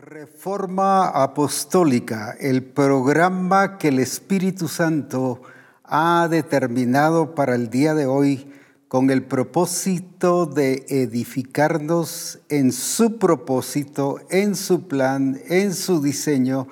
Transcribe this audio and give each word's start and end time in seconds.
Reforma 0.00 1.08
Apostólica, 1.08 2.36
el 2.38 2.62
programa 2.62 3.78
que 3.78 3.88
el 3.88 3.98
Espíritu 3.98 4.68
Santo 4.68 5.42
ha 5.82 6.28
determinado 6.30 7.34
para 7.34 7.56
el 7.56 7.68
día 7.68 7.94
de 7.94 8.06
hoy 8.06 8.48
con 8.86 9.10
el 9.10 9.24
propósito 9.24 10.46
de 10.46 10.86
edificarnos 10.88 12.38
en 12.48 12.70
su 12.70 13.18
propósito, 13.18 14.20
en 14.30 14.54
su 14.54 14.86
plan, 14.86 15.40
en 15.48 15.74
su 15.74 16.00
diseño, 16.00 16.68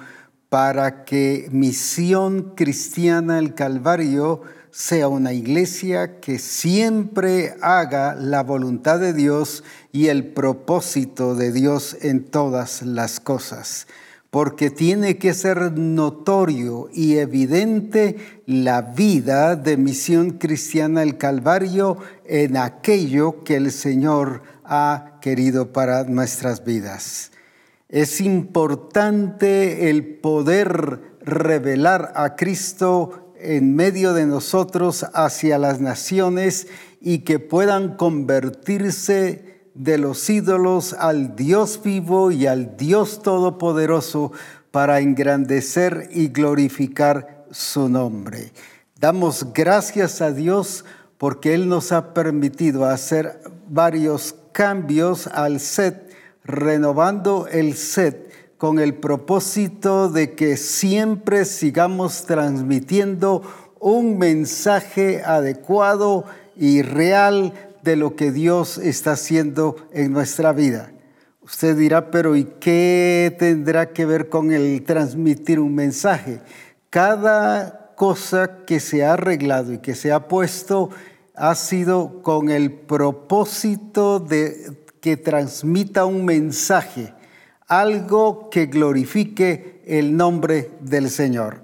para 0.49 1.05
que 1.05 1.49
Misión 1.51 2.53
Cristiana 2.55 3.41
el 3.41 3.55
Calvario 3.55 4.43
sea 4.77 5.09
una 5.09 5.33
iglesia 5.33 6.21
que 6.21 6.39
siempre 6.39 7.55
haga 7.63 8.15
la 8.15 8.43
voluntad 8.43 9.01
de 9.01 9.15
Dios 9.15 9.65
y 9.91 10.09
el 10.09 10.27
propósito 10.27 11.35
de 11.35 11.51
Dios 11.51 11.97
en 12.03 12.25
todas 12.25 12.83
las 12.83 13.19
cosas, 13.19 13.87
porque 14.29 14.69
tiene 14.69 15.17
que 15.17 15.33
ser 15.33 15.73
notorio 15.73 16.91
y 16.93 17.17
evidente 17.17 18.19
la 18.45 18.83
vida 18.83 19.57
de 19.57 19.79
misión 19.79 20.33
cristiana 20.33 21.03
el 21.03 21.17
Calvario 21.17 21.97
en 22.27 22.59
aquello 22.59 23.45
que 23.45 23.57
el 23.57 23.73
Señor 23.73 24.43
ha 24.63 25.17
querido 25.23 25.73
para 25.73 26.05
nuestras 26.05 26.67
vidas. 26.67 27.33
Es 27.89 28.21
importante 28.21 29.89
el 29.89 30.05
poder 30.05 31.17
revelar 31.23 32.13
a 32.15 32.37
Cristo 32.37 33.26
en 33.41 33.75
medio 33.75 34.13
de 34.13 34.27
nosotros 34.27 35.07
hacia 35.15 35.59
las 35.59 35.81
naciones 35.81 36.67
y 37.01 37.21
que 37.21 37.39
puedan 37.39 37.97
convertirse 37.97 39.63
de 39.75 39.99
los 39.99 40.29
ídolos 40.31 40.95
al 40.95 41.37
Dios 41.37 41.81
vivo 41.83 42.31
y 42.31 42.47
al 42.47 42.77
Dios 42.77 43.23
todopoderoso 43.23 44.33
para 44.71 45.01
engrandecer 45.01 46.09
y 46.13 46.29
glorificar 46.29 47.45
su 47.51 47.89
nombre. 47.89 48.53
Damos 48.99 49.53
gracias 49.53 50.21
a 50.21 50.33
Dios 50.33 50.85
porque 51.19 51.55
Él 51.55 51.69
nos 51.69 51.93
ha 51.93 52.15
permitido 52.15 52.87
hacer 52.87 53.41
varios 53.69 54.35
cambios 54.53 55.27
al 55.27 55.61
set, 55.61 56.11
renovando 56.45 57.47
el 57.47 57.75
set 57.75 58.26
con 58.59 58.79
el 58.79 58.95
propósito 58.95 60.09
de 60.09 60.35
que 60.35 60.57
siempre 60.57 61.45
sigamos 61.45 62.25
transmitiendo 62.25 63.43
un 63.81 64.19
mensaje 64.19 65.23
adecuado 65.23 66.25
y 66.57 66.83
real 66.83 67.53
de 67.83 67.97
lo 67.97 68.17
que 68.17 68.33
Dios 68.33 68.79
está 68.79 69.13
haciendo 69.13 69.77
en 69.93 70.13
nuestra 70.13 70.53
vida. 70.53 70.91
Usted 71.43 71.77
dirá, 71.77 72.11
pero 72.11 72.35
¿y 72.35 72.45
qué 72.59 73.35
tendrá 73.39 73.93
que 73.93 74.07
ver 74.07 74.29
con 74.29 74.51
el 74.53 74.83
transmitir 74.85 75.61
un 75.61 75.75
mensaje? 75.75 76.41
Cada 76.91 77.93
cosa 77.95 78.65
que 78.67 78.81
se 78.81 79.05
ha 79.05 79.13
arreglado 79.13 79.73
y 79.73 79.79
que 79.79 79.95
se 79.95 80.13
ha 80.13 80.29
puesto 80.29 80.91
ha 81.35 81.55
sido 81.55 82.23
con 82.23 82.51
el 82.51 82.73
propósito 82.73 84.19
de 84.19 84.73
que 85.01 85.17
transmita 85.17 86.07
un 86.07 86.25
mensaje 86.25 87.13
algo 87.67 88.49
que 88.51 88.67
glorifique 88.67 89.83
el 89.87 90.17
nombre 90.17 90.71
del 90.81 91.11
Señor. 91.11 91.63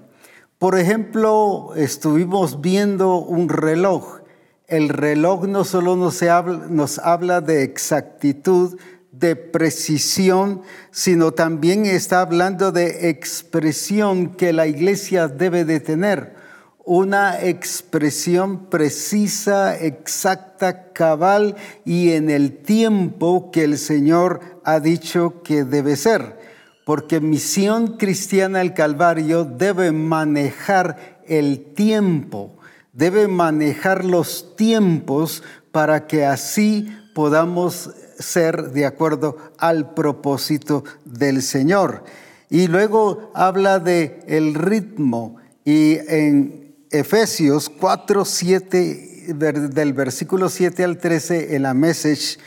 Por 0.57 0.77
ejemplo, 0.77 1.73
estuvimos 1.75 2.61
viendo 2.61 3.17
un 3.17 3.49
reloj. 3.49 4.21
El 4.67 4.89
reloj 4.89 5.45
no 5.45 5.63
solo 5.65 5.95
nos 5.95 6.23
habla, 6.23 7.41
de 7.41 7.63
exactitud, 7.63 8.79
de 9.11 9.35
precisión, 9.35 10.61
sino 10.91 11.33
también 11.33 11.85
está 11.85 12.21
hablando 12.21 12.71
de 12.71 13.09
expresión 13.09 14.35
que 14.35 14.53
la 14.53 14.67
iglesia 14.67 15.27
debe 15.27 15.65
de 15.65 15.79
tener 15.79 16.42
una 16.85 17.41
expresión 17.41 18.65
precisa, 18.65 19.77
exacta, 19.77 20.91
cabal 20.91 21.55
y 21.85 22.11
en 22.11 22.29
el 22.29 22.57
tiempo 22.57 23.51
que 23.51 23.63
el 23.63 23.77
Señor 23.77 24.41
ha 24.63 24.79
dicho 24.79 25.41
que 25.43 25.63
debe 25.63 25.95
ser. 25.95 26.37
Porque 26.85 27.21
misión 27.21 27.95
cristiana 27.97 28.61
el 28.61 28.73
Calvario 28.73 29.45
debe 29.45 29.93
manejar 29.93 31.21
el 31.25 31.73
tiempo, 31.73 32.57
debe 32.91 33.29
manejar 33.29 34.03
los 34.03 34.55
tiempos 34.57 35.41
para 35.71 36.05
que 36.07 36.25
así 36.25 36.93
podamos 37.15 37.91
ser 38.19 38.71
de 38.71 38.85
acuerdo 38.85 39.37
al 39.57 39.93
propósito 39.93 40.83
del 41.05 41.41
Señor. 41.41 42.03
Y 42.49 42.67
luego 42.67 43.31
habla 43.33 43.79
de 43.79 44.19
el 44.27 44.53
ritmo 44.53 45.37
y 45.63 45.97
en 46.07 46.62
Efesios 46.93 47.69
4, 47.69 48.23
7, 48.23 49.33
del 49.71 49.93
versículo 49.93 50.47
7 50.47 50.83
al 50.83 50.99
13 50.99 51.55
en 51.55 51.63
la 51.63 51.73
message, 51.73 52.37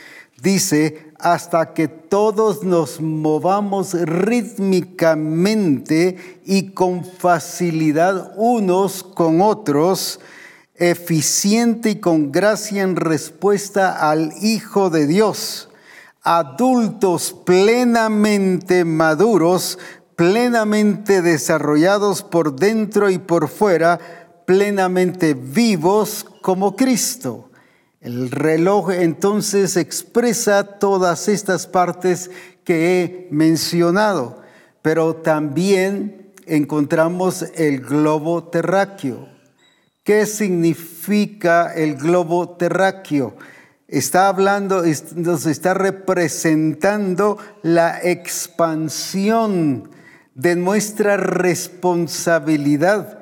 dice, 0.41 1.11
hasta 1.19 1.73
que 1.73 1.89
todos 1.89 2.63
nos 2.63 3.01
movamos 3.01 3.93
rítmicamente 3.93 6.39
y 6.45 6.71
con 6.71 7.03
facilidad 7.03 8.31
unos 8.37 9.03
con 9.03 9.41
otros, 9.41 10.21
eficiente 10.75 11.89
y 11.89 11.97
con 11.97 12.31
gracia 12.31 12.83
en 12.83 12.95
respuesta 12.95 14.09
al 14.09 14.31
Hijo 14.41 14.89
de 14.89 15.07
Dios, 15.07 15.67
adultos 16.21 17.35
plenamente 17.45 18.85
maduros, 18.85 19.77
plenamente 20.15 21.21
desarrollados 21.21 22.23
por 22.23 22.55
dentro 22.55 23.09
y 23.09 23.17
por 23.19 23.49
fuera, 23.49 23.99
plenamente 24.47 25.33
vivos 25.33 26.25
como 26.41 26.77
Cristo. 26.77 27.51
El 27.99 28.31
reloj 28.31 28.91
entonces 28.91 29.75
expresa 29.75 30.79
todas 30.79 31.27
estas 31.27 31.67
partes 31.67 32.31
que 32.63 33.03
he 33.03 33.27
mencionado, 33.29 34.41
pero 34.81 35.17
también 35.17 36.31
encontramos 36.45 37.41
el 37.55 37.81
globo 37.81 38.45
terráqueo. 38.45 39.27
¿Qué 40.05 40.25
significa 40.25 41.73
el 41.73 41.97
globo 41.97 42.51
terráqueo? 42.51 43.35
Está 43.89 44.29
hablando, 44.29 44.83
nos 45.15 45.45
está 45.45 45.73
representando 45.73 47.37
la 47.63 47.99
expansión 48.01 49.89
de 50.35 50.55
nuestra 50.55 51.17
responsabilidad 51.17 53.16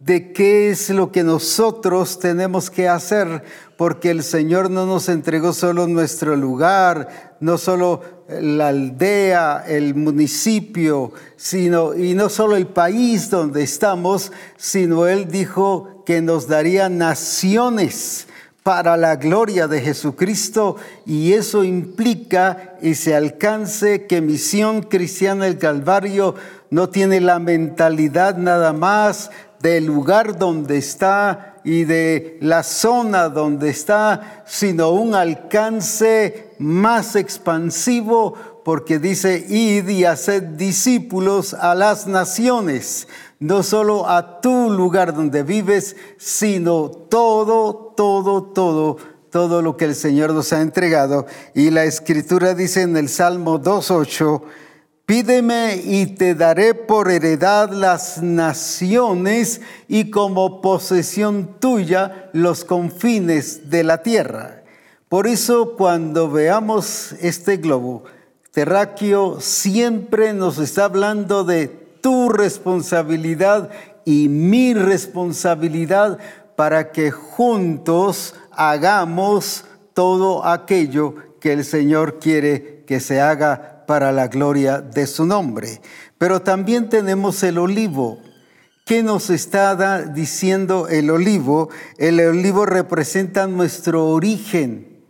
de 0.00 0.32
qué 0.32 0.70
es 0.70 0.88
lo 0.88 1.12
que 1.12 1.22
nosotros 1.22 2.18
tenemos 2.18 2.70
que 2.70 2.88
hacer, 2.88 3.44
porque 3.76 4.10
el 4.10 4.22
Señor 4.22 4.70
no 4.70 4.86
nos 4.86 5.10
entregó 5.10 5.52
solo 5.52 5.86
nuestro 5.86 6.36
lugar, 6.36 7.36
no 7.40 7.58
solo 7.58 8.00
la 8.28 8.68
aldea, 8.68 9.62
el 9.68 9.94
municipio, 9.94 11.12
sino 11.36 11.94
y 11.94 12.14
no 12.14 12.30
solo 12.30 12.56
el 12.56 12.66
país 12.66 13.28
donde 13.28 13.62
estamos, 13.62 14.32
sino 14.56 15.06
Él 15.06 15.28
dijo 15.28 16.02
que 16.06 16.22
nos 16.22 16.48
daría 16.48 16.88
naciones 16.88 18.26
para 18.62 18.96
la 18.96 19.16
gloria 19.16 19.68
de 19.68 19.80
Jesucristo 19.80 20.76
y 21.04 21.32
eso 21.32 21.62
implica 21.62 22.76
y 22.80 22.94
se 22.94 23.14
alcance 23.14 24.06
que 24.06 24.20
Misión 24.20 24.82
Cristiana 24.82 25.44
del 25.44 25.58
Calvario 25.58 26.34
no 26.70 26.88
tiene 26.88 27.20
la 27.20 27.38
mentalidad 27.38 28.36
nada 28.36 28.72
más 28.72 29.30
del 29.60 29.86
lugar 29.86 30.38
donde 30.38 30.78
está 30.78 31.60
y 31.64 31.84
de 31.84 32.38
la 32.40 32.62
zona 32.62 33.28
donde 33.28 33.68
está, 33.68 34.42
sino 34.46 34.90
un 34.90 35.14
alcance 35.14 36.54
más 36.58 37.16
expansivo, 37.16 38.34
porque 38.64 38.98
dice, 38.98 39.44
id 39.48 39.88
y 39.88 40.04
haced 40.04 40.42
discípulos 40.42 41.54
a 41.54 41.74
las 41.74 42.06
naciones, 42.06 43.08
no 43.38 43.62
solo 43.62 44.08
a 44.08 44.40
tu 44.40 44.70
lugar 44.70 45.14
donde 45.14 45.42
vives, 45.42 45.96
sino 46.18 46.90
todo, 46.90 47.92
todo, 47.96 48.44
todo, 48.44 48.96
todo 49.30 49.62
lo 49.62 49.76
que 49.76 49.86
el 49.86 49.94
Señor 49.94 50.32
nos 50.32 50.52
ha 50.52 50.60
entregado. 50.60 51.26
Y 51.54 51.70
la 51.70 51.84
escritura 51.84 52.54
dice 52.54 52.82
en 52.82 52.96
el 52.96 53.08
Salmo 53.08 53.60
2.8, 53.60 54.42
Pídeme 55.10 55.82
y 55.84 56.06
te 56.06 56.36
daré 56.36 56.72
por 56.72 57.10
heredad 57.10 57.70
las 57.70 58.22
naciones 58.22 59.60
y 59.88 60.08
como 60.08 60.60
posesión 60.60 61.56
tuya 61.58 62.30
los 62.32 62.64
confines 62.64 63.70
de 63.70 63.82
la 63.82 64.04
tierra. 64.04 64.62
Por 65.08 65.26
eso 65.26 65.74
cuando 65.76 66.30
veamos 66.30 67.16
este 67.20 67.56
globo 67.56 68.04
terráqueo, 68.52 69.40
siempre 69.40 70.32
nos 70.32 70.58
está 70.58 70.84
hablando 70.84 71.42
de 71.42 71.66
tu 71.66 72.28
responsabilidad 72.28 73.68
y 74.04 74.28
mi 74.28 74.74
responsabilidad 74.74 76.20
para 76.54 76.92
que 76.92 77.10
juntos 77.10 78.36
hagamos 78.52 79.64
todo 79.92 80.46
aquello 80.46 81.16
que 81.40 81.52
el 81.52 81.64
Señor 81.64 82.20
quiere 82.20 82.84
que 82.86 83.00
se 83.00 83.20
haga 83.20 83.79
para 83.90 84.12
la 84.12 84.28
gloria 84.28 84.80
de 84.80 85.04
su 85.08 85.26
nombre. 85.26 85.80
Pero 86.16 86.42
también 86.42 86.88
tenemos 86.88 87.42
el 87.42 87.58
olivo. 87.58 88.20
¿Qué 88.86 89.02
nos 89.02 89.30
está 89.30 90.04
diciendo 90.04 90.86
el 90.86 91.10
olivo? 91.10 91.70
El 91.98 92.20
olivo 92.20 92.66
representa 92.66 93.48
nuestro 93.48 94.06
origen, 94.06 95.02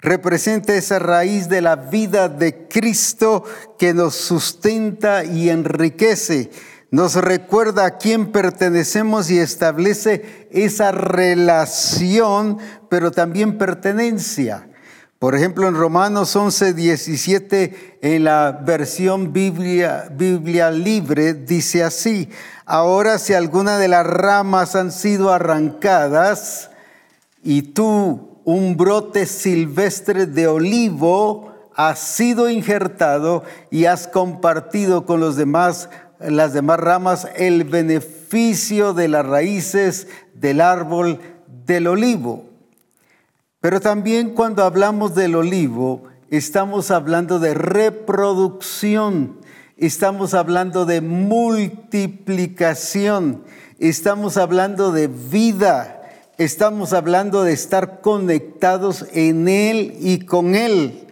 representa 0.00 0.74
esa 0.74 0.98
raíz 0.98 1.48
de 1.48 1.62
la 1.62 1.76
vida 1.76 2.28
de 2.28 2.68
Cristo 2.68 3.44
que 3.78 3.94
nos 3.94 4.14
sustenta 4.16 5.24
y 5.24 5.48
enriquece 5.48 6.50
nos 6.90 7.14
recuerda 7.16 7.84
a 7.84 7.98
quién 7.98 8.32
pertenecemos 8.32 9.30
y 9.30 9.38
establece 9.38 10.48
esa 10.50 10.90
relación, 10.90 12.58
pero 12.88 13.10
también 13.10 13.58
pertenencia. 13.58 14.68
Por 15.18 15.34
ejemplo, 15.34 15.66
en 15.66 15.74
Romanos 15.74 16.36
11, 16.36 16.74
17, 16.74 17.98
en 18.02 18.22
la 18.22 18.52
versión 18.64 19.32
Biblia, 19.32 20.08
libre, 20.70 21.34
dice 21.34 21.82
así, 21.82 22.28
ahora 22.64 23.18
si 23.18 23.34
alguna 23.34 23.78
de 23.78 23.88
las 23.88 24.06
ramas 24.06 24.76
han 24.76 24.92
sido 24.92 25.32
arrancadas 25.32 26.70
y 27.42 27.62
tú, 27.62 28.38
un 28.44 28.76
brote 28.76 29.26
silvestre 29.26 30.26
de 30.26 30.46
olivo, 30.46 31.52
has 31.74 31.98
sido 31.98 32.48
injertado 32.48 33.42
y 33.72 33.86
has 33.86 34.06
compartido 34.06 35.04
con 35.04 35.18
los 35.18 35.34
demás 35.34 35.90
las 36.20 36.52
demás 36.52 36.80
ramas 36.80 37.28
el 37.36 37.64
beneficio 37.64 38.92
de 38.92 39.08
las 39.08 39.24
raíces 39.24 40.08
del 40.34 40.60
árbol 40.60 41.20
del 41.66 41.86
olivo. 41.86 42.47
Pero 43.60 43.80
también 43.80 44.34
cuando 44.34 44.62
hablamos 44.62 45.16
del 45.16 45.34
olivo, 45.34 46.04
estamos 46.30 46.92
hablando 46.92 47.40
de 47.40 47.54
reproducción, 47.54 49.36
estamos 49.76 50.32
hablando 50.32 50.86
de 50.86 51.00
multiplicación, 51.00 53.42
estamos 53.80 54.36
hablando 54.36 54.92
de 54.92 55.08
vida, 55.08 55.98
estamos 56.38 56.92
hablando 56.92 57.42
de 57.42 57.52
estar 57.52 58.00
conectados 58.00 59.06
en 59.12 59.48
Él 59.48 59.96
y 59.98 60.20
con 60.20 60.54
Él. 60.54 61.08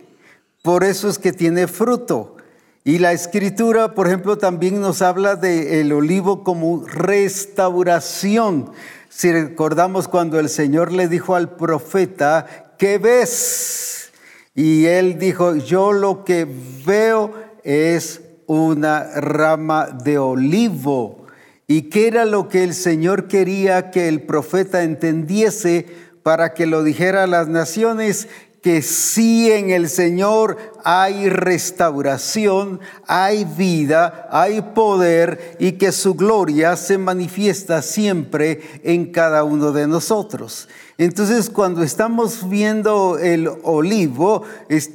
Por 0.62 0.84
eso 0.84 1.08
es 1.08 1.18
que 1.18 1.32
tiene 1.32 1.66
fruto. 1.66 2.36
Y 2.84 2.98
la 2.98 3.12
escritura, 3.12 3.94
por 3.94 4.06
ejemplo, 4.06 4.38
también 4.38 4.80
nos 4.80 5.02
habla 5.02 5.34
del 5.34 5.92
olivo 5.92 6.44
como 6.44 6.86
restauración. 6.86 8.70
Si 9.16 9.32
recordamos 9.32 10.08
cuando 10.08 10.38
el 10.38 10.50
Señor 10.50 10.92
le 10.92 11.08
dijo 11.08 11.36
al 11.36 11.56
profeta, 11.56 12.74
¿qué 12.76 12.98
ves? 12.98 14.10
Y 14.54 14.84
él 14.84 15.18
dijo, 15.18 15.56
yo 15.56 15.94
lo 15.94 16.22
que 16.22 16.46
veo 16.84 17.32
es 17.64 18.20
una 18.44 19.04
rama 19.18 19.86
de 19.86 20.18
olivo. 20.18 21.24
¿Y 21.66 21.84
qué 21.84 22.08
era 22.08 22.26
lo 22.26 22.50
que 22.50 22.62
el 22.62 22.74
Señor 22.74 23.26
quería 23.26 23.90
que 23.90 24.06
el 24.08 24.20
profeta 24.20 24.82
entendiese 24.82 25.86
para 26.22 26.52
que 26.52 26.66
lo 26.66 26.84
dijera 26.84 27.22
a 27.22 27.26
las 27.26 27.48
naciones? 27.48 28.28
Que 28.66 28.82
sí 28.82 29.52
en 29.52 29.70
el 29.70 29.88
Señor 29.88 30.56
hay 30.82 31.28
restauración, 31.28 32.80
hay 33.06 33.44
vida, 33.44 34.26
hay 34.32 34.60
poder 34.60 35.56
y 35.60 35.74
que 35.74 35.92
su 35.92 36.16
gloria 36.16 36.74
se 36.74 36.98
manifiesta 36.98 37.80
siempre 37.80 38.60
en 38.82 39.12
cada 39.12 39.44
uno 39.44 39.70
de 39.70 39.86
nosotros. 39.86 40.68
Entonces, 40.98 41.48
cuando 41.48 41.84
estamos 41.84 42.48
viendo 42.48 43.18
el 43.18 43.48
olivo, 43.62 44.42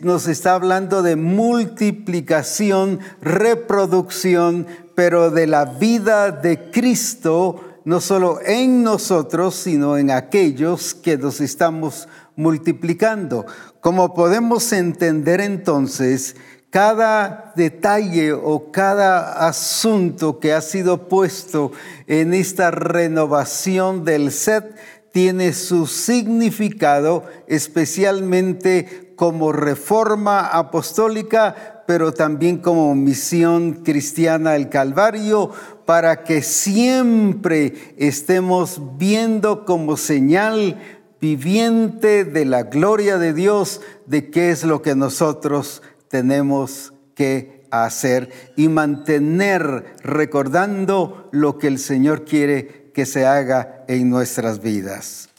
nos 0.01 0.27
está 0.27 0.55
hablando 0.55 1.01
de 1.01 1.15
multiplicación, 1.15 2.99
reproducción, 3.21 4.67
pero 4.95 5.31
de 5.31 5.47
la 5.47 5.63
vida 5.63 6.31
de 6.31 6.71
Cristo, 6.71 7.61
no 7.85 8.01
solo 8.01 8.39
en 8.45 8.83
nosotros, 8.83 9.55
sino 9.55 9.97
en 9.97 10.11
aquellos 10.11 10.93
que 10.93 11.17
nos 11.17 11.39
estamos 11.39 12.09
multiplicando. 12.35 13.45
Como 13.79 14.13
podemos 14.13 14.71
entender 14.73 15.41
entonces, 15.41 16.35
cada 16.69 17.51
detalle 17.57 18.31
o 18.31 18.71
cada 18.71 19.45
asunto 19.47 20.39
que 20.39 20.53
ha 20.53 20.61
sido 20.61 21.09
puesto 21.09 21.73
en 22.07 22.33
esta 22.33 22.71
renovación 22.71 24.05
del 24.05 24.31
set 24.31 24.75
tiene 25.11 25.51
su 25.51 25.87
significado, 25.87 27.25
especialmente 27.47 29.13
como 29.17 29.51
reforma 29.51 30.47
apostólica, 30.47 31.83
pero 31.85 32.13
también 32.13 32.57
como 32.59 32.95
misión 32.95 33.81
cristiana 33.83 34.53
del 34.53 34.69
Calvario, 34.69 35.51
para 35.85 36.23
que 36.23 36.41
siempre 36.41 37.73
estemos 37.97 38.81
viendo 38.97 39.65
como 39.65 39.97
señal 39.97 40.79
viviente 41.21 42.25
de 42.25 42.45
la 42.45 42.63
gloria 42.63 43.19
de 43.19 43.33
Dios, 43.33 43.79
de 44.07 44.31
qué 44.31 44.49
es 44.49 44.63
lo 44.63 44.81
que 44.81 44.95
nosotros 44.95 45.83
tenemos 46.07 46.93
que 47.15 47.67
hacer 47.69 48.31
y 48.57 48.67
mantener 48.67 49.95
recordando 50.03 51.29
lo 51.31 51.57
que 51.59 51.67
el 51.67 51.77
Señor 51.77 52.25
quiere 52.25 52.91
que 52.93 53.05
se 53.05 53.25
haga 53.25 53.85
en 53.87 54.09
nuestras 54.09 54.61
vidas. 54.61 55.29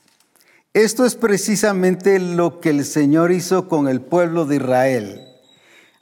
Esto 0.73 1.05
es 1.05 1.17
precisamente 1.17 2.19
lo 2.19 2.61
que 2.61 2.70
el 2.70 2.87
Señor 2.87 3.32
hizo 3.32 3.69
con 3.69 3.88
el 3.88 4.00
pueblo 4.00 4.46
de 4.46 4.56
Israel. 4.56 5.29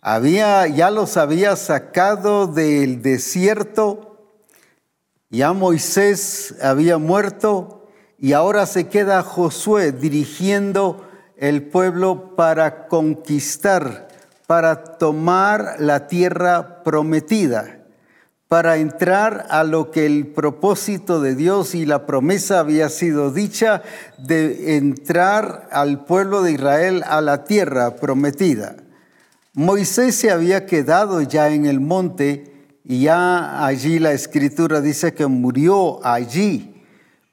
Había, 0.00 0.67
ya 0.69 0.91
los 0.91 1.17
había 1.17 1.56
sacado 1.56 2.47
del 2.47 3.03
desierto, 3.03 4.35
ya 5.29 5.53
Moisés 5.53 6.55
había 6.62 6.99
muerto, 6.99 7.80
y 8.20 8.34
ahora 8.34 8.67
se 8.67 8.88
queda 8.88 9.22
Josué 9.22 9.93
dirigiendo 9.93 11.06
el 11.38 11.62
pueblo 11.62 12.37
para 12.37 12.87
conquistar, 12.87 14.08
para 14.46 14.84
tomar 14.99 15.76
la 15.78 16.06
tierra 16.06 16.82
prometida, 16.84 17.78
para 18.46 18.76
entrar 18.76 19.46
a 19.49 19.64
lo 19.64 19.90
que 19.90 20.05
el 20.05 20.26
propósito 20.26 21.22
de 21.22 21.34
Dios 21.34 21.75
y 21.75 21.87
la 21.87 22.05
promesa 22.05 22.58
había 22.58 22.90
sido 22.90 23.32
dicha 23.32 23.82
de 24.19 24.76
entrar 24.76 25.69
al 25.72 26.05
pueblo 26.05 26.43
de 26.43 26.52
Israel 26.52 27.02
a 27.06 27.22
la 27.22 27.44
tierra 27.44 27.96
prometida. 27.96 28.76
Moisés 29.55 30.14
se 30.14 30.31
había 30.31 30.67
quedado 30.67 31.22
ya 31.22 31.49
en 31.49 31.64
el 31.64 31.81
monte 31.81 32.69
y 32.84 33.02
ya 33.02 33.64
allí 33.64 33.99
la 33.99 34.12
escritura 34.12 34.82
dice 34.82 35.15
que 35.15 35.27
murió 35.27 36.05
allí 36.05 36.69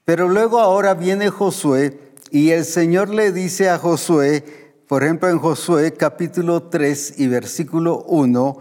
pero 0.08 0.26
luego 0.26 0.58
ahora 0.58 0.94
viene 0.94 1.28
Josué 1.28 1.98
y 2.30 2.48
el 2.52 2.64
Señor 2.64 3.10
le 3.10 3.30
dice 3.30 3.68
a 3.68 3.76
Josué, 3.76 4.42
por 4.88 5.04
ejemplo 5.04 5.28
en 5.28 5.38
Josué 5.38 5.92
capítulo 5.92 6.62
3 6.62 7.16
y 7.18 7.26
versículo 7.26 8.04
1, 8.08 8.58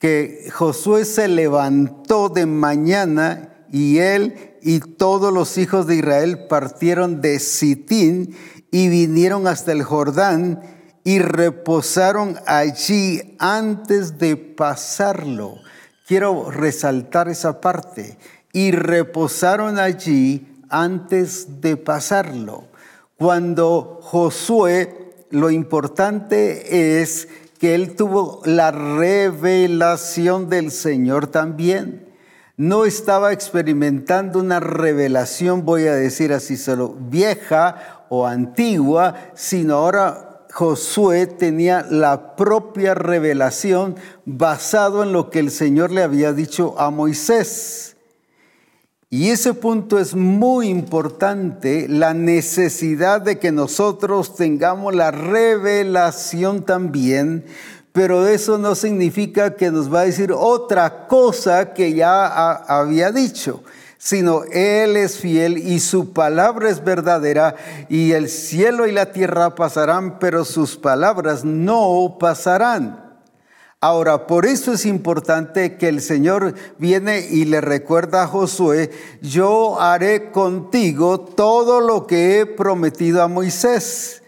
que 0.00 0.48
Josué 0.52 1.04
se 1.04 1.28
levantó 1.28 2.30
de 2.30 2.46
mañana 2.46 3.64
y 3.70 3.98
él 3.98 4.56
y 4.60 4.80
todos 4.80 5.32
los 5.32 5.56
hijos 5.56 5.86
de 5.86 5.94
Israel 5.94 6.48
partieron 6.48 7.20
de 7.20 7.38
Sitín 7.38 8.34
y 8.72 8.88
vinieron 8.88 9.46
hasta 9.46 9.70
el 9.70 9.84
Jordán 9.84 10.62
y 11.04 11.20
reposaron 11.20 12.40
allí 12.44 13.36
antes 13.38 14.18
de 14.18 14.34
pasarlo. 14.36 15.54
Quiero 16.08 16.50
resaltar 16.50 17.28
esa 17.28 17.60
parte. 17.60 18.18
Y 18.54 18.72
reposaron 18.72 19.78
allí 19.78 20.51
antes 20.72 21.60
de 21.60 21.76
pasarlo. 21.76 22.64
Cuando 23.16 24.00
Josué, 24.02 25.14
lo 25.30 25.50
importante 25.50 27.00
es 27.00 27.28
que 27.60 27.76
él 27.76 27.94
tuvo 27.94 28.42
la 28.44 28.72
revelación 28.72 30.48
del 30.48 30.72
Señor 30.72 31.28
también. 31.28 32.08
No 32.56 32.84
estaba 32.84 33.32
experimentando 33.32 34.40
una 34.40 34.58
revelación, 34.58 35.64
voy 35.64 35.86
a 35.86 35.94
decir 35.94 36.32
así 36.32 36.56
solo, 36.56 36.96
vieja 36.98 38.04
o 38.08 38.26
antigua, 38.26 39.14
sino 39.34 39.76
ahora 39.76 40.46
Josué 40.52 41.26
tenía 41.26 41.86
la 41.88 42.36
propia 42.36 42.94
revelación 42.94 43.96
basado 44.26 45.02
en 45.02 45.12
lo 45.12 45.30
que 45.30 45.38
el 45.38 45.50
Señor 45.50 45.92
le 45.92 46.02
había 46.02 46.32
dicho 46.32 46.78
a 46.78 46.90
Moisés. 46.90 47.96
Y 49.14 49.28
ese 49.28 49.52
punto 49.52 49.98
es 49.98 50.14
muy 50.14 50.68
importante, 50.68 51.86
la 51.86 52.14
necesidad 52.14 53.20
de 53.20 53.38
que 53.38 53.52
nosotros 53.52 54.34
tengamos 54.36 54.94
la 54.94 55.10
revelación 55.10 56.62
también, 56.62 57.44
pero 57.92 58.26
eso 58.26 58.56
no 58.56 58.74
significa 58.74 59.54
que 59.54 59.70
nos 59.70 59.92
va 59.92 60.00
a 60.00 60.04
decir 60.06 60.32
otra 60.34 61.08
cosa 61.08 61.74
que 61.74 61.92
ya 61.92 62.52
había 62.52 63.12
dicho, 63.12 63.62
sino 63.98 64.44
Él 64.44 64.96
es 64.96 65.18
fiel 65.18 65.58
y 65.58 65.80
su 65.80 66.14
palabra 66.14 66.70
es 66.70 66.82
verdadera 66.82 67.54
y 67.90 68.12
el 68.12 68.30
cielo 68.30 68.86
y 68.86 68.92
la 68.92 69.12
tierra 69.12 69.54
pasarán, 69.54 70.20
pero 70.20 70.46
sus 70.46 70.78
palabras 70.78 71.44
no 71.44 72.16
pasarán. 72.18 73.01
Ahora, 73.84 74.28
por 74.28 74.46
eso 74.46 74.74
es 74.74 74.86
importante 74.86 75.76
que 75.76 75.88
el 75.88 76.00
Señor 76.00 76.54
viene 76.78 77.26
y 77.28 77.46
le 77.46 77.60
recuerda 77.60 78.22
a 78.22 78.26
Josué, 78.28 78.92
yo 79.22 79.80
haré 79.80 80.30
contigo 80.30 81.18
todo 81.18 81.80
lo 81.80 82.06
que 82.06 82.38
he 82.38 82.46
prometido 82.46 83.24
a 83.24 83.26
Moisés. 83.26 84.22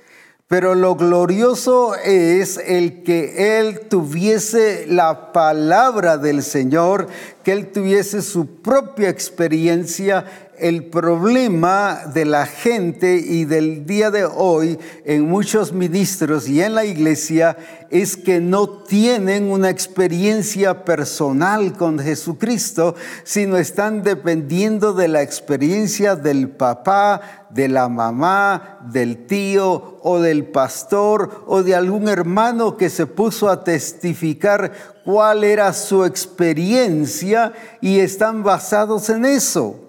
Pero 0.48 0.74
lo 0.74 0.96
glorioso 0.96 1.94
es 1.94 2.58
el 2.66 3.04
que 3.04 3.60
él 3.60 3.82
tuviese 3.88 4.86
la 4.88 5.32
palabra 5.32 6.18
del 6.18 6.42
Señor, 6.42 7.06
que 7.44 7.52
él 7.52 7.70
tuviese 7.70 8.22
su 8.22 8.60
propia 8.60 9.08
experiencia 9.08 10.43
el 10.58 10.84
problema 10.84 12.02
de 12.12 12.24
la 12.24 12.46
gente 12.46 13.16
y 13.16 13.44
del 13.44 13.86
día 13.86 14.10
de 14.10 14.24
hoy 14.24 14.78
en 15.04 15.28
muchos 15.28 15.72
ministros 15.72 16.48
y 16.48 16.60
en 16.62 16.74
la 16.74 16.84
iglesia 16.84 17.56
es 17.90 18.16
que 18.16 18.40
no 18.40 18.68
tienen 18.68 19.50
una 19.50 19.70
experiencia 19.70 20.84
personal 20.84 21.76
con 21.76 21.98
Jesucristo, 21.98 22.94
sino 23.24 23.56
están 23.56 24.02
dependiendo 24.02 24.92
de 24.92 25.08
la 25.08 25.22
experiencia 25.22 26.16
del 26.16 26.48
papá, 26.50 27.46
de 27.50 27.68
la 27.68 27.88
mamá, 27.88 28.80
del 28.90 29.26
tío 29.26 29.98
o 30.02 30.20
del 30.20 30.46
pastor 30.46 31.44
o 31.46 31.62
de 31.62 31.74
algún 31.74 32.08
hermano 32.08 32.76
que 32.76 32.90
se 32.90 33.06
puso 33.06 33.48
a 33.48 33.64
testificar 33.64 34.72
cuál 35.04 35.44
era 35.44 35.72
su 35.72 36.04
experiencia 36.04 37.52
y 37.80 37.98
están 37.98 38.42
basados 38.42 39.08
en 39.10 39.24
eso 39.24 39.83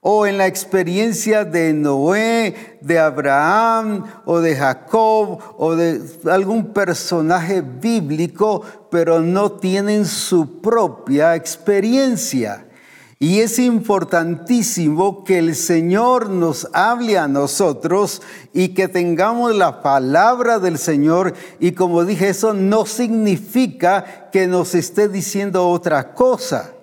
o 0.00 0.26
en 0.26 0.38
la 0.38 0.46
experiencia 0.46 1.44
de 1.44 1.72
Noé, 1.72 2.78
de 2.80 2.98
Abraham 2.98 4.04
o 4.24 4.40
de 4.40 4.54
Jacob 4.54 5.38
o 5.56 5.74
de 5.74 6.00
algún 6.30 6.72
personaje 6.72 7.62
bíblico, 7.62 8.62
pero 8.90 9.20
no 9.20 9.52
tienen 9.52 10.06
su 10.06 10.60
propia 10.60 11.34
experiencia. 11.34 12.64
Y 13.20 13.40
es 13.40 13.58
importantísimo 13.58 15.24
que 15.24 15.38
el 15.38 15.56
Señor 15.56 16.30
nos 16.30 16.68
hable 16.72 17.18
a 17.18 17.26
nosotros 17.26 18.22
y 18.52 18.68
que 18.68 18.86
tengamos 18.86 19.56
la 19.56 19.82
palabra 19.82 20.60
del 20.60 20.78
Señor. 20.78 21.34
Y 21.58 21.72
como 21.72 22.04
dije, 22.04 22.28
eso 22.28 22.54
no 22.54 22.86
significa 22.86 24.30
que 24.30 24.46
nos 24.46 24.76
esté 24.76 25.08
diciendo 25.08 25.68
otra 25.68 26.14
cosa. 26.14 26.74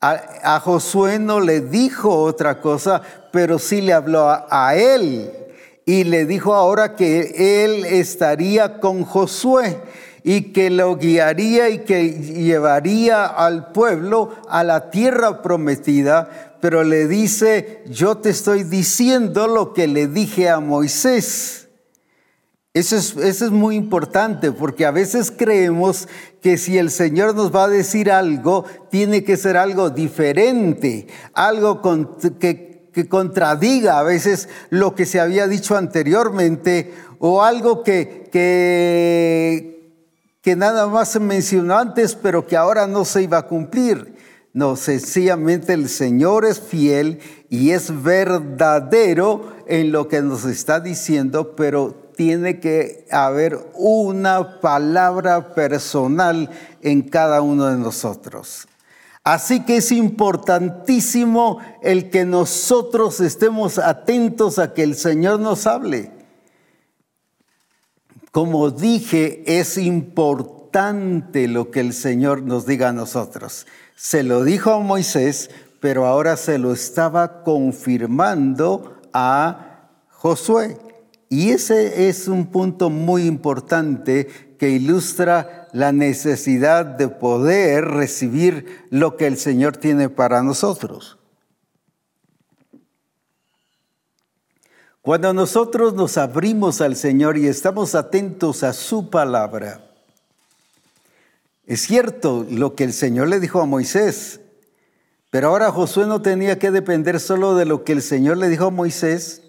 A, 0.00 0.60
Josué 0.60 1.18
no 1.18 1.40
le 1.40 1.60
dijo 1.60 2.14
otra 2.22 2.60
cosa, 2.60 3.02
pero 3.32 3.58
sí 3.58 3.80
le 3.80 3.92
habló 3.92 4.28
a, 4.28 4.76
él. 4.76 5.32
Y 5.84 6.04
le 6.04 6.24
dijo 6.24 6.54
ahora 6.54 6.94
que 6.94 7.64
él 7.64 7.84
estaría 7.84 8.78
con 8.78 9.04
Josué 9.04 9.80
y 10.22 10.52
que 10.52 10.70
lo 10.70 10.96
guiaría 10.96 11.70
y 11.70 11.78
que 11.80 12.10
llevaría 12.10 13.24
al 13.24 13.72
pueblo 13.72 14.30
a 14.48 14.62
la 14.62 14.90
tierra 14.90 15.42
prometida, 15.42 16.56
pero 16.60 16.84
le 16.84 17.08
dice, 17.08 17.82
yo 17.86 18.18
te 18.18 18.30
estoy 18.30 18.64
diciendo 18.64 19.48
lo 19.48 19.72
que 19.72 19.88
le 19.88 20.06
dije 20.06 20.48
a 20.48 20.60
Moisés. 20.60 21.67
Eso 22.78 22.94
es, 22.96 23.50
muy 23.50 23.74
importante 23.74 24.52
porque 24.52 24.86
a 24.86 24.92
veces 24.92 25.32
creemos 25.36 26.06
que 26.40 26.56
si 26.56 26.78
el 26.78 26.92
Señor 26.92 27.34
nos 27.34 27.52
va 27.52 27.64
a 27.64 27.68
decir 27.68 28.08
algo, 28.08 28.66
tiene 28.88 29.24
que 29.24 29.36
ser 29.36 29.56
algo 29.56 29.90
diferente, 29.90 31.08
algo 31.32 31.82
que, 31.82 32.68
contradiga 33.08 33.98
a 33.98 34.04
veces 34.04 34.48
lo 34.70 34.94
que 34.94 35.06
se 35.06 35.18
había 35.18 35.48
dicho 35.48 35.76
anteriormente 35.76 36.92
o 37.18 37.42
algo 37.42 37.82
que, 37.82 38.28
que 40.40 40.56
nada 40.56 40.86
más 40.86 41.10
se 41.10 41.18
mencionó 41.20 41.78
antes 41.78 42.14
pero 42.14 42.46
que 42.46 42.56
ahora 42.56 42.86
no 42.86 43.04
se 43.04 43.22
iba 43.22 43.38
a 43.38 43.46
cumplir. 43.46 44.14
No, 44.52 44.76
sencillamente 44.76 45.72
el 45.72 45.88
Señor 45.88 46.44
es 46.44 46.60
fiel 46.60 47.18
y 47.48 47.70
es 47.70 48.04
verdadero 48.04 49.52
en 49.66 49.90
lo 49.90 50.06
que 50.06 50.22
nos 50.22 50.44
está 50.44 50.78
diciendo, 50.78 51.56
pero 51.56 52.07
tiene 52.18 52.58
que 52.58 53.06
haber 53.12 53.70
una 53.74 54.60
palabra 54.60 55.54
personal 55.54 56.50
en 56.82 57.02
cada 57.02 57.42
uno 57.42 57.66
de 57.66 57.76
nosotros. 57.76 58.66
Así 59.22 59.64
que 59.64 59.76
es 59.76 59.92
importantísimo 59.92 61.58
el 61.80 62.10
que 62.10 62.24
nosotros 62.24 63.20
estemos 63.20 63.78
atentos 63.78 64.58
a 64.58 64.74
que 64.74 64.82
el 64.82 64.96
Señor 64.96 65.38
nos 65.38 65.68
hable. 65.68 66.10
Como 68.32 68.72
dije, 68.72 69.44
es 69.46 69.78
importante 69.78 71.46
lo 71.46 71.70
que 71.70 71.78
el 71.78 71.92
Señor 71.92 72.42
nos 72.42 72.66
diga 72.66 72.88
a 72.88 72.92
nosotros. 72.92 73.64
Se 73.94 74.24
lo 74.24 74.42
dijo 74.42 74.72
a 74.72 74.80
Moisés, 74.80 75.50
pero 75.78 76.04
ahora 76.04 76.36
se 76.36 76.58
lo 76.58 76.72
estaba 76.72 77.44
confirmando 77.44 78.98
a 79.12 79.86
Josué. 80.08 80.87
Y 81.28 81.50
ese 81.50 82.08
es 82.08 82.26
un 82.26 82.46
punto 82.46 82.88
muy 82.88 83.26
importante 83.26 84.26
que 84.58 84.70
ilustra 84.70 85.68
la 85.72 85.92
necesidad 85.92 86.84
de 86.84 87.08
poder 87.08 87.84
recibir 87.84 88.86
lo 88.90 89.16
que 89.16 89.26
el 89.26 89.36
Señor 89.36 89.76
tiene 89.76 90.08
para 90.08 90.42
nosotros. 90.42 91.18
Cuando 95.02 95.32
nosotros 95.32 95.94
nos 95.94 96.18
abrimos 96.18 96.80
al 96.80 96.96
Señor 96.96 97.38
y 97.38 97.46
estamos 97.46 97.94
atentos 97.94 98.62
a 98.62 98.72
su 98.72 99.10
palabra, 99.10 99.84
es 101.66 101.82
cierto 101.82 102.46
lo 102.50 102.74
que 102.74 102.84
el 102.84 102.92
Señor 102.92 103.28
le 103.28 103.40
dijo 103.40 103.60
a 103.60 103.66
Moisés, 103.66 104.40
pero 105.30 105.48
ahora 105.48 105.70
Josué 105.70 106.06
no 106.06 106.22
tenía 106.22 106.58
que 106.58 106.70
depender 106.70 107.20
solo 107.20 107.54
de 107.54 107.66
lo 107.66 107.84
que 107.84 107.92
el 107.92 108.02
Señor 108.02 108.38
le 108.38 108.48
dijo 108.48 108.66
a 108.66 108.70
Moisés, 108.70 109.42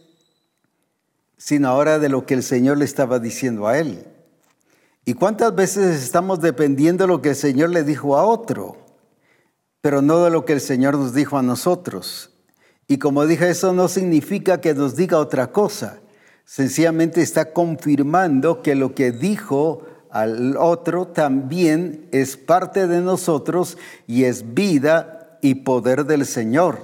sino 1.39 1.69
ahora 1.69 1.99
de 1.99 2.09
lo 2.09 2.25
que 2.25 2.33
el 2.33 2.43
Señor 2.43 2.77
le 2.77 2.85
estaba 2.85 3.17
diciendo 3.17 3.67
a 3.67 3.79
él. 3.79 4.05
¿Y 5.05 5.13
cuántas 5.13 5.55
veces 5.55 6.03
estamos 6.03 6.41
dependiendo 6.41 7.05
de 7.05 7.07
lo 7.07 7.21
que 7.21 7.29
el 7.29 7.35
Señor 7.35 7.69
le 7.69 7.83
dijo 7.83 8.17
a 8.17 8.25
otro, 8.25 8.77
pero 9.81 10.01
no 10.01 10.23
de 10.23 10.29
lo 10.29 10.43
que 10.43 10.53
el 10.53 10.61
Señor 10.61 10.97
nos 10.97 11.13
dijo 11.13 11.37
a 11.37 11.41
nosotros? 11.41 12.31
Y 12.87 12.97
como 12.97 13.25
dije, 13.25 13.49
eso 13.49 13.71
no 13.71 13.87
significa 13.87 14.59
que 14.59 14.73
nos 14.73 14.97
diga 14.97 15.17
otra 15.17 15.51
cosa. 15.51 16.01
Sencillamente 16.43 17.21
está 17.21 17.53
confirmando 17.53 18.61
que 18.61 18.75
lo 18.75 18.93
que 18.93 19.11
dijo 19.13 19.83
al 20.11 20.57
otro 20.57 21.07
también 21.07 22.09
es 22.11 22.35
parte 22.35 22.85
de 22.87 22.99
nosotros 22.99 23.77
y 24.07 24.25
es 24.25 24.53
vida 24.53 25.39
y 25.41 25.55
poder 25.55 26.05
del 26.05 26.25
Señor 26.25 26.83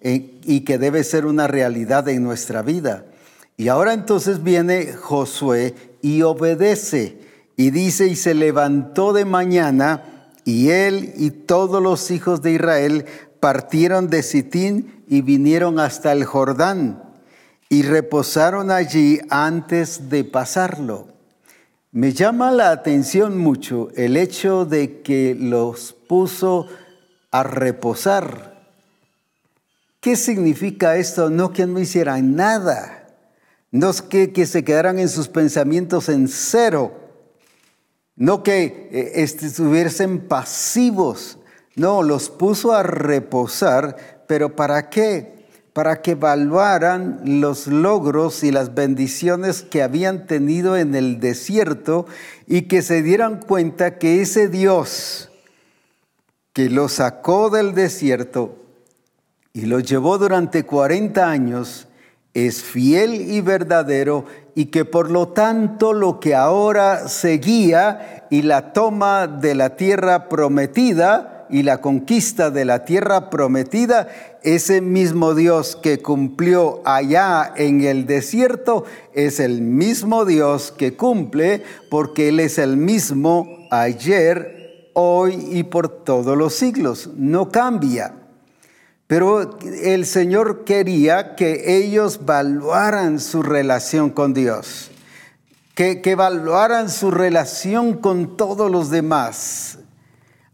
eh, 0.00 0.38
y 0.44 0.60
que 0.60 0.78
debe 0.78 1.02
ser 1.02 1.26
una 1.26 1.48
realidad 1.48 2.08
en 2.08 2.22
nuestra 2.22 2.62
vida. 2.62 3.06
Y 3.56 3.68
ahora 3.68 3.94
entonces 3.94 4.42
viene 4.42 4.92
Josué 4.92 5.74
y 6.02 6.22
obedece 6.22 7.18
y 7.56 7.70
dice, 7.70 8.06
y 8.06 8.16
se 8.16 8.34
levantó 8.34 9.14
de 9.14 9.24
mañana 9.24 10.30
y 10.44 10.68
él 10.68 11.14
y 11.16 11.30
todos 11.30 11.82
los 11.82 12.10
hijos 12.10 12.42
de 12.42 12.52
Israel 12.52 13.06
partieron 13.40 14.08
de 14.10 14.22
Sitín 14.22 15.04
y 15.08 15.22
vinieron 15.22 15.80
hasta 15.80 16.12
el 16.12 16.24
Jordán 16.24 17.02
y 17.70 17.82
reposaron 17.82 18.70
allí 18.70 19.20
antes 19.30 20.10
de 20.10 20.24
pasarlo. 20.24 21.08
Me 21.92 22.12
llama 22.12 22.50
la 22.50 22.70
atención 22.72 23.38
mucho 23.38 23.88
el 23.96 24.18
hecho 24.18 24.66
de 24.66 25.00
que 25.00 25.34
los 25.34 25.94
puso 25.94 26.66
a 27.30 27.42
reposar. 27.42 28.54
¿Qué 30.00 30.14
significa 30.14 30.96
esto? 30.96 31.30
No 31.30 31.54
que 31.54 31.66
no 31.66 31.80
hicieran 31.80 32.36
nada 32.36 33.05
no 33.78 33.90
es 33.90 34.02
que, 34.02 34.46
se 34.46 34.64
quedaran 34.64 34.98
en 34.98 35.08
sus 35.08 35.28
pensamientos 35.28 36.08
en 36.08 36.28
cero, 36.28 36.92
no 38.16 38.42
que 38.42 38.88
eh, 38.90 39.12
estuviesen 39.16 40.20
pasivos, 40.20 41.38
no, 41.74 42.02
los 42.02 42.30
puso 42.30 42.72
a 42.72 42.82
reposar, 42.82 44.24
pero 44.26 44.56
¿para 44.56 44.88
qué? 44.88 45.46
Para 45.74 46.00
que 46.00 46.12
evaluaran 46.12 47.20
los 47.40 47.66
logros 47.66 48.42
y 48.44 48.50
las 48.50 48.74
bendiciones 48.74 49.62
que 49.62 49.82
habían 49.82 50.26
tenido 50.26 50.78
en 50.78 50.94
el 50.94 51.20
desierto 51.20 52.06
y 52.46 52.62
que 52.62 52.80
se 52.80 53.02
dieran 53.02 53.40
cuenta 53.40 53.98
que 53.98 54.22
ese 54.22 54.48
Dios 54.48 55.30
que 56.54 56.70
los 56.70 56.92
sacó 56.92 57.50
del 57.50 57.74
desierto 57.74 58.56
y 59.52 59.66
los 59.66 59.82
llevó 59.82 60.16
durante 60.16 60.62
40 60.64 61.28
años, 61.28 61.86
es 62.36 62.62
fiel 62.62 63.14
y 63.14 63.40
verdadero 63.40 64.26
y 64.54 64.66
que 64.66 64.84
por 64.84 65.10
lo 65.10 65.28
tanto 65.28 65.94
lo 65.94 66.20
que 66.20 66.34
ahora 66.34 67.08
seguía 67.08 68.26
y 68.30 68.42
la 68.42 68.74
toma 68.74 69.26
de 69.26 69.54
la 69.54 69.76
tierra 69.76 70.28
prometida 70.28 71.46
y 71.48 71.62
la 71.62 71.80
conquista 71.80 72.50
de 72.50 72.66
la 72.66 72.84
tierra 72.84 73.30
prometida, 73.30 74.08
ese 74.42 74.82
mismo 74.82 75.34
Dios 75.34 75.76
que 75.76 76.02
cumplió 76.02 76.82
allá 76.84 77.54
en 77.56 77.80
el 77.80 78.04
desierto 78.04 78.84
es 79.14 79.40
el 79.40 79.62
mismo 79.62 80.26
Dios 80.26 80.74
que 80.76 80.94
cumple 80.94 81.62
porque 81.88 82.28
Él 82.28 82.40
es 82.40 82.58
el 82.58 82.76
mismo 82.76 83.48
ayer, 83.70 84.90
hoy 84.92 85.48
y 85.52 85.62
por 85.62 85.88
todos 86.04 86.36
los 86.36 86.52
siglos. 86.52 87.08
No 87.16 87.48
cambia. 87.48 88.25
Pero 89.06 89.58
el 89.62 90.04
Señor 90.04 90.64
quería 90.64 91.36
que 91.36 91.78
ellos 91.78 92.18
evaluaran 92.20 93.20
su 93.20 93.42
relación 93.42 94.10
con 94.10 94.34
Dios, 94.34 94.90
que, 95.74 96.02
que 96.02 96.16
su 96.88 97.10
relación 97.12 97.94
con 97.94 98.36
todos 98.36 98.70
los 98.70 98.90
demás. 98.90 99.78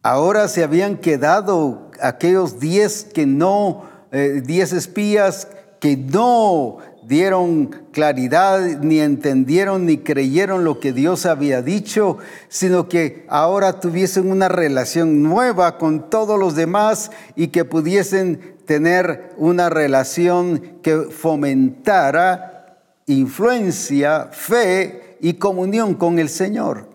Ahora 0.03 0.49
se 0.49 0.65
habían 0.65 0.99
quedado 0.99 1.91
aquellos 2.03 2.61
diez 2.61 3.05
que 3.05 3.25
no, 3.25 3.85
eh, 4.11 4.43
diez 4.45 4.73
espías 4.73 5.49
que 5.81 5.97
no 5.97 6.79
dieron 7.13 7.67
claridad, 7.93 8.81
ni 8.81 9.01
entendieron, 9.01 9.85
ni 9.85 9.99
creyeron 9.99 10.65
lo 10.65 10.81
que 10.81 10.95
Dios 10.95 11.27
había 11.27 11.61
dicho, 11.61 12.17
sino 12.49 12.89
que 12.89 13.27
ahora 13.29 13.81
tuviesen 13.81 14.31
una 14.31 14.49
relación 14.49 15.23
nueva 15.23 15.77
con 15.77 16.09
todos 16.09 16.41
los 16.41 16.55
demás 16.55 17.11
y 17.37 17.49
que 17.49 17.67
pudiesen 17.67 18.57
tener 18.65 19.35
una 19.37 19.69
relación 19.69 20.79
que 20.81 21.03
fomentara 21.11 22.79
influencia, 23.05 24.29
fe 24.33 25.19
y 25.21 25.35
comunión 25.35 25.95
con 25.95 26.19
el 26.19 26.31
Señor. 26.31 26.89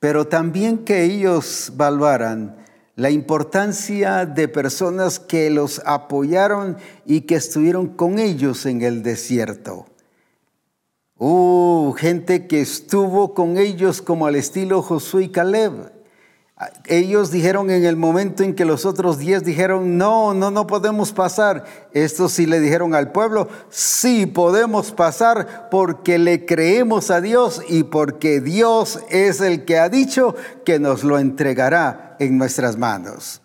Pero 0.00 0.28
también 0.28 0.78
que 0.78 1.04
ellos 1.04 1.74
valoraran 1.76 2.56
la 2.94 3.10
importancia 3.10 4.26
de 4.26 4.48
personas 4.48 5.18
que 5.18 5.50
los 5.50 5.80
apoyaron 5.86 6.76
y 7.06 7.22
que 7.22 7.36
estuvieron 7.36 7.88
con 7.88 8.18
ellos 8.18 8.66
en 8.66 8.82
el 8.82 9.02
desierto. 9.02 9.86
Uh, 11.16 11.92
gente 11.92 12.46
que 12.46 12.60
estuvo 12.60 13.32
con 13.32 13.56
ellos 13.56 14.02
como 14.02 14.26
al 14.26 14.34
estilo 14.34 14.82
Josué 14.82 15.24
y 15.24 15.28
Caleb. 15.28 16.01
Ellos 16.86 17.30
dijeron 17.30 17.70
en 17.70 17.84
el 17.84 17.96
momento 17.96 18.42
en 18.42 18.54
que 18.54 18.64
los 18.64 18.84
otros 18.84 19.18
diez 19.18 19.44
dijeron, 19.44 19.96
no, 19.98 20.34
no, 20.34 20.50
no 20.50 20.66
podemos 20.66 21.12
pasar. 21.12 21.64
Estos 21.92 22.32
sí 22.32 22.46
le 22.46 22.60
dijeron 22.60 22.94
al 22.94 23.12
pueblo, 23.12 23.48
sí 23.70 24.26
podemos 24.26 24.92
pasar 24.92 25.68
porque 25.70 26.18
le 26.18 26.44
creemos 26.44 27.10
a 27.10 27.20
Dios 27.20 27.62
y 27.68 27.84
porque 27.84 28.40
Dios 28.40 29.00
es 29.10 29.40
el 29.40 29.64
que 29.64 29.78
ha 29.78 29.88
dicho 29.88 30.34
que 30.64 30.78
nos 30.78 31.04
lo 31.04 31.18
entregará 31.18 32.16
en 32.18 32.38
nuestras 32.38 32.76
manos. 32.76 33.40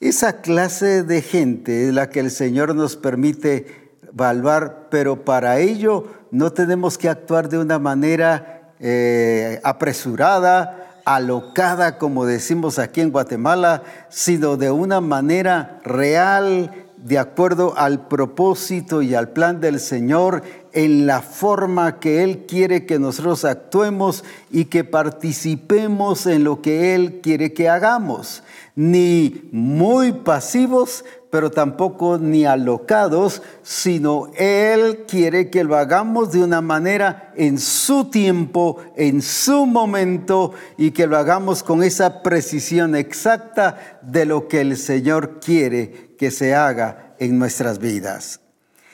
Esa 0.00 0.40
clase 0.40 1.02
de 1.02 1.22
gente 1.22 1.88
es 1.88 1.94
la 1.94 2.10
que 2.10 2.20
el 2.20 2.30
Señor 2.30 2.74
nos 2.74 2.96
permite 2.96 3.90
evaluar, 4.12 4.88
pero 4.90 5.24
para 5.24 5.58
ello 5.58 6.06
no 6.30 6.52
tenemos 6.52 6.98
que 6.98 7.08
actuar 7.08 7.48
de 7.48 7.58
una 7.58 7.78
manera 7.78 8.72
eh, 8.80 9.60
apresurada, 9.62 10.83
alocada, 11.04 11.98
como 11.98 12.26
decimos 12.26 12.78
aquí 12.78 13.00
en 13.00 13.10
Guatemala, 13.10 13.82
sino 14.08 14.56
de 14.56 14.70
una 14.70 15.00
manera 15.00 15.80
real, 15.84 16.86
de 16.96 17.18
acuerdo 17.18 17.74
al 17.76 18.06
propósito 18.08 19.02
y 19.02 19.14
al 19.14 19.30
plan 19.30 19.60
del 19.60 19.80
Señor, 19.80 20.42
en 20.72 21.06
la 21.06 21.20
forma 21.20 22.00
que 22.00 22.24
Él 22.24 22.46
quiere 22.46 22.86
que 22.86 22.98
nosotros 22.98 23.44
actuemos 23.44 24.24
y 24.50 24.66
que 24.66 24.84
participemos 24.84 26.26
en 26.26 26.44
lo 26.44 26.62
que 26.62 26.94
Él 26.94 27.20
quiere 27.22 27.52
que 27.52 27.68
hagamos. 27.68 28.42
Ni 28.76 29.48
muy 29.52 30.12
pasivos, 30.12 31.04
pero 31.30 31.50
tampoco 31.50 32.18
ni 32.18 32.44
alocados, 32.44 33.42
sino 33.62 34.30
Él 34.36 35.04
quiere 35.08 35.50
que 35.50 35.64
lo 35.64 35.76
hagamos 35.76 36.32
de 36.32 36.42
una 36.42 36.60
manera 36.60 37.32
en 37.36 37.58
su 37.58 38.04
tiempo, 38.06 38.78
en 38.96 39.22
su 39.22 39.66
momento, 39.66 40.52
y 40.76 40.90
que 40.90 41.06
lo 41.06 41.16
hagamos 41.16 41.62
con 41.62 41.82
esa 41.82 42.22
precisión 42.22 42.96
exacta 42.96 43.98
de 44.02 44.26
lo 44.26 44.48
que 44.48 44.60
el 44.60 44.76
Señor 44.76 45.40
quiere 45.40 46.14
que 46.18 46.30
se 46.30 46.54
haga 46.54 47.14
en 47.18 47.38
nuestras 47.38 47.78
vidas. 47.78 48.40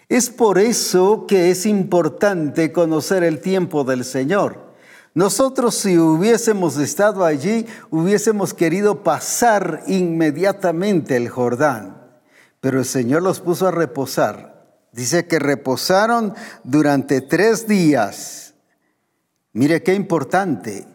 Es 0.08 0.28
por 0.28 0.58
eso 0.58 1.26
que 1.28 1.50
es 1.50 1.66
importante 1.66 2.72
conocer 2.72 3.22
el 3.22 3.40
tiempo 3.40 3.84
del 3.84 4.04
Señor. 4.04 4.69
Nosotros 5.14 5.74
si 5.74 5.98
hubiésemos 5.98 6.76
estado 6.78 7.24
allí, 7.24 7.66
hubiésemos 7.90 8.54
querido 8.54 9.02
pasar 9.02 9.82
inmediatamente 9.86 11.16
el 11.16 11.28
Jordán 11.28 12.00
pero 12.60 12.78
el 12.78 12.84
Señor 12.84 13.22
los 13.22 13.40
puso 13.40 13.66
a 13.66 13.70
reposar. 13.70 14.60
Dice 14.92 15.26
que 15.26 15.38
reposaron 15.38 16.34
durante 16.62 17.20
tres 17.20 17.66
días. 17.66 18.54
Mire 19.52 19.82
qué 19.82 19.94
importante. 19.94 20.86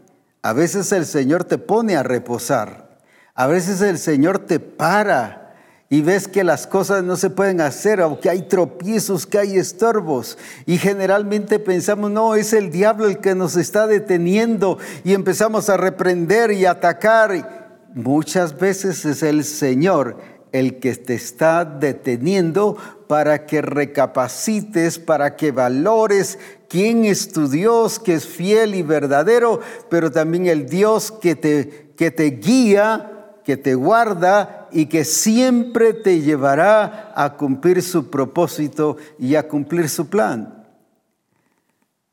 A 0.41 0.53
veces 0.53 0.91
el 0.91 1.05
Señor 1.05 1.43
te 1.45 1.57
pone 1.57 1.95
a 1.95 2.03
reposar. 2.03 2.99
A 3.33 3.47
veces 3.47 3.81
el 3.81 3.97
Señor 3.97 4.39
te 4.39 4.59
para 4.59 5.44
y 5.89 6.01
ves 6.01 6.27
que 6.27 6.43
las 6.43 6.65
cosas 6.65 7.03
no 7.03 7.15
se 7.15 7.29
pueden 7.29 7.61
hacer, 7.61 8.01
aunque 8.01 8.29
hay 8.29 8.43
tropiezos, 8.43 9.27
que 9.27 9.37
hay 9.37 9.57
estorbos. 9.57 10.37
Y 10.65 10.77
generalmente 10.77 11.59
pensamos, 11.59 12.09
no, 12.09 12.35
es 12.35 12.53
el 12.53 12.71
diablo 12.71 13.05
el 13.05 13.19
que 13.19 13.35
nos 13.35 13.55
está 13.55 13.85
deteniendo 13.85 14.79
y 15.03 15.13
empezamos 15.13 15.69
a 15.69 15.77
reprender 15.77 16.51
y 16.51 16.65
atacar. 16.65 17.77
Muchas 17.93 18.57
veces 18.57 19.05
es 19.05 19.21
el 19.21 19.43
Señor 19.43 20.17
el 20.51 20.79
que 20.79 20.95
te 20.95 21.13
está 21.13 21.65
deteniendo 21.65 22.77
para 23.07 23.45
que 23.45 23.61
recapacites, 23.61 24.99
para 24.99 25.35
que 25.35 25.51
valores 25.51 26.39
quién 26.69 27.05
es 27.05 27.31
tu 27.31 27.49
Dios, 27.49 27.99
que 27.99 28.15
es 28.15 28.25
fiel 28.25 28.73
y 28.73 28.81
verdadero, 28.81 29.59
pero 29.89 30.11
también 30.11 30.47
el 30.47 30.65
Dios 30.65 31.11
que 31.11 31.35
te, 31.35 31.91
que 31.97 32.09
te 32.09 32.31
guía, 32.31 33.14
que 33.45 33.57
te 33.57 33.75
guarda 33.75 34.67
y 34.71 34.87
que 34.87 35.05
siempre 35.05 35.93
te 35.93 36.21
llevará 36.21 37.13
a 37.15 37.37
cumplir 37.37 37.81
su 37.83 38.09
propósito 38.09 38.97
y 39.19 39.35
a 39.35 39.47
cumplir 39.47 39.87
su 39.87 40.09
plan. 40.09 40.65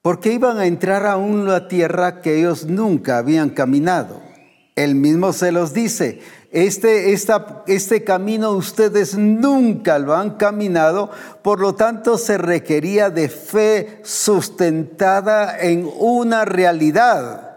Porque 0.03 0.33
iban 0.33 0.59
a 0.59 0.67
entrar 0.67 1.07
a 1.07 1.17
una 1.17 1.69
tierra 1.69 2.21
que 2.21 2.39
ellos 2.39 2.67
nunca 2.67 3.17
habían 3.17 3.51
caminado. 3.51 4.21
Él 4.77 4.95
mismo 4.95 5.33
se 5.33 5.53
los 5.53 5.73
dice, 5.73 6.21
este, 6.51 7.13
este 7.13 8.05
camino 8.05 8.51
ustedes 8.53 9.17
nunca 9.17 9.99
lo 9.99 10.15
han 10.15 10.37
caminado, 10.37 11.11
por 11.43 11.61
lo 11.61 11.75
tanto 11.75 12.19
se 12.19 12.37
requería 12.37 13.09
de 13.09 13.31
fe 13.31 14.01
sustentada 14.03 15.59
en 15.59 15.89
una 15.99 16.45
realidad. 16.45 17.52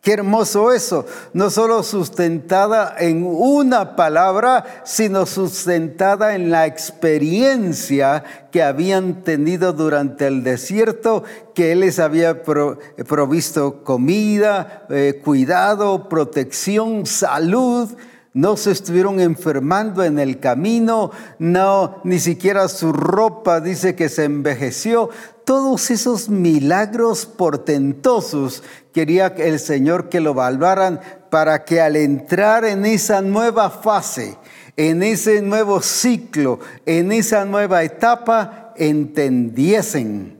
Qué 0.00 0.12
hermoso 0.12 0.72
eso, 0.72 1.06
no 1.32 1.50
solo 1.50 1.82
sustentada 1.82 2.94
en 3.00 3.26
una 3.26 3.96
palabra, 3.96 4.82
sino 4.84 5.26
sustentada 5.26 6.36
en 6.36 6.50
la 6.50 6.66
experiencia 6.66 8.22
que 8.52 8.62
habían 8.62 9.24
tenido 9.24 9.72
durante 9.72 10.28
el 10.28 10.44
desierto, 10.44 11.24
que 11.52 11.72
Él 11.72 11.80
les 11.80 11.98
había 11.98 12.44
provisto 12.44 13.82
comida, 13.82 14.86
eh, 14.88 15.20
cuidado, 15.22 16.08
protección, 16.08 17.04
salud 17.04 17.90
no 18.38 18.56
se 18.56 18.70
estuvieron 18.70 19.18
enfermando 19.18 20.04
en 20.04 20.20
el 20.20 20.38
camino, 20.38 21.10
no, 21.40 21.96
ni 22.04 22.20
siquiera 22.20 22.68
su 22.68 22.92
ropa 22.92 23.60
dice 23.60 23.96
que 23.96 24.08
se 24.08 24.22
envejeció. 24.22 25.10
Todos 25.44 25.90
esos 25.90 26.28
milagros 26.28 27.26
portentosos 27.26 28.62
quería 28.92 29.26
el 29.26 29.58
Señor 29.58 30.08
que 30.08 30.20
lo 30.20 30.34
valvaran 30.34 31.00
para 31.30 31.64
que 31.64 31.80
al 31.80 31.96
entrar 31.96 32.64
en 32.64 32.86
esa 32.86 33.22
nueva 33.22 33.70
fase, 33.70 34.36
en 34.76 35.02
ese 35.02 35.42
nuevo 35.42 35.82
ciclo, 35.82 36.60
en 36.86 37.10
esa 37.10 37.44
nueva 37.44 37.82
etapa, 37.82 38.72
entendiesen 38.76 40.37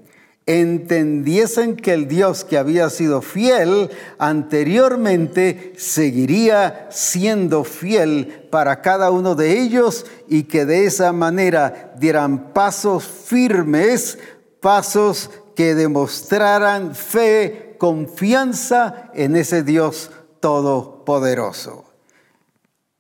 entendiesen 0.49 1.77
que 1.77 1.93
el 1.93 2.09
Dios 2.09 2.43
que 2.43 2.57
había 2.57 2.89
sido 2.89 3.21
fiel 3.21 3.91
anteriormente 4.19 5.75
seguiría 5.77 6.89
siendo 6.91 7.65
fiel 7.65 8.49
para 8.51 8.81
cada 8.81 9.11
uno 9.11 9.35
de 9.35 9.61
ellos 9.61 10.07
y 10.27 10.45
que 10.45 10.65
de 10.65 10.87
esa 10.87 11.13
manera 11.13 11.93
dieran 11.99 12.55
pasos 12.55 13.05
firmes, 13.05 14.19
pasos 14.61 15.31
que 15.55 15.75
demostraran 15.75 16.95
fe, 16.95 17.77
confianza 17.79 19.11
en 19.13 19.37
ese 19.37 19.63
Dios 19.63 20.11
todopoderoso. 20.41 21.88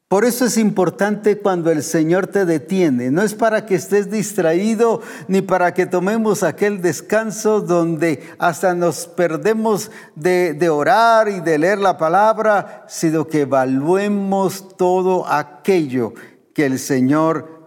Por 0.09 0.25
eso 0.25 0.47
es 0.47 0.57
importante 0.57 1.37
cuando 1.37 1.71
el 1.71 1.83
Señor 1.83 2.29
te 2.29 2.47
detiene. 2.47 3.11
No 3.11 3.21
es 3.21 3.35
para 3.35 3.67
que 3.67 3.75
estés 3.75 4.11
distraído 4.11 5.03
ni 5.29 5.43
para 5.43 5.75
que 5.75 5.85
tomemos 5.85 6.43
aquel 6.43 6.81
descanso 6.81 7.61
donde 7.61 8.23
hasta 8.39 8.75
nos 8.75 9.07
perdemos 9.07 9.91
de, 10.15 10.71
orar 10.71 11.29
y 11.29 11.41
de 11.41 11.59
leer 11.59 11.77
la 11.77 11.99
palabra, 11.99 12.87
sino 12.89 13.27
que 13.27 13.43
evaluemos 13.43 14.79
todo 14.79 15.29
aquello 15.29 16.15
que 16.55 16.65
el 16.65 16.79
Señor 16.79 17.67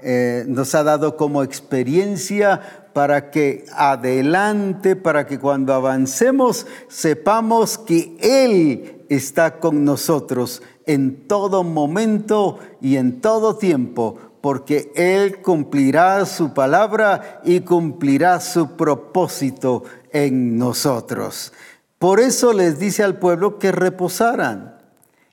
eh, 0.00 0.44
nos 0.48 0.74
ha 0.74 0.82
dado 0.82 1.18
como 1.18 1.42
experiencia 1.42 2.86
para 2.94 3.30
que 3.30 3.66
adelante, 3.74 4.96
para 4.96 5.26
que 5.26 5.38
cuando 5.38 5.74
avancemos 5.74 6.66
sepamos 6.88 7.76
que 7.76 8.16
Él 8.22 9.04
está 9.10 9.58
con 9.58 9.84
nosotros 9.84 10.62
en 10.86 11.26
todo 11.26 11.62
momento 11.64 12.58
y 12.80 12.96
en 12.96 13.20
todo 13.20 13.56
tiempo, 13.56 14.16
porque 14.40 14.92
Él 14.94 15.42
cumplirá 15.42 16.24
su 16.24 16.54
palabra 16.54 17.40
y 17.44 17.60
cumplirá 17.60 18.40
su 18.40 18.76
propósito 18.76 19.84
en 20.12 20.56
nosotros. 20.56 21.52
Por 21.98 22.20
eso 22.20 22.52
les 22.52 22.78
dice 22.78 23.02
al 23.02 23.18
pueblo 23.18 23.58
que 23.58 23.72
reposaran. 23.72 24.76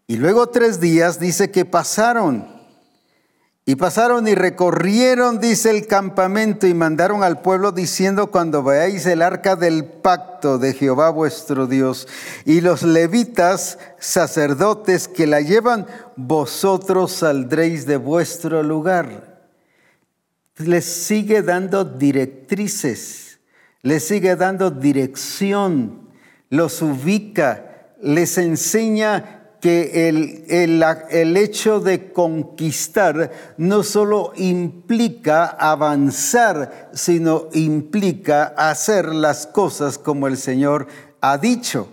Y 0.08 0.18
luego 0.18 0.48
tres 0.48 0.80
días 0.80 1.20
dice 1.20 1.52
que 1.52 1.66
pasaron 1.66 2.53
y 3.66 3.76
pasaron 3.76 4.28
y 4.28 4.36
recorrieron, 4.36 5.40
dice 5.40 5.70
el 5.70 5.88
campamento, 5.88 6.68
y 6.68 6.74
mandaron 6.74 7.24
al 7.24 7.42
pueblo 7.42 7.72
diciendo, 7.72 8.30
cuando 8.30 8.62
veáis 8.62 9.06
el 9.06 9.22
arca 9.22 9.56
del 9.56 9.86
pacto 9.86 10.58
de 10.58 10.74
Jehová 10.74 11.10
vuestro 11.12 11.66
Dios 11.66 12.08
y 12.44 12.60
los 12.60 12.84
levitas, 12.84 13.80
sacerdotes 14.00 15.08
que 15.08 15.28
la 15.28 15.40
llevan, 15.40 15.88
vosotros 16.18 17.14
saldréis 17.14 17.86
de 17.86 17.96
vuestro 17.96 18.64
lugar. 18.64 19.46
Les 20.58 20.84
sigue 20.84 21.42
dando 21.42 21.86
directrices, 21.86 23.40
les 23.82 24.04
sigue 24.06 24.36
dando 24.36 24.72
dirección, 24.72 26.10
los 26.50 26.82
ubica, 26.82 27.94
les 28.02 28.38
enseña 28.38 29.43
que 29.64 30.10
el, 30.10 30.44
el, 30.50 31.38
hecho 31.38 31.80
de 31.80 32.12
conquistar 32.12 33.32
no 33.56 33.82
solo 33.82 34.34
implica 34.36 35.46
avanzar, 35.46 36.90
sino 36.94 37.48
implica 37.54 38.54
hacer 38.58 39.16
las 39.16 39.48
cosas 39.48 39.98
como 39.98 40.28
el 40.28 40.36
Señor 40.36 40.88
ha 41.22 41.38
dicho. 41.38 41.88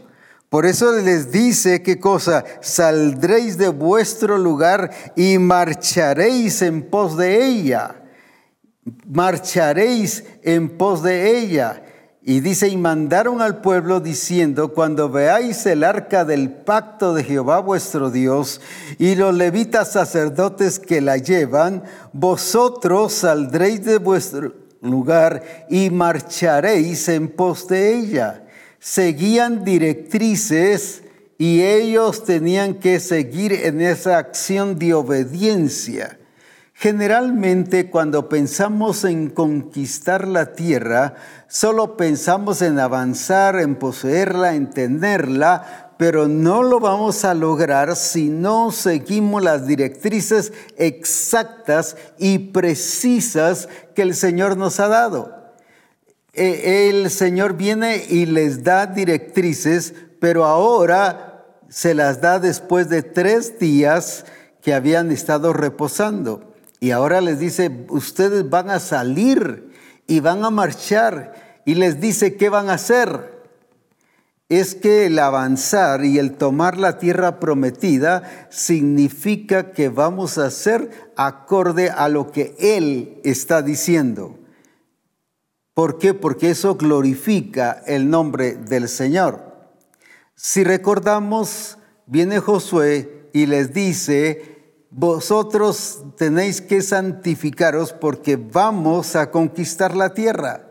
Por 0.48 0.66
eso 0.66 0.94
les 0.94 1.30
dice 1.30 1.80
qué 1.80 2.00
cosa, 2.00 2.44
saldréis 2.61 3.56
de 3.56 3.68
vuestro 3.68 4.37
lugar 4.37 4.90
y 5.14 5.38
marcharéis 5.38 6.62
en 6.62 6.83
pos 6.90 7.16
de 7.16 7.46
ella. 7.46 8.02
Marcharéis 9.06 10.24
en 10.42 10.76
pos 10.76 11.04
de 11.04 11.38
ella. 11.38 11.85
Y 12.22 12.40
dice, 12.40 12.68
y 12.68 12.76
mandaron 12.76 13.40
al 13.40 13.62
pueblo 13.62 14.00
diciendo, 14.00 14.74
cuando 14.74 15.09
veáis 15.09 15.64
el 15.64 15.83
arca 15.83 16.26
del 16.26 16.50
pacto 16.50 17.14
de 17.14 17.24
Jehová 17.24 17.61
vuestro 17.61 18.11
Dios 18.11 18.61
y 18.98 19.14
los 19.14 19.35
levitas 19.35 19.92
sacerdotes 19.92 20.78
que 20.78 21.00
la 21.00 21.16
llevan, 21.16 21.83
vosotros 22.12 23.14
saldréis 23.14 23.85
de 23.87 23.96
vuestro 23.96 24.52
lugar 24.83 25.66
y 25.70 25.88
marcharéis 25.88 27.09
en 27.09 27.28
pos 27.28 27.66
de 27.68 27.96
ella. 27.96 28.44
Seguían 28.78 29.64
directrices 29.64 31.02
y 31.38 31.62
ellos 31.62 32.24
tenían 32.24 32.74
que 32.74 33.00
seguir 33.00 33.52
en 33.54 33.80
esa 33.80 34.18
acción 34.18 34.78
de 34.78 34.92
obediencia. 34.92 36.19
Generalmente 36.81 37.90
cuando 37.90 38.31
pensamos 38.31 39.05
en 39.05 39.29
conquistar 39.29 40.27
la 40.27 40.55
tierra, 40.55 41.14
solo 41.47 41.95
pensamos 41.99 42.62
en 42.62 42.79
avanzar, 42.79 43.57
en 43.57 43.75
poseerla, 43.75 44.55
en 44.55 44.71
tenerla, 44.71 45.93
pero 45.99 46.27
no 46.27 46.62
lo 46.62 46.81
vamos 46.81 47.27
a 47.27 47.35
lograr 47.35 47.97
si 47.97 48.31
no 48.31 48.73
seguimos 48.73 49.45
las 49.45 49.66
directrices 49.66 50.55
exactas 50.79 51.99
y 52.16 52.38
precisas 52.38 53.69
que 53.95 54.01
el 54.01 54.14
Señor 54.14 54.57
nos 54.57 54.81
ha 54.81 54.88
dado. 54.88 55.53
E, 56.33 56.88
el 56.88 57.11
Señor 57.11 57.59
viene 57.59 58.07
y 58.09 58.25
les 58.25 58.64
da 58.64 58.87
directrices, 58.87 59.93
pero 60.19 60.47
ahora 60.47 61.45
se 61.69 61.93
las 61.93 62.23
da 62.23 62.38
después 62.38 62.88
de 62.88 63.03
tres 63.03 63.59
días 63.59 64.25
que 64.62 64.73
habían 64.73 65.11
estado 65.11 65.53
reposando. 65.53 66.49
Y 66.81 66.93
ahora 66.93 67.21
les 67.21 67.38
dice, 67.38 67.85
ustedes 67.90 68.49
van 68.49 68.71
a 68.71 68.81
salir 68.81 69.71
y 70.07 70.21
van 70.21 70.45
a 70.45 70.51
marchar. 70.51 71.61
Y 71.66 71.75
les 71.75 72.01
dice, 72.01 72.37
¿qué 72.37 72.49
van 72.49 72.71
a 72.71 72.75
hacer? 72.75 73.38
Es 74.49 74.75
que 74.75 75.07
el 75.07 75.19
avanzar 75.19 76.05
y 76.05 76.19
el 76.19 76.33
tomar 76.33 76.79
la 76.79 76.99
tierra 76.99 77.38
prometida 77.38 78.49
significa 78.51 79.73
que 79.73 79.90
vamos 79.90 80.38
a 80.38 80.47
hacer 80.47 81.12
acorde 81.16 81.90
a 81.90 82.09
lo 82.09 82.33
que 82.33 82.57
Él 82.59 83.21
está 83.25 83.61
diciendo. 83.61 84.38
¿Por 85.75 85.99
qué? 85.99 86.14
Porque 86.14 86.51
eso 86.51 86.75
glorifica 86.77 87.83
el 87.87 88.11
nombre 88.11 88.55
del 88.55 88.88
Señor. 88.88 89.51
Si 90.35 90.64
recordamos, 90.64 91.79
viene 92.07 92.40
Josué 92.40 93.29
y 93.33 93.47
les 93.47 93.73
dice, 93.73 94.49
vosotros 94.90 96.03
tenéis 96.16 96.61
que 96.61 96.83
santificaros 96.83 97.92
porque 97.92 98.37
vamos 98.37 99.14
a 99.16 99.31
conquistar 99.31 99.96
la 99.96 100.14
tierra. 100.14 100.66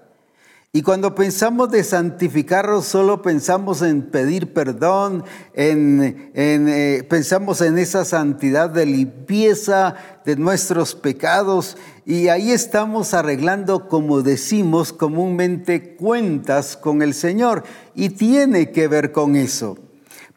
Y 0.71 0.83
cuando 0.83 1.15
pensamos 1.15 1.71
de 1.71 1.83
santificarnos, 1.83 2.85
solo 2.85 3.23
pensamos 3.23 3.81
en 3.81 4.03
pedir 4.03 4.53
perdón, 4.53 5.23
en, 5.53 6.31
eh, 6.35 7.03
pensamos 7.09 7.61
en 7.61 7.79
esa 7.79 8.05
santidad 8.05 8.69
de 8.69 8.85
limpieza 8.85 9.95
de 10.25 10.35
nuestros 10.35 10.93
pecados. 10.93 11.75
Y 12.05 12.27
ahí 12.27 12.51
estamos 12.51 13.15
arreglando, 13.15 13.87
como 13.87 14.21
decimos 14.21 14.93
comúnmente, 14.93 15.95
cuentas 15.95 16.77
con 16.77 17.01
el 17.01 17.15
Señor. 17.15 17.63
Y 17.95 18.09
tiene 18.09 18.71
que 18.71 18.87
ver 18.87 19.11
con 19.11 19.35
eso. 19.35 19.88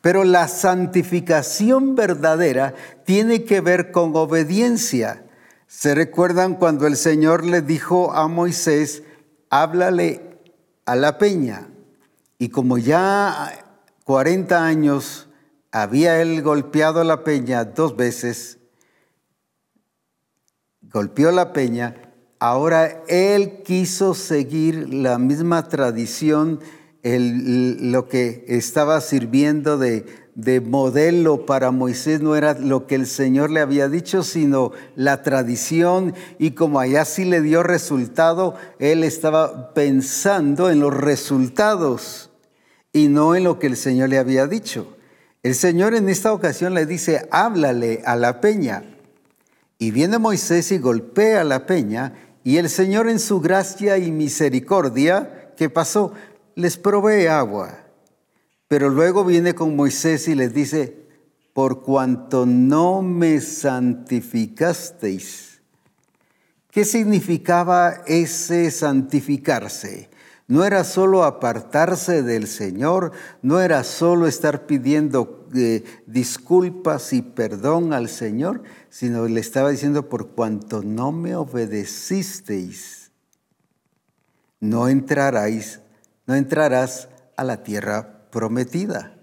Pero 0.03 0.25
la 0.25 0.49
santificación 0.49 1.95
verdadera 1.95 2.75
tiene 3.07 3.45
que 3.45 3.61
ver 3.61 3.93
con 3.93 4.15
obediencia. 4.15 5.25
¿Se 5.69 5.95
recuerdan 5.95 6.57
cuando 6.57 6.87
el 6.87 6.97
Señor 6.97 7.47
le 7.47 7.63
dijo 7.63 8.13
a 8.13 8.29
Moisés, 8.29 9.05
háblale 9.49 10.41
a 10.85 10.97
la 10.97 11.17
peña? 11.17 11.69
Y 12.39 12.49
como 12.49 12.77
ya 12.77 13.53
40 14.05 14.67
años 14.67 15.29
había 15.71 16.21
él 16.21 16.43
golpeado 16.43 17.05
la 17.05 17.23
peña 17.23 17.65
dos 17.65 17.97
veces, 17.97 18.59
golpeó 20.83 21.31
la 21.31 21.53
peña, 21.53 22.13
ahora 22.41 23.05
él 23.07 23.63
quiso 23.63 24.15
seguir 24.15 24.93
la 24.93 25.19
misma 25.19 25.69
tradición 25.69 26.61
lo 27.03 28.09
que 28.09 28.45
estaba 28.47 29.01
sirviendo 29.01 29.77
de, 29.77 30.07
de 30.35 30.61
modelo 30.61 31.47
para 31.47 31.71
Moisés 31.71 32.21
no 32.21 32.37
era 32.37 32.55
lo 32.55 32.87
que 32.87 32.95
el 32.95 33.07
Señor 33.07 33.51
le 33.51 33.61
había 33.61 33.89
dicho, 33.89 34.23
sino 34.23 34.73
la 34.95 35.23
tradición. 35.23 36.15
Y 36.39 36.53
como 36.53 36.81
allá 36.81 37.05
sí 37.05 37.25
le 37.25 37.41
dio 37.41 37.63
resultado, 37.63 38.55
él 38.79 39.05
estaba 39.05 39.75
pensando 39.75 40.71
en 40.71 40.81
los 40.81 40.95
resultados 40.95 42.31
y 42.93 43.09
no 43.09 43.35
en 43.35 43.45
lo 43.45 43.59
que 43.59 43.67
el 43.67 43.77
Señor 43.77 44.09
le 44.09 44.19
había 44.19 44.47
dicho. 44.47 44.97
El 45.43 45.55
Señor 45.55 45.95
en 45.95 46.09
esta 46.09 46.33
ocasión 46.33 46.75
le 46.75 46.87
dice, 46.87 47.27
háblale 47.31 48.03
a 48.05 48.15
la 48.17 48.41
peña. 48.41 48.85
Y 49.79 49.91
viene 49.91 50.19
Moisés 50.19 50.71
y 50.71 50.79
golpea 50.79 51.43
la 51.43 51.67
peña, 51.67 52.15
y 52.45 52.59
el 52.59 52.69
Señor 52.69 53.09
en 53.09 53.19
su 53.19 53.41
gracia 53.41 53.99
y 53.99 54.13
misericordia, 54.13 55.53
¿qué 55.57 55.69
pasó? 55.69 56.13
Les 56.55 56.77
provee 56.77 57.27
agua, 57.27 57.79
pero 58.69 58.89
luego 58.89 59.25
viene 59.25 59.55
con 59.55 59.75
Moisés 59.77 60.29
y 60.29 60.35
les 60.35 60.55
dice, 60.55 61.03
por 61.53 61.83
cuanto 61.83 62.47
no 62.47 63.03
me 63.03 63.41
santificasteis. 63.41 65.61
¿Qué 66.71 66.87
significaba 66.87 68.03
ese 68.07 68.71
santificarse? 68.71 70.09
No 70.49 70.65
era 70.65 70.85
solo 70.85 71.25
apartarse 71.25 72.23
del 72.23 72.47
Señor, 72.47 73.13
no 73.43 73.61
era 73.61 73.85
solo 73.85 74.27
estar 74.27 74.65
pidiendo 74.67 75.47
eh, 75.55 75.85
disculpas 76.07 77.13
y 77.13 77.21
perdón 77.21 77.93
al 77.93 78.09
Señor, 78.09 78.63
sino 78.89 79.29
le 79.29 79.41
estaba 79.41 79.69
diciendo, 79.69 80.09
por 80.09 80.31
cuanto 80.31 80.83
no 80.83 81.13
me 81.13 81.37
obedecisteis, 81.37 83.11
no 84.61 84.89
entraráis 84.89 85.82
no 86.27 86.35
entrarás 86.35 87.09
a 87.37 87.45
la 87.45 87.63
tierra 87.63 88.27
prometida. 88.31 89.15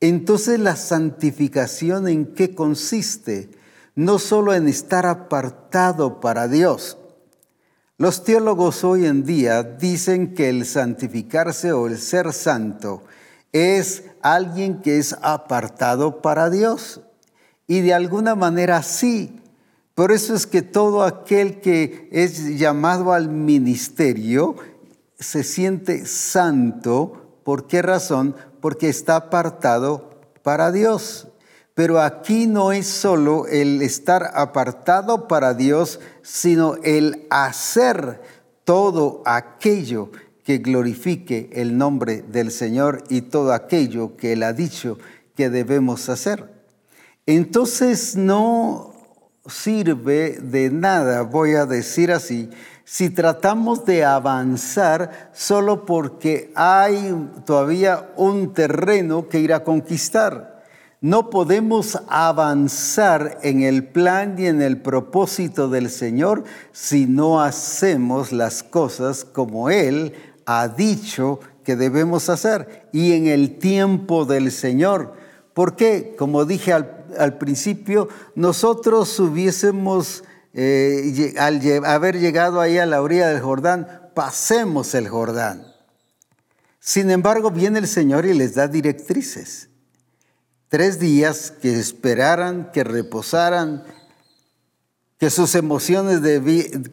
Entonces 0.00 0.60
la 0.60 0.76
santificación 0.76 2.08
en 2.08 2.26
qué 2.34 2.54
consiste? 2.54 3.50
No 3.94 4.18
solo 4.18 4.54
en 4.54 4.68
estar 4.68 5.06
apartado 5.06 6.20
para 6.20 6.46
Dios. 6.46 6.98
Los 7.96 8.22
teólogos 8.22 8.84
hoy 8.84 9.06
en 9.06 9.24
día 9.24 9.64
dicen 9.64 10.34
que 10.34 10.50
el 10.50 10.66
santificarse 10.66 11.72
o 11.72 11.88
el 11.88 11.98
ser 11.98 12.32
santo 12.32 13.02
es 13.52 14.04
alguien 14.22 14.82
que 14.82 14.98
es 14.98 15.16
apartado 15.20 16.22
para 16.22 16.48
Dios. 16.48 17.00
Y 17.66 17.80
de 17.80 17.94
alguna 17.94 18.36
manera 18.36 18.84
sí. 18.84 19.40
Por 19.96 20.12
eso 20.12 20.36
es 20.36 20.46
que 20.46 20.62
todo 20.62 21.02
aquel 21.02 21.60
que 21.60 22.08
es 22.12 22.56
llamado 22.56 23.12
al 23.12 23.30
ministerio 23.30 24.54
se 25.18 25.42
siente 25.42 26.06
santo. 26.06 27.40
¿Por 27.44 27.66
qué 27.66 27.82
razón? 27.82 28.36
Porque 28.60 28.88
está 28.88 29.16
apartado 29.16 30.10
para 30.42 30.72
Dios. 30.72 31.28
Pero 31.74 32.00
aquí 32.00 32.46
no 32.46 32.72
es 32.72 32.86
solo 32.86 33.46
el 33.46 33.82
estar 33.82 34.32
apartado 34.34 35.28
para 35.28 35.54
Dios, 35.54 36.00
sino 36.22 36.74
el 36.82 37.26
hacer 37.30 38.20
todo 38.64 39.22
aquello 39.24 40.10
que 40.42 40.58
glorifique 40.58 41.50
el 41.52 41.78
nombre 41.78 42.22
del 42.22 42.50
Señor 42.50 43.04
y 43.08 43.22
todo 43.22 43.52
aquello 43.52 44.16
que 44.16 44.32
Él 44.32 44.42
ha 44.42 44.52
dicho 44.52 44.98
que 45.36 45.50
debemos 45.50 46.08
hacer. 46.08 46.52
Entonces 47.26 48.16
no 48.16 48.94
sirve 49.46 50.38
de 50.40 50.70
nada, 50.70 51.22
voy 51.22 51.54
a 51.54 51.66
decir 51.66 52.10
así, 52.10 52.50
si 52.90 53.10
tratamos 53.10 53.84
de 53.84 54.02
avanzar 54.02 55.30
solo 55.34 55.84
porque 55.84 56.50
hay 56.54 57.14
todavía 57.44 58.12
un 58.16 58.54
terreno 58.54 59.28
que 59.28 59.40
ir 59.40 59.52
a 59.52 59.62
conquistar. 59.62 60.64
No 61.02 61.28
podemos 61.28 62.00
avanzar 62.08 63.40
en 63.42 63.62
el 63.62 63.86
plan 63.88 64.36
y 64.38 64.46
en 64.46 64.62
el 64.62 64.80
propósito 64.80 65.68
del 65.68 65.90
Señor 65.90 66.44
si 66.72 67.04
no 67.04 67.42
hacemos 67.42 68.32
las 68.32 68.62
cosas 68.62 69.26
como 69.26 69.68
Él 69.68 70.14
ha 70.46 70.68
dicho 70.68 71.40
que 71.64 71.76
debemos 71.76 72.30
hacer 72.30 72.88
y 72.94 73.12
en 73.12 73.26
el 73.26 73.58
tiempo 73.58 74.24
del 74.24 74.50
Señor. 74.50 75.12
Porque, 75.52 76.14
como 76.16 76.46
dije 76.46 76.72
al, 76.72 77.36
principio, 77.36 78.08
nosotros 78.34 79.20
hubiésemos, 79.20 80.24
eh, 80.54 81.34
al 81.38 81.60
haber 81.84 82.18
llegado 82.18 82.60
ahí 82.60 82.78
a 82.78 82.86
la 82.86 83.02
orilla 83.02 83.28
del 83.28 83.40
Jordán, 83.40 84.10
pasemos 84.14 84.94
el 84.94 85.08
Jordán. 85.08 85.64
Sin 86.80 87.10
embargo, 87.10 87.50
viene 87.50 87.78
el 87.78 87.86
Señor 87.86 88.24
y 88.26 88.34
les 88.34 88.54
da 88.54 88.66
directrices. 88.66 89.68
Tres 90.68 90.98
días 90.98 91.50
que 91.50 91.78
esperaran, 91.78 92.70
que 92.72 92.84
reposaran, 92.84 93.84
que 95.18 95.30
sus 95.30 95.54
emociones 95.56 96.20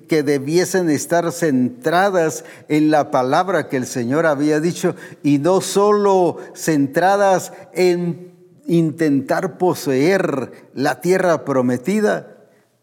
que 0.07 0.23
debiesen 0.23 0.89
estar 0.89 1.31
centradas 1.31 2.43
en 2.67 2.89
la 2.89 3.11
palabra 3.11 3.69
que 3.69 3.77
el 3.77 3.85
Señor 3.85 4.25
había 4.25 4.59
dicho 4.59 4.95
y 5.21 5.37
no 5.37 5.61
solo 5.61 6.37
centradas 6.55 7.53
en 7.73 8.33
intentar 8.67 9.59
poseer 9.59 10.69
la 10.73 11.01
tierra 11.01 11.45
prometida, 11.45 12.34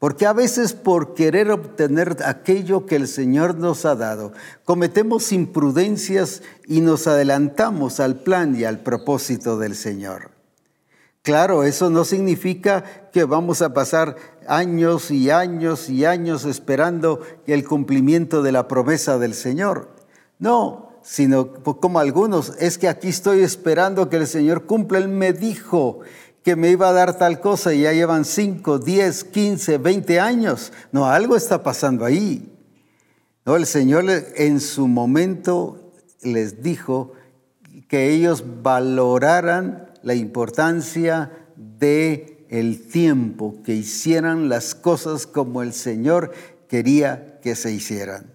porque 0.03 0.27
a 0.27 0.33
veces 0.33 0.73
por 0.73 1.15
querer 1.15 1.53
obtener 1.53 2.17
aquello 2.25 2.87
que 2.87 2.97
el 2.97 3.07
Señor 3.07 3.55
nos 3.55 3.85
ha 3.85 3.95
dado, 3.95 4.33
cometemos 4.65 5.31
imprudencias 5.31 6.43
y 6.67 6.81
nos 6.81 7.07
adelantamos 7.07 8.01
al 8.01 8.17
plan 8.17 8.59
y 8.59 8.65
al 8.65 8.81
propósito 8.81 9.59
del 9.59 9.77
Señor. 9.77 10.33
Claro, 11.23 11.63
eso 11.63 11.89
no 11.89 12.05
significa 12.05 12.83
que 13.13 13.23
vamos 13.23 13.63
a 13.63 13.75
pasar 13.75 14.17
años 14.49 15.13
y 15.13 15.31
años 15.31 15.89
y 15.89 16.05
años 16.05 16.47
esperando 16.47 17.21
el 17.47 17.65
cumplimiento 17.65 18.43
de 18.43 18.51
la 18.51 18.67
promesa 18.67 19.21
del 19.21 19.35
Señor. 19.35 19.89
No, 20.41 20.99
sino 21.05 21.53
como 21.63 22.01
algunos, 22.01 22.55
es 22.59 22.77
que 22.77 22.89
aquí 22.89 23.07
estoy 23.07 23.45
esperando 23.45 24.09
que 24.09 24.17
el 24.17 24.27
Señor 24.27 24.67
cumpla. 24.67 24.99
Él 24.99 25.07
me 25.07 25.33
dijo 25.33 26.01
que 26.43 26.57
me 26.57 26.71
iba 26.71 26.89
a 26.89 26.93
dar 26.93 27.17
tal 27.19 27.41
cosa 27.41 27.73
y 27.73 27.83
ya 27.83 27.93
llevan 27.93 28.25
5, 28.25 28.79
10, 28.79 29.25
15, 29.25 29.79
20 29.79 30.21
años. 30.21 30.73
No, 30.91 31.07
algo 31.07 31.37
está 31.37 31.63
pasando 31.63 32.05
ahí. 32.05 32.53
No, 33.45 33.57
el 33.57 33.67
Señor 33.67 34.05
en 34.09 34.61
su 34.61 34.89
momento 34.89 35.93
les 36.23 36.63
dijo 36.63 37.13
que 37.89 38.11
ellos 38.11 38.45
valoraran 38.63 39.91
la 40.03 40.15
importancia 40.15 41.31
de 41.57 42.47
el 42.49 42.87
tiempo, 42.87 43.57
que 43.65 43.75
hicieran 43.75 44.49
las 44.49 44.75
cosas 44.75 45.27
como 45.27 45.63
el 45.63 45.73
Señor 45.73 46.33
quería 46.69 47.41
que 47.41 47.55
se 47.55 47.73
hicieran. 47.73 48.31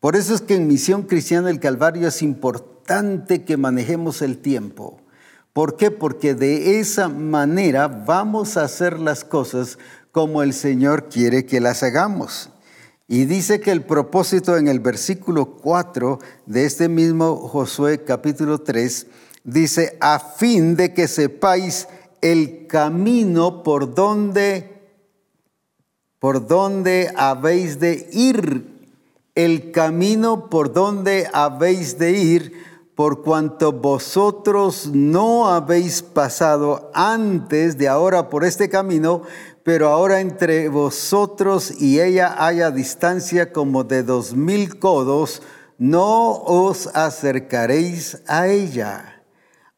Por 0.00 0.16
eso 0.16 0.34
es 0.34 0.40
que 0.40 0.54
en 0.54 0.66
Misión 0.66 1.02
Cristiana 1.02 1.48
del 1.48 1.60
Calvario 1.60 2.08
es 2.08 2.22
importante 2.22 3.44
que 3.44 3.56
manejemos 3.56 4.22
el 4.22 4.38
tiempo. 4.38 4.99
¿Por 5.52 5.76
qué? 5.76 5.90
Porque 5.90 6.34
de 6.34 6.78
esa 6.78 7.08
manera 7.08 7.88
vamos 7.88 8.56
a 8.56 8.64
hacer 8.64 9.00
las 9.00 9.24
cosas 9.24 9.78
como 10.12 10.42
el 10.42 10.52
Señor 10.52 11.08
quiere 11.08 11.46
que 11.46 11.60
las 11.60 11.82
hagamos. 11.82 12.50
Y 13.08 13.24
dice 13.24 13.60
que 13.60 13.72
el 13.72 13.82
propósito 13.82 14.56
en 14.56 14.68
el 14.68 14.78
versículo 14.78 15.56
4 15.56 16.20
de 16.46 16.64
este 16.64 16.88
mismo 16.88 17.36
Josué 17.36 18.04
capítulo 18.04 18.58
3 18.58 19.06
dice, 19.42 19.96
a 20.00 20.20
fin 20.20 20.76
de 20.76 20.94
que 20.94 21.08
sepáis 21.08 21.88
el 22.20 22.68
camino 22.68 23.64
por 23.64 23.94
donde, 23.94 24.80
por 26.20 26.46
donde 26.46 27.12
habéis 27.16 27.80
de 27.80 28.08
ir, 28.12 28.88
el 29.34 29.72
camino 29.72 30.48
por 30.48 30.72
donde 30.72 31.28
habéis 31.32 31.98
de 31.98 32.12
ir, 32.12 32.69
por 33.00 33.22
cuanto 33.22 33.72
vosotros 33.72 34.90
no 34.92 35.48
habéis 35.48 36.02
pasado 36.02 36.90
antes 36.92 37.78
de 37.78 37.88
ahora 37.88 38.28
por 38.28 38.44
este 38.44 38.68
camino, 38.68 39.22
pero 39.62 39.88
ahora 39.88 40.20
entre 40.20 40.68
vosotros 40.68 41.80
y 41.80 41.98
ella 41.98 42.44
haya 42.44 42.70
distancia 42.70 43.54
como 43.54 43.84
de 43.84 44.02
dos 44.02 44.34
mil 44.34 44.78
codos, 44.78 45.40
no 45.78 46.42
os 46.42 46.88
acercaréis 46.88 48.18
a 48.26 48.48
ella. 48.48 49.22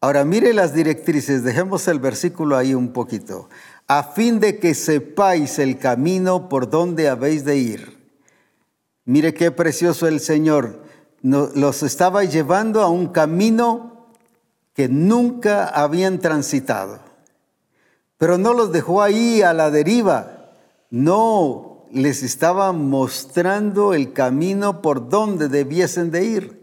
Ahora 0.01 0.25
mire 0.25 0.53
las 0.53 0.75
directrices, 0.75 1.45
dejemos 1.45 1.87
el 1.87 2.01
versículo 2.01 2.57
ahí 2.57 2.75
un 2.75 2.93
poquito. 2.93 3.49
A 3.87 4.03
fin 4.03 4.41
de 4.41 4.59
que 4.59 4.75
sepáis 4.75 5.61
el 5.61 5.79
camino 5.79 6.49
por 6.49 6.69
donde 6.69 7.09
habéis 7.09 7.45
de 7.45 7.57
ir. 7.57 7.99
Mire 9.05 9.33
qué 9.33 9.53
precioso 9.53 10.09
el 10.09 10.19
Señor. 10.19 10.83
Los 11.23 11.83
estaba 11.83 12.25
llevando 12.25 12.83
a 12.83 12.89
un 12.89 13.09
camino 13.09 14.09
que 14.75 14.89
nunca 14.89 15.67
habían 15.67 16.19
transitado. 16.19 17.01
Pero 18.19 18.39
no 18.39 18.55
los 18.55 18.73
dejó 18.73 19.03
ahí 19.03 19.43
a 19.43 19.53
la 19.53 19.71
deriva. 19.71 20.51
No, 20.91 21.87
les 21.93 22.23
estaba 22.23 22.73
mostrando 22.73 23.95
el 23.95 24.13
camino 24.13 24.83
por 24.83 25.09
donde 25.09 25.49
debiesen 25.49 26.11
de 26.11 26.25
ir. 26.25 26.63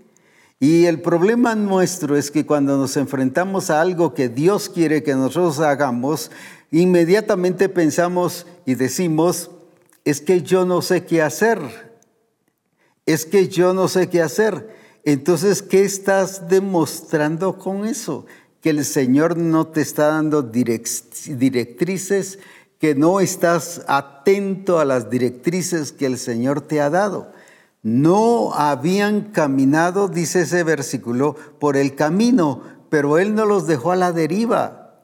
Y 0.59 0.85
el 0.85 1.01
problema 1.01 1.55
nuestro 1.55 2.17
es 2.17 2.31
que 2.31 2.45
cuando 2.45 2.77
nos 2.77 2.97
enfrentamos 2.97 3.69
a 3.69 3.79
algo 3.79 4.13
que 4.13 4.27
Dios 4.27 4.67
quiere 4.67 5.03
que 5.03 5.15
nosotros 5.15 5.59
hagamos, 5.59 6.31
inmediatamente 6.69 7.69
pensamos 7.69 8.45
y 8.65 8.75
decimos, 8.75 9.51
es 10.03 10.19
que 10.19 10.41
yo 10.41 10.65
no 10.65 10.81
sé 10.81 11.05
qué 11.05 11.21
hacer, 11.21 11.88
es 13.05 13.25
que 13.25 13.47
yo 13.47 13.73
no 13.73 13.87
sé 13.87 14.09
qué 14.09 14.21
hacer. 14.21 14.75
Entonces, 15.03 15.61
¿qué 15.61 15.83
estás 15.83 16.49
demostrando 16.49 17.57
con 17.57 17.85
eso? 17.85 18.25
Que 18.61 18.71
el 18.71 18.85
Señor 18.85 19.37
no 19.37 19.67
te 19.67 19.81
está 19.81 20.07
dando 20.07 20.41
directrices, 20.41 22.39
que 22.77 22.95
no 22.95 23.19
estás 23.19 23.83
atento 23.87 24.79
a 24.79 24.85
las 24.85 25.09
directrices 25.09 25.91
que 25.91 26.05
el 26.05 26.17
Señor 26.17 26.61
te 26.61 26.81
ha 26.81 26.89
dado 26.89 27.31
no 27.81 28.53
habían 28.53 29.31
caminado, 29.31 30.09
dice 30.09 30.41
ese 30.41 30.63
versículo, 30.63 31.35
por 31.59 31.77
el 31.77 31.95
camino, 31.95 32.61
pero 32.89 33.17
Él 33.17 33.35
no 33.35 33.45
los 33.45 33.67
dejó 33.67 33.91
a 33.91 33.95
la 33.95 34.11
deriva. 34.11 34.95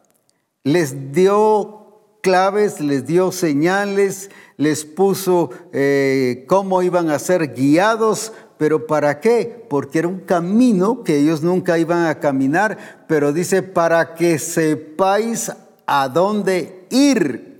Les 0.63 1.13
dio 1.13 1.84
claves, 2.25 2.81
les 2.81 3.05
dio 3.05 3.31
señales, 3.31 4.31
les 4.57 4.83
puso 4.83 5.51
eh, 5.73 6.43
cómo 6.47 6.81
iban 6.81 7.11
a 7.11 7.19
ser 7.19 7.53
guiados, 7.53 8.33
pero 8.57 8.87
¿para 8.87 9.19
qué? 9.19 9.63
Porque 9.69 9.99
era 9.99 10.07
un 10.07 10.21
camino 10.21 11.03
que 11.03 11.17
ellos 11.19 11.43
nunca 11.43 11.77
iban 11.77 12.07
a 12.07 12.19
caminar, 12.19 13.05
pero 13.07 13.31
dice, 13.31 13.61
para 13.61 14.15
que 14.15 14.39
sepáis 14.39 15.51
a 15.85 16.09
dónde 16.09 16.87
ir. 16.89 17.54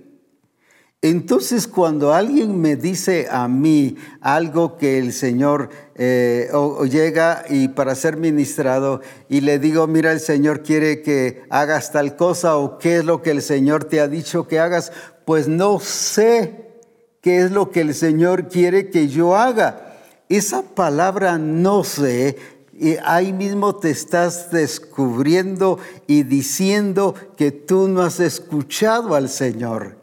Entonces, 1.08 1.68
cuando 1.68 2.12
alguien 2.12 2.60
me 2.60 2.74
dice 2.74 3.28
a 3.30 3.46
mí 3.46 3.96
algo 4.20 4.76
que 4.76 4.98
el 4.98 5.12
Señor 5.12 5.68
eh, 5.94 6.50
llega 6.90 7.44
y 7.48 7.68
para 7.68 7.94
ser 7.94 8.16
ministrado 8.16 9.00
y 9.28 9.42
le 9.42 9.60
digo, 9.60 9.86
mira, 9.86 10.10
el 10.10 10.18
Señor 10.18 10.64
quiere 10.64 11.02
que 11.02 11.44
hagas 11.48 11.92
tal 11.92 12.16
cosa 12.16 12.56
o 12.56 12.78
qué 12.78 12.96
es 12.96 13.04
lo 13.04 13.22
que 13.22 13.30
el 13.30 13.40
Señor 13.40 13.84
te 13.84 14.00
ha 14.00 14.08
dicho 14.08 14.48
que 14.48 14.58
hagas, 14.58 14.90
pues 15.24 15.46
no 15.46 15.78
sé 15.78 16.72
qué 17.20 17.38
es 17.38 17.52
lo 17.52 17.70
que 17.70 17.82
el 17.82 17.94
Señor 17.94 18.48
quiere 18.48 18.90
que 18.90 19.06
yo 19.06 19.36
haga. 19.36 20.00
Esa 20.28 20.62
palabra 20.62 21.38
no 21.38 21.84
sé 21.84 22.36
y 22.76 22.96
ahí 23.04 23.32
mismo 23.32 23.76
te 23.76 23.90
estás 23.90 24.50
descubriendo 24.50 25.78
y 26.08 26.24
diciendo 26.24 27.14
que 27.36 27.52
tú 27.52 27.86
no 27.86 28.02
has 28.02 28.18
escuchado 28.18 29.14
al 29.14 29.28
Señor. 29.28 29.95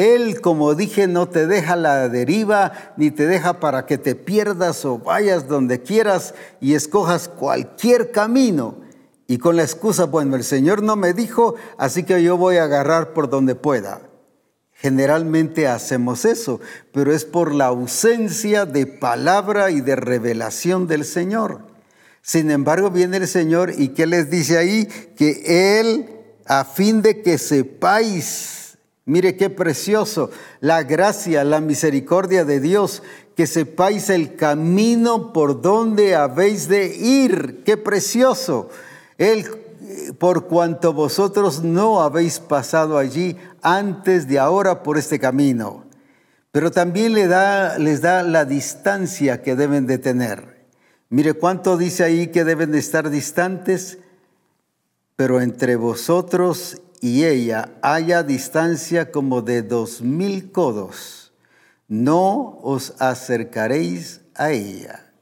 Él, 0.00 0.40
como 0.40 0.74
dije, 0.74 1.06
no 1.08 1.28
te 1.28 1.46
deja 1.46 1.76
la 1.76 2.08
deriva, 2.08 2.72
ni 2.96 3.10
te 3.10 3.26
deja 3.26 3.60
para 3.60 3.84
que 3.84 3.98
te 3.98 4.14
pierdas 4.14 4.86
o 4.86 4.98
vayas 4.98 5.46
donde 5.46 5.82
quieras 5.82 6.34
y 6.58 6.72
escojas 6.72 7.28
cualquier 7.28 8.10
camino. 8.10 8.76
Y 9.26 9.36
con 9.36 9.56
la 9.56 9.62
excusa, 9.62 10.06
bueno, 10.06 10.36
el 10.36 10.44
Señor 10.44 10.82
no 10.82 10.96
me 10.96 11.12
dijo, 11.12 11.56
así 11.76 12.04
que 12.04 12.22
yo 12.22 12.38
voy 12.38 12.56
a 12.56 12.64
agarrar 12.64 13.12
por 13.12 13.28
donde 13.28 13.54
pueda. 13.54 14.00
Generalmente 14.72 15.68
hacemos 15.68 16.24
eso, 16.24 16.60
pero 16.94 17.12
es 17.12 17.26
por 17.26 17.54
la 17.54 17.66
ausencia 17.66 18.64
de 18.64 18.86
palabra 18.86 19.70
y 19.70 19.82
de 19.82 19.96
revelación 19.96 20.86
del 20.86 21.04
Señor. 21.04 21.60
Sin 22.22 22.50
embargo, 22.50 22.90
viene 22.90 23.18
el 23.18 23.28
Señor 23.28 23.74
y 23.76 23.88
¿qué 23.88 24.06
les 24.06 24.30
dice 24.30 24.56
ahí? 24.56 24.86
Que 25.14 25.78
Él, 25.78 26.08
a 26.46 26.64
fin 26.64 27.02
de 27.02 27.20
que 27.20 27.36
sepáis, 27.36 28.59
mire 29.04 29.36
qué 29.36 29.50
precioso, 29.50 30.30
la 30.60 30.82
gracia, 30.82 31.44
la 31.44 31.60
misericordia 31.60 32.44
de 32.44 32.60
Dios, 32.60 33.02
que 33.34 33.46
sepáis 33.46 34.10
el 34.10 34.36
camino 34.36 35.32
por 35.32 35.62
donde 35.62 36.14
habéis 36.14 36.68
de 36.68 36.94
ir, 36.96 37.62
qué 37.64 37.76
precioso. 37.76 38.68
Él, 39.18 39.46
por 40.18 40.46
cuanto 40.46 40.92
vosotros 40.92 41.62
no 41.62 42.02
habéis 42.02 42.38
pasado 42.38 42.98
allí 42.98 43.36
antes 43.62 44.28
de 44.28 44.38
ahora 44.38 44.82
por 44.82 44.98
este 44.98 45.18
camino. 45.18 45.84
Pero 46.52 46.70
también 46.70 47.14
les 47.14 47.28
da, 47.28 47.78
les 47.78 48.00
da 48.00 48.22
la 48.22 48.44
distancia 48.44 49.42
que 49.42 49.56
deben 49.56 49.86
de 49.86 49.98
tener. 49.98 50.66
Mire 51.08 51.34
cuánto 51.34 51.76
dice 51.76 52.04
ahí 52.04 52.28
que 52.28 52.44
deben 52.44 52.72
de 52.72 52.78
estar 52.78 53.10
distantes, 53.10 53.98
pero 55.16 55.40
entre 55.40 55.76
vosotros 55.76 56.80
y 57.00 57.24
ella 57.24 57.72
haya 57.82 58.22
distancia 58.22 59.10
como 59.10 59.42
de 59.42 59.62
dos 59.62 60.02
mil 60.02 60.52
codos. 60.52 61.32
No 61.88 62.58
os 62.62 62.94
acercaréis 63.00 64.20
a 64.34 64.52
ella. 64.52 65.12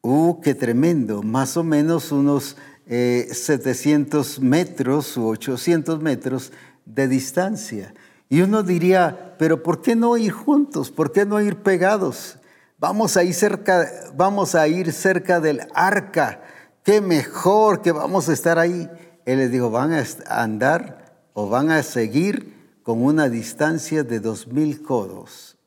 ¡Uh, 0.00 0.40
qué 0.40 0.54
tremendo! 0.54 1.22
Más 1.22 1.56
o 1.56 1.64
menos 1.64 2.12
unos 2.12 2.56
700 2.86 4.38
eh, 4.38 4.40
metros 4.40 5.16
u 5.16 5.26
800 5.26 6.00
metros 6.00 6.52
de 6.84 7.08
distancia. 7.08 7.92
Y 8.28 8.40
uno 8.40 8.62
diría, 8.62 9.34
pero 9.38 9.62
¿por 9.62 9.82
qué 9.82 9.96
no 9.96 10.16
ir 10.16 10.32
juntos? 10.32 10.90
¿Por 10.90 11.12
qué 11.12 11.26
no 11.26 11.40
ir 11.40 11.56
pegados? 11.56 12.38
Vamos 12.78 13.16
a 13.16 13.24
ir 13.24 13.34
cerca, 13.34 13.90
vamos 14.14 14.54
a 14.54 14.68
ir 14.68 14.92
cerca 14.92 15.40
del 15.40 15.62
arca. 15.74 16.42
Qué 16.84 17.00
mejor 17.00 17.82
que 17.82 17.92
vamos 17.92 18.28
a 18.28 18.32
estar 18.32 18.58
ahí. 18.58 18.88
Él 19.26 19.38
les 19.38 19.50
dijo, 19.50 19.70
van 19.70 19.92
a 19.92 20.04
andar 20.42 21.28
o 21.34 21.48
van 21.50 21.70
a 21.70 21.82
seguir 21.82 22.54
con 22.82 23.02
una 23.02 23.28
distancia 23.28 24.04
de 24.04 24.20
dos 24.20 24.46
mil 24.46 24.80
codos. 24.82 25.58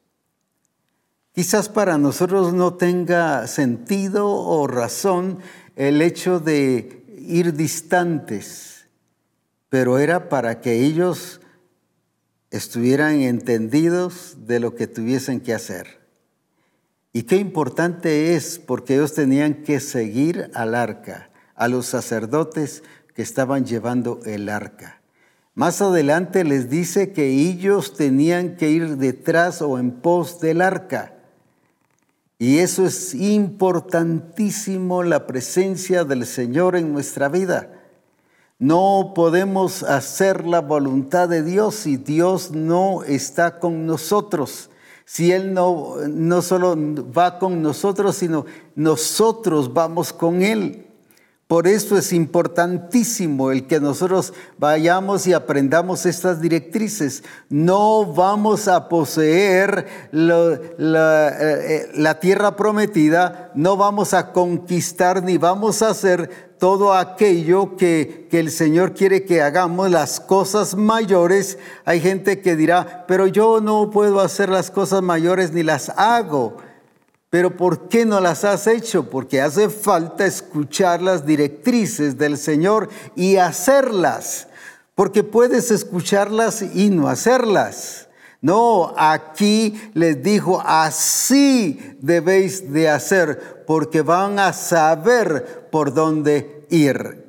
Quizás 1.34 1.70
para 1.70 1.98
nosotros 1.98 2.54
no 2.54 2.74
tenga 2.74 3.46
sentido 3.48 4.30
o 4.30 4.66
razón 4.66 5.40
el 5.76 6.02
hecho 6.02 6.40
de 6.40 7.06
ir 7.20 7.54
distantes, 7.54 8.88
pero 9.68 10.00
era 10.00 10.30
para 10.30 10.62
que 10.62 10.86
ellos 10.86 11.42
estuvieran 12.52 13.22
entendidos 13.22 14.38
de 14.48 14.60
lo 14.60 14.74
que 14.76 14.88
tuviesen 14.88 15.42
que 15.42 15.54
hacer. 15.54 16.00
Y 17.12 17.24
qué 17.24 17.36
importante 17.36 18.36
es 18.36 18.60
porque 18.60 18.96
ellos 18.96 19.14
tenían 19.14 19.64
que 19.64 19.80
seguir 19.80 20.50
al 20.54 20.76
arca, 20.76 21.30
a 21.56 21.68
los 21.68 21.86
sacerdotes 21.88 22.84
estaban 23.22 23.66
llevando 23.66 24.20
el 24.26 24.50
arca. 24.50 25.02
Más 25.56 25.82
adelante 25.82 26.44
les 26.44 26.70
dice 26.70 27.12
que 27.12 27.28
ellos 27.28 27.94
tenían 27.96 28.56
que 28.56 28.70
ir 28.70 28.98
detrás 28.98 29.62
o 29.62 29.78
en 29.78 29.92
pos 29.92 30.40
del 30.40 30.62
arca. 30.62 31.16
Y 32.38 32.60
eso 32.60 32.86
es 32.86 33.14
importantísimo, 33.14 35.04
la 35.04 35.28
presencia 35.28 36.06
del 36.06 36.26
Señor 36.26 36.78
en 36.78 36.94
nuestra 36.94 37.28
vida. 37.28 37.70
No 38.60 39.14
podemos 39.16 39.84
hacer 39.84 40.46
la 40.46 40.62
voluntad 40.62 41.28
de 41.28 41.44
Dios 41.44 41.76
si 41.76 41.98
Dios 41.98 42.52
no 42.52 43.04
está 43.04 43.60
con 43.60 43.86
nosotros. 43.86 44.70
Si 45.04 45.32
Él 45.32 45.54
no, 45.54 45.96
no 46.08 46.42
solo 46.42 46.78
va 47.12 47.40
con 47.40 47.62
nosotros, 47.62 48.18
sino 48.18 48.46
nosotros 48.76 49.74
vamos 49.74 50.14
con 50.14 50.42
Él. 50.42 50.89
Por 51.50 51.66
eso 51.66 51.98
es 51.98 52.14
importantísimo 52.14 53.50
el 53.50 53.66
que 53.66 53.80
nosotros 53.80 54.36
vayamos 54.60 55.26
y 55.26 55.34
aprendamos 55.34 56.06
estas 56.06 56.42
directrices. 56.42 57.24
No 57.50 58.06
vamos 58.06 58.68
a 58.68 58.88
poseer 58.88 59.88
la, 60.12 60.60
eh, 60.78 61.90
la, 61.96 62.20
tierra 62.20 62.56
prometida, 62.56 63.52
no 63.56 63.78
vamos 63.78 64.14
a 64.14 64.32
conquistar 64.32 65.24
ni 65.24 65.40
vamos 65.40 65.82
a 65.82 65.90
hacer 65.90 66.54
todo 66.60 66.94
aquello 66.94 67.76
que, 67.78 68.28
que 68.30 68.40
el 68.40 68.52
Señor 68.52 68.94
quiere 68.94 69.26
que 69.26 69.42
hagamos, 69.42 69.90
las 69.90 70.20
cosas 70.20 70.76
mayores. 70.76 71.58
Hay 71.84 72.00
gente 72.00 72.42
que 72.42 72.56
dirá, 72.56 73.06
pero 73.08 73.26
yo 73.26 73.60
no 73.60 73.90
puedo 73.90 74.20
hacer 74.20 74.50
las 74.50 74.70
cosas 74.70 75.02
mayores 75.02 75.52
ni 75.52 75.64
las 75.64 75.90
hago. 75.98 76.58
Pero 77.30 77.56
¿por 77.56 77.90
qué 77.90 78.06
no 78.06 78.20
las 78.20 78.44
has 78.44 78.66
hecho? 78.66 79.10
Porque 79.10 79.42
hace 79.42 79.70
falta 79.70 80.26
escuchar 80.26 81.02
las 81.02 81.26
directrices 81.26 82.18
del 82.18 82.38
Señor 82.38 82.90
y 83.16 83.36
hacerlas. 83.36 84.48
Porque 84.96 85.24
puedes 85.24 85.70
escucharlas 85.70 86.62
y 86.62 86.90
no 86.90 87.08
hacerlas. 87.08 88.08
No, 88.42 88.94
aquí 88.98 89.80
les 89.94 90.24
dijo, 90.24 90.62
así 90.66 91.98
debéis 92.00 92.72
de 92.72 92.90
hacer, 92.90 93.64
porque 93.68 94.02
van 94.02 94.40
a 94.40 94.54
saber 94.54 95.68
por 95.72 95.94
dónde 95.94 96.66
ir. 96.70 97.26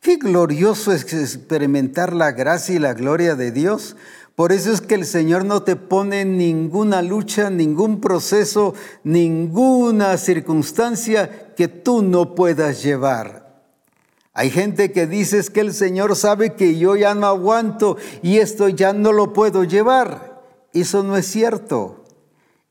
Qué 0.00 0.16
glorioso 0.16 0.92
es 0.92 1.10
experimentar 1.14 2.12
la 2.12 2.32
gracia 2.32 2.74
y 2.74 2.78
la 2.78 2.92
gloria 2.92 3.36
de 3.36 3.52
Dios 3.52 3.96
por 4.36 4.50
eso 4.50 4.72
es 4.72 4.80
que 4.80 4.96
el 4.96 5.06
Señor 5.06 5.44
no 5.44 5.62
te 5.62 5.76
pone 5.76 6.24
ninguna 6.24 7.02
lucha, 7.02 7.50
ningún 7.50 8.00
proceso, 8.00 8.74
ninguna 9.04 10.16
circunstancia 10.16 11.54
que 11.54 11.68
tú 11.68 12.02
no 12.02 12.34
puedas 12.34 12.82
llevar. 12.82 13.44
Hay 14.32 14.50
gente 14.50 14.90
que 14.90 15.06
dice 15.06 15.40
que 15.52 15.60
el 15.60 15.72
Señor 15.72 16.16
sabe 16.16 16.54
que 16.54 16.76
yo 16.76 16.96
ya 16.96 17.14
no 17.14 17.28
aguanto 17.28 17.96
y 18.20 18.38
esto 18.38 18.68
ya 18.68 18.92
no 18.92 19.12
lo 19.12 19.32
puedo 19.32 19.62
llevar. 19.62 20.42
Eso 20.72 21.04
no 21.04 21.16
es 21.16 21.26
cierto. 21.26 22.04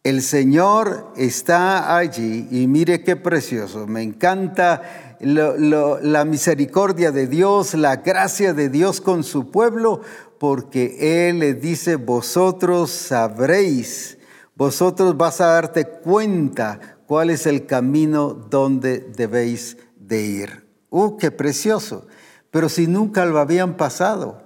El 0.04 0.22
Señor 0.22 1.14
está 1.16 1.96
allí 1.96 2.50
y 2.52 2.68
mire 2.68 3.02
qué 3.06 3.16
precioso. 3.16 3.88
Me 3.88 4.02
encanta 4.02 4.82
la 5.22 6.26
misericordia 6.26 7.14
de 7.14 7.28
Dios, 7.28 7.74
la 7.76 7.96
gracia 7.96 8.54
de 8.54 8.68
Dios 8.68 9.00
con 9.00 9.24
su 9.24 9.50
pueblo, 9.50 10.02
porque 10.44 11.30
Él 11.30 11.40
le 11.40 11.54
dice, 11.54 11.96
vosotros 11.96 12.92
sabréis, 12.92 14.18
vosotros 14.56 15.16
vas 15.16 15.40
a 15.40 15.46
darte 15.46 15.88
cuenta 15.88 16.98
cuál 17.06 17.30
es 17.30 17.48
el 17.48 17.66
camino 17.66 18.34
donde 18.34 19.00
debéis 19.00 19.78
de 19.96 20.22
ir. 20.22 20.68
¡Uh, 20.90 21.16
qué 21.16 21.32
precioso! 21.32 22.08
Pero 22.52 22.68
si 22.68 22.88
nunca 22.88 23.24
lo 23.24 23.40
habían 23.40 23.78
pasado. 23.78 24.44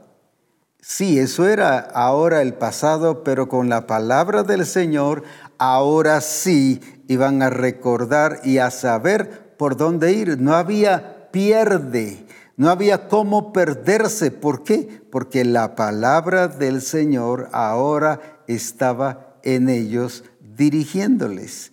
Sí, 0.79 1.17
eso 1.17 1.47
era 1.47 1.79
ahora 1.79 2.43
el 2.43 2.53
pasado, 2.53 3.23
pero 3.23 3.49
con 3.49 3.67
la 3.67 3.87
palabra 3.87 4.43
del 4.43 4.67
Señor, 4.67 5.23
ahora 5.57 6.21
sí 6.21 6.79
iban 7.07 7.41
a 7.41 7.49
recordar 7.49 8.41
y 8.43 8.59
a 8.59 8.69
saber 8.69 9.55
por 9.57 9.77
dónde 9.77 10.13
ir. 10.13 10.39
No 10.39 10.53
había 10.53 11.31
pierde 11.31 12.27
no 12.57 12.69
había 12.69 13.07
cómo 13.07 13.53
perderse. 13.53 14.31
¿Por 14.31 14.63
qué? 14.63 15.01
Porque 15.11 15.45
la 15.45 15.75
palabra 15.75 16.47
del 16.47 16.81
Señor 16.81 17.49
ahora 17.53 18.41
estaba 18.47 19.39
en 19.43 19.69
ellos 19.69 20.23
dirigiéndoles. 20.57 21.71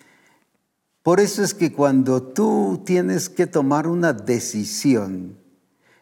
Por 1.03 1.21
eso 1.21 1.43
es 1.43 1.55
que 1.55 1.73
cuando 1.73 2.23
tú 2.23 2.83
tienes 2.85 3.29
que 3.29 3.47
tomar 3.47 3.87
una 3.87 4.13
decisión, 4.13 5.39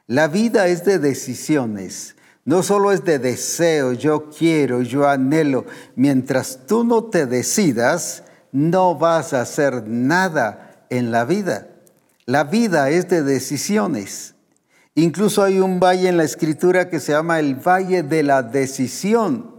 la 0.07 0.29
vida 0.29 0.67
es 0.67 0.85
de 0.85 0.99
decisiones. 0.99 2.17
No 2.45 2.65
solo 2.65 2.91
es 2.91 3.05
de 3.05 3.21
deseo, 3.21 3.93
yo 3.93 4.31
quiero, 4.31 4.83
yo 4.83 5.09
anhelo. 5.09 5.65
Mientras 5.95 6.67
tú 6.67 6.83
no 6.83 7.05
te 7.05 7.27
decidas, 7.27 8.25
no 8.51 8.97
vas 8.97 9.33
a 9.33 9.43
hacer 9.43 9.87
nada 9.87 10.87
en 10.91 11.13
la 11.13 11.25
vida. 11.25 11.69
La 12.27 12.43
vida 12.45 12.91
es 12.91 13.09
de 13.09 13.23
decisiones. 13.23 14.32
Incluso 14.95 15.43
hay 15.43 15.59
un 15.59 15.81
valle 15.81 16.09
en 16.09 16.19
la 16.19 16.25
escritura 16.25 16.91
que 16.91 17.01
se 17.01 17.13
llama 17.13 17.39
el 17.41 17.55
valle 17.55 18.03
de 18.03 18.23
la 18.23 18.43
decisión. 18.43 19.53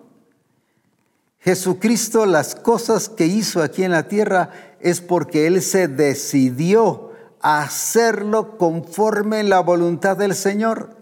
Jesucristo 1.39 2.25
las 2.25 2.55
cosas 2.55 3.09
que 3.09 3.25
hizo 3.25 3.61
aquí 3.61 3.84
en 3.84 3.91
la 3.91 4.07
tierra 4.07 4.51
es 4.79 5.01
porque 5.01 5.47
Él 5.47 5.61
se 5.61 5.88
decidió 5.88 7.11
a 7.41 7.63
hacerlo 7.63 8.57
conforme 8.57 9.43
la 9.43 9.59
voluntad 9.59 10.15
del 10.15 10.36
Señor. 10.36 10.95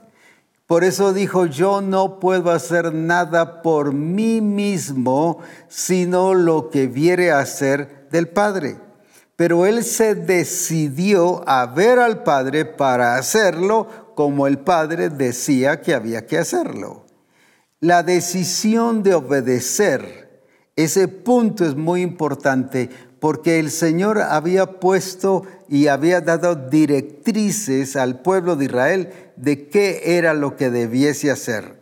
Por 0.66 0.86
eso 0.86 1.12
dijo, 1.12 1.46
yo 1.46 1.82
no 1.82 2.20
puedo 2.20 2.50
hacer 2.50 2.94
nada 2.94 3.62
por 3.62 3.94
mí 3.94 4.40
mismo, 4.40 5.40
sino 5.68 6.34
lo 6.34 6.70
que 6.70 6.88
viere 6.88 7.32
hacer 7.32 8.08
del 8.10 8.30
Padre. 8.30 8.78
Pero 9.42 9.66
él 9.66 9.84
se 9.84 10.14
decidió 10.14 11.42
a 11.50 11.66
ver 11.66 11.98
al 11.98 12.22
Padre 12.22 12.64
para 12.64 13.16
hacerlo 13.16 13.88
como 14.14 14.46
el 14.46 14.60
Padre 14.60 15.10
decía 15.10 15.82
que 15.82 15.96
había 15.96 16.28
que 16.28 16.38
hacerlo. 16.38 17.08
La 17.80 18.04
decisión 18.04 19.02
de 19.02 19.16
obedecer, 19.16 20.44
ese 20.76 21.08
punto 21.08 21.66
es 21.66 21.74
muy 21.74 22.04
importante 22.04 22.92
porque 23.20 23.58
el 23.58 23.72
Señor 23.72 24.22
había 24.22 24.80
puesto 24.80 25.42
y 25.68 25.88
había 25.88 26.22
dado 26.22 26.54
directrices 26.54 27.96
al 27.96 28.22
pueblo 28.22 28.56
de 28.56 28.66
Israel 28.66 29.10
de 29.38 29.70
qué 29.70 30.20
era 30.20 30.36
lo 30.36 30.56
que 30.56 30.70
debiese 30.70 31.32
hacer. 31.32 31.82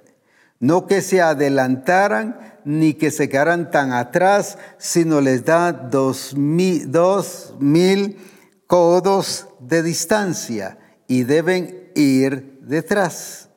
No 0.61 0.87
que 0.87 1.01
se 1.01 1.19
adelantaran 1.19 2.39
ni 2.69 2.93
que 2.93 3.09
se 3.09 3.29
quedaran 3.29 3.71
tan 3.71 3.93
atrás, 3.93 4.59
sino 4.77 5.21
les 5.21 5.43
da 5.43 5.71
dos 5.71 6.35
mil, 6.37 6.91
dos 6.91 7.55
mil 7.59 8.15
codos 8.67 9.47
de 9.59 9.81
distancia 9.81 10.77
y 11.07 11.23
deben 11.23 11.89
ir 11.95 12.59
detrás. 12.61 13.49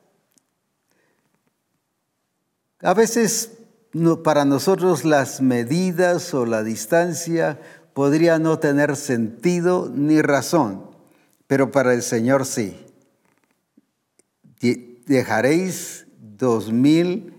A 2.81 2.95
veces 2.95 3.51
para 4.23 4.45
nosotros 4.45 5.05
las 5.05 5.41
medidas 5.41 6.33
o 6.33 6.47
la 6.47 6.63
distancia 6.63 7.59
podría 7.93 8.39
no 8.39 8.57
tener 8.57 8.95
sentido 8.95 9.91
ni 9.93 10.23
razón, 10.23 10.89
pero 11.45 11.69
para 11.69 11.93
el 11.93 12.01
Señor 12.01 12.47
sí. 12.47 12.83
Dejaréis 15.05 16.07
dos 16.17 16.71
mil 16.71 17.32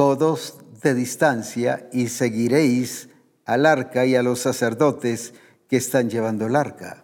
codos 0.00 0.54
de 0.82 0.94
distancia 0.94 1.86
y 1.92 2.08
seguiréis 2.08 3.10
al 3.44 3.66
arca 3.66 4.06
y 4.06 4.16
a 4.16 4.22
los 4.22 4.40
sacerdotes 4.40 5.34
que 5.68 5.76
están 5.76 6.08
llevando 6.08 6.46
el 6.46 6.56
arca. 6.56 7.02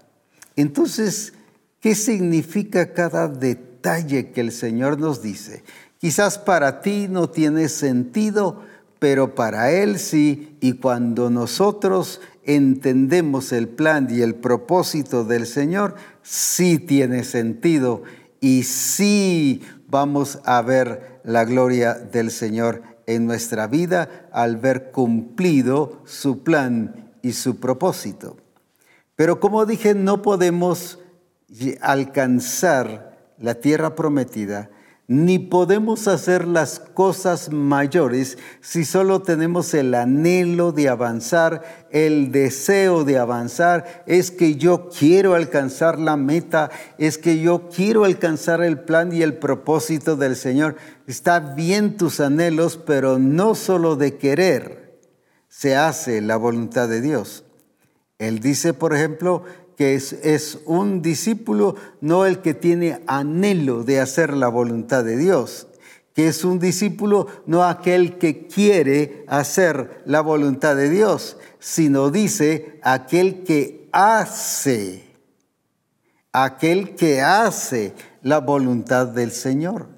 Entonces, 0.57 1.34
¿qué 1.80 1.94
significa 1.94 2.94
cada 2.94 3.28
detalle 3.28 4.30
que 4.30 4.40
el 4.40 4.51
Señor 4.51 4.99
nos 4.99 5.20
dice? 5.20 5.62
Quizás 5.99 6.38
para 6.38 6.80
ti 6.80 7.07
no 7.07 7.28
tiene 7.28 7.68
sentido, 7.68 8.62
pero 8.99 9.34
para 9.34 9.70
Él 9.72 9.99
sí, 9.99 10.57
y 10.62 10.72
cuando 10.72 11.28
nosotros 11.28 12.22
entendemos 12.44 13.53
el 13.53 13.68
plan 13.68 14.09
y 14.11 14.22
el 14.22 14.36
propósito 14.36 15.22
del 15.22 15.47
Señor, 15.47 15.97
sí 16.22 16.78
tiene 16.78 17.24
sentido 17.24 18.05
y 18.40 18.62
sí 18.62 19.61
vamos 19.97 20.40
a 20.44 20.61
ver 20.61 21.22
la 21.24 21.47
gloria 21.47 21.94
del 21.94 22.30
Señor 22.30 22.82
en 23.07 23.24
nuestra 23.24 23.66
vida 23.66 24.28
al 24.30 24.59
ver 24.59 24.90
cumplido 24.90 26.03
su 26.05 26.42
plan 26.42 27.14
y 27.22 27.32
su 27.32 27.61
propósito. 27.61 28.36
Pero 29.14 29.40
como 29.40 29.64
dije, 29.64 29.94
no 29.94 30.20
podemos 30.20 30.99
alcanzar 31.80 33.32
la 33.38 33.55
tierra 33.55 33.94
prometida 33.94 34.68
ni 35.09 35.38
podemos 35.38 36.09
hacer 36.09 36.48
las 36.48 36.80
cosas 36.80 37.52
mayores 37.52 38.38
si 38.61 38.84
solo 38.84 39.22
tenemos 39.22 39.72
el 39.74 39.94
anhelo 39.94 40.72
de 40.72 40.88
avanzar, 40.88 41.86
el 41.90 42.32
deseo 42.32 43.04
de 43.04 43.18
avanzar, 43.18 44.04
es 44.07 44.30
que 44.32 44.57
yo 44.57 44.88
quiero 44.88 45.34
alcanzar 45.34 45.98
la 45.98 46.16
meta, 46.16 46.70
es 46.98 47.18
que 47.18 47.38
yo 47.40 47.68
quiero 47.68 48.04
alcanzar 48.04 48.62
el 48.62 48.80
plan 48.80 49.12
y 49.12 49.22
el 49.22 49.34
propósito 49.34 50.16
del 50.16 50.34
Señor. 50.34 50.76
Está 51.07 51.38
bien 51.38 51.96
tus 51.96 52.18
anhelos, 52.18 52.76
pero 52.76 53.18
no 53.18 53.54
solo 53.54 53.94
de 53.94 54.16
querer 54.16 54.86
se 55.48 55.76
hace 55.76 56.20
la 56.20 56.36
voluntad 56.36 56.88
de 56.88 57.00
Dios. 57.00 57.44
Él 58.18 58.40
dice, 58.40 58.74
por 58.74 58.94
ejemplo, 58.94 59.44
que 59.77 59.95
es, 59.95 60.59
un 60.64 61.03
discípulo, 61.03 61.77
no 62.01 62.24
el 62.24 62.41
que 62.41 62.55
tiene 62.55 63.03
anhelo 63.07 63.85
de 63.85 64.01
hacer 64.01 64.33
la 64.33 64.49
voluntad 64.49 65.05
de 65.05 65.16
Dios, 65.16 65.66
que 66.14 66.29
es 66.29 66.45
un 66.45 66.59
discípulo 66.59 67.27
no 67.47 67.62
aquel 67.62 68.16
que 68.16 68.47
quiere 68.47 69.24
hacer 69.29 70.03
la 70.07 70.22
voluntad 70.22 70.77
de 70.77 70.89
Dios, 70.89 71.37
sino 71.59 72.11
dice 72.11 72.81
aquel 72.83 73.45
que 73.45 73.89
hace, 73.93 75.05
aquel 76.33 76.97
que 76.97 77.20
hace 77.20 77.93
la 78.22 78.41
voluntad 78.41 79.09
del 79.09 79.31
Señor. 79.31 79.89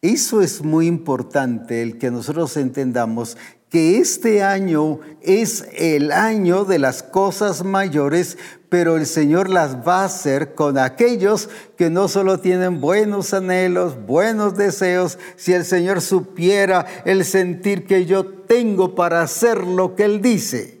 Eso 0.00 0.40
es 0.40 0.62
muy 0.62 0.86
importante, 0.86 1.82
el 1.82 1.98
que 1.98 2.10
nosotros 2.10 2.56
entendamos 2.56 3.36
que 3.74 3.98
este 3.98 4.40
año 4.40 5.00
es 5.20 5.66
el 5.76 6.12
año 6.12 6.64
de 6.64 6.78
las 6.78 7.02
cosas 7.02 7.64
mayores, 7.64 8.38
pero 8.68 8.96
el 8.96 9.04
Señor 9.04 9.50
las 9.50 9.78
va 9.78 10.02
a 10.02 10.04
hacer 10.04 10.54
con 10.54 10.78
aquellos 10.78 11.48
que 11.76 11.90
no 11.90 12.06
solo 12.06 12.38
tienen 12.38 12.80
buenos 12.80 13.34
anhelos, 13.34 13.96
buenos 14.06 14.56
deseos, 14.56 15.18
si 15.34 15.54
el 15.54 15.64
Señor 15.64 16.02
supiera 16.02 16.86
el 17.04 17.24
sentir 17.24 17.84
que 17.84 18.06
yo 18.06 18.24
tengo 18.24 18.94
para 18.94 19.22
hacer 19.22 19.66
lo 19.66 19.96
que 19.96 20.04
Él 20.04 20.22
dice. 20.22 20.78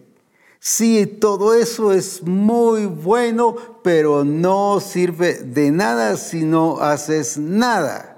Sí, 0.60 1.04
todo 1.20 1.54
eso 1.54 1.92
es 1.92 2.22
muy 2.22 2.86
bueno, 2.86 3.56
pero 3.82 4.22
no 4.22 4.78
sirve 4.78 5.34
de 5.42 5.72
nada 5.72 6.16
si 6.16 6.44
no 6.44 6.78
haces 6.78 7.38
nada. 7.38 8.13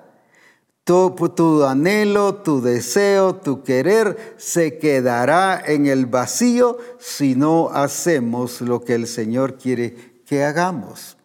Tu, 0.87 1.65
anhelo, 1.65 2.37
tu 2.37 2.61
deseo, 2.61 3.35
tu 3.35 3.65
querer 3.65 4.37
se 4.37 4.79
quedará 4.79 5.61
en 5.67 5.89
el 5.89 6.07
vacío 6.07 6.79
si 7.01 7.35
no 7.35 7.71
hacemos 7.71 8.61
lo 8.61 8.85
que 8.85 8.95
el 8.95 9.09
Señor 9.09 9.59
quiere 9.59 10.21
que 10.25 10.45
hagamos. 10.45 11.17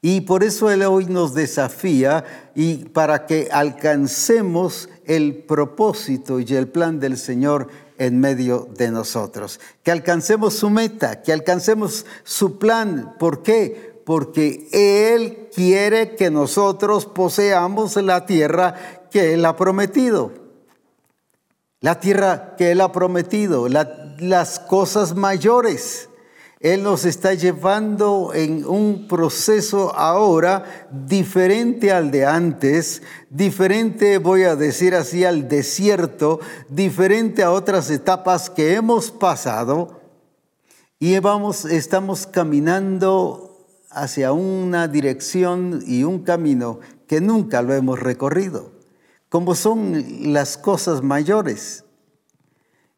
Y 0.00 0.22
por 0.22 0.42
eso 0.42 0.70
Él 0.70 0.82
hoy 0.84 1.04
nos 1.04 1.34
desafía 1.34 2.24
y 2.54 2.86
para 2.86 3.26
que 3.26 3.50
alcancemos 3.52 4.88
el 5.04 5.34
propósito 5.42 6.40
y 6.40 6.46
el 6.54 6.68
plan 6.68 6.98
del 6.98 7.18
Señor 7.18 7.68
en 7.98 8.20
medio 8.20 8.70
de 8.74 8.90
nosotros. 8.90 9.60
Que 9.82 9.90
alcancemos 9.90 10.54
su 10.54 10.70
meta, 10.70 11.20
que 11.20 11.34
alcancemos 11.34 12.06
su 12.24 12.58
plan. 12.58 13.16
¿Por 13.18 13.42
qué? 13.42 14.00
Porque 14.06 14.66
Él 14.72 15.50
quiere 15.54 16.16
que 16.16 16.30
nosotros 16.30 17.04
poseamos 17.04 17.96
la 17.96 18.24
tierra 18.24 18.99
que 19.10 19.34
Él 19.34 19.44
ha 19.44 19.56
prometido. 19.56 20.32
La 21.80 21.98
tierra 21.98 22.56
que 22.56 22.72
Él 22.72 22.80
ha 22.80 22.92
prometido, 22.92 23.66
las 23.68 24.58
cosas 24.60 25.14
mayores. 25.14 26.10
Él 26.60 26.82
nos 26.82 27.06
está 27.06 27.32
llevando 27.32 28.32
en 28.34 28.66
un 28.66 29.08
proceso 29.08 29.96
ahora 29.96 30.88
diferente 30.90 31.90
al 31.90 32.10
de 32.10 32.26
antes, 32.26 33.00
diferente, 33.30 34.18
voy 34.18 34.42
a 34.42 34.56
decir 34.56 34.94
así, 34.94 35.24
al 35.24 35.48
desierto, 35.48 36.38
diferente 36.68 37.42
a 37.42 37.50
otras 37.50 37.88
etapas 37.88 38.50
que 38.50 38.74
hemos 38.74 39.10
pasado. 39.10 40.02
Y 40.98 41.18
vamos, 41.18 41.64
estamos 41.64 42.26
caminando 42.26 43.56
hacia 43.88 44.32
una 44.32 44.86
dirección 44.86 45.82
y 45.86 46.04
un 46.04 46.24
camino 46.24 46.80
que 47.06 47.22
nunca 47.22 47.62
lo 47.62 47.72
hemos 47.72 47.98
recorrido 48.00 48.79
como 49.30 49.54
son 49.54 50.34
las 50.34 50.58
cosas 50.58 51.02
mayores. 51.02 51.84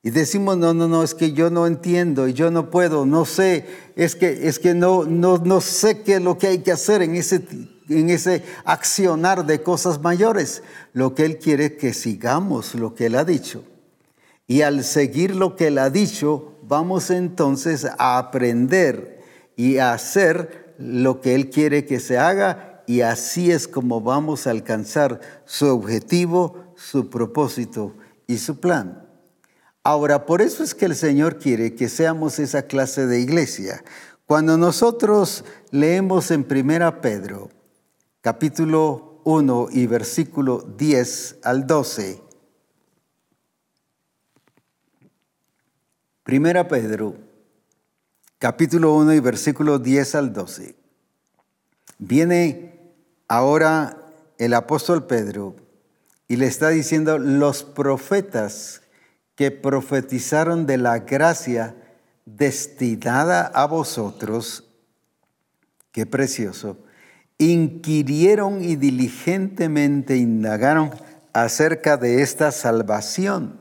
Y 0.02 0.10
decimos, 0.10 0.56
no, 0.56 0.74
no, 0.74 0.88
no, 0.88 1.04
es 1.04 1.14
que 1.14 1.32
yo 1.32 1.50
no 1.50 1.68
entiendo, 1.68 2.26
yo 2.26 2.50
no 2.50 2.70
puedo, 2.70 3.06
no 3.06 3.24
sé, 3.24 3.66
es 3.94 4.16
que, 4.16 4.48
es 4.48 4.58
que 4.58 4.74
no, 4.74 5.04
no, 5.04 5.38
no 5.38 5.60
sé 5.60 6.02
qué 6.02 6.14
es 6.14 6.22
lo 6.22 6.38
que 6.38 6.48
hay 6.48 6.58
que 6.58 6.72
hacer 6.72 7.02
en 7.02 7.14
ese, 7.14 7.46
en 7.88 8.10
ese 8.10 8.42
accionar 8.64 9.46
de 9.46 9.62
cosas 9.62 10.00
mayores. 10.00 10.64
Lo 10.92 11.14
que 11.14 11.24
Él 11.24 11.38
quiere 11.38 11.66
es 11.66 11.72
que 11.72 11.94
sigamos 11.94 12.74
lo 12.74 12.94
que 12.94 13.06
Él 13.06 13.14
ha 13.14 13.24
dicho. 13.24 13.62
Y 14.48 14.62
al 14.62 14.82
seguir 14.82 15.36
lo 15.36 15.54
que 15.54 15.68
Él 15.68 15.78
ha 15.78 15.90
dicho, 15.90 16.54
vamos 16.62 17.10
entonces 17.10 17.86
a 17.98 18.18
aprender 18.18 19.20
y 19.54 19.76
a 19.78 19.92
hacer 19.92 20.74
lo 20.78 21.20
que 21.20 21.34
Él 21.36 21.50
quiere 21.50 21.84
que 21.84 22.00
se 22.00 22.18
haga 22.18 22.71
y 22.86 23.02
así 23.02 23.50
es 23.50 23.68
como 23.68 24.00
vamos 24.00 24.46
a 24.46 24.50
alcanzar 24.50 25.20
su 25.44 25.66
objetivo, 25.66 26.74
su 26.76 27.10
propósito 27.10 27.94
y 28.26 28.38
su 28.38 28.60
plan. 28.60 29.06
Ahora, 29.84 30.26
por 30.26 30.42
eso 30.42 30.62
es 30.62 30.74
que 30.74 30.84
el 30.84 30.94
Señor 30.94 31.38
quiere 31.38 31.74
que 31.74 31.88
seamos 31.88 32.38
esa 32.38 32.62
clase 32.62 33.06
de 33.06 33.20
iglesia. 33.20 33.82
Cuando 34.26 34.56
nosotros 34.56 35.44
leemos 35.70 36.30
en 36.30 36.44
Primera 36.44 37.00
Pedro, 37.00 37.50
capítulo 38.20 39.20
1 39.24 39.68
y 39.72 39.86
versículo 39.86 40.62
10 40.62 41.38
al 41.42 41.66
12, 41.66 42.22
Primera 46.22 46.68
Pedro, 46.68 47.16
capítulo 48.38 48.94
1 48.94 49.14
y 49.14 49.20
versículo 49.20 49.80
10 49.80 50.14
al 50.14 50.32
12, 50.32 50.76
viene 51.98 52.71
Ahora 53.34 53.96
el 54.36 54.52
apóstol 54.52 55.06
Pedro 55.06 55.56
y 56.28 56.36
le 56.36 56.46
está 56.46 56.68
diciendo 56.68 57.18
los 57.18 57.62
profetas 57.62 58.82
que 59.36 59.50
profetizaron 59.50 60.66
de 60.66 60.76
la 60.76 60.98
gracia 60.98 61.74
destinada 62.26 63.46
a 63.46 63.64
vosotros, 63.64 64.68
qué 65.92 66.04
precioso, 66.04 66.76
inquirieron 67.38 68.62
y 68.62 68.76
diligentemente 68.76 70.18
indagaron 70.18 70.90
acerca 71.32 71.96
de 71.96 72.20
esta 72.20 72.52
salvación, 72.52 73.60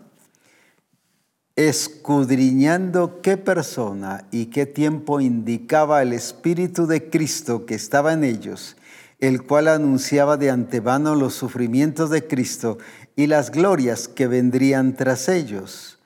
escudriñando 1.55 3.21
qué 3.21 3.37
persona 3.37 4.27
y 4.31 4.47
qué 4.47 4.65
tiempo 4.65 5.21
indicaba 5.21 6.01
el 6.01 6.11
Espíritu 6.11 6.87
de 6.87 7.09
Cristo 7.09 7.65
que 7.65 7.75
estaba 7.75 8.11
en 8.11 8.25
ellos, 8.25 8.75
el 9.21 9.43
cual 9.43 9.67
anunciaba 9.67 10.35
de 10.35 10.49
antemano 10.49 11.15
los 11.15 11.35
sufrimientos 11.35 12.09
de 12.09 12.27
Cristo 12.27 12.79
y 13.15 13.27
las 13.27 13.51
glorias 13.51 14.07
que 14.07 14.27
vendrían 14.27 14.95
tras 14.95 15.29
ellos. 15.29 15.99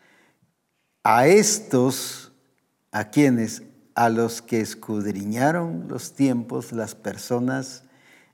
A 1.04 1.26
estos, 1.26 2.34
a 2.92 3.10
quienes, 3.10 3.64
a 3.96 4.10
los 4.10 4.42
que 4.42 4.60
escudriñaron 4.60 5.88
los 5.88 6.14
tiempos, 6.14 6.74
las 6.74 6.94
personas, 6.94 7.84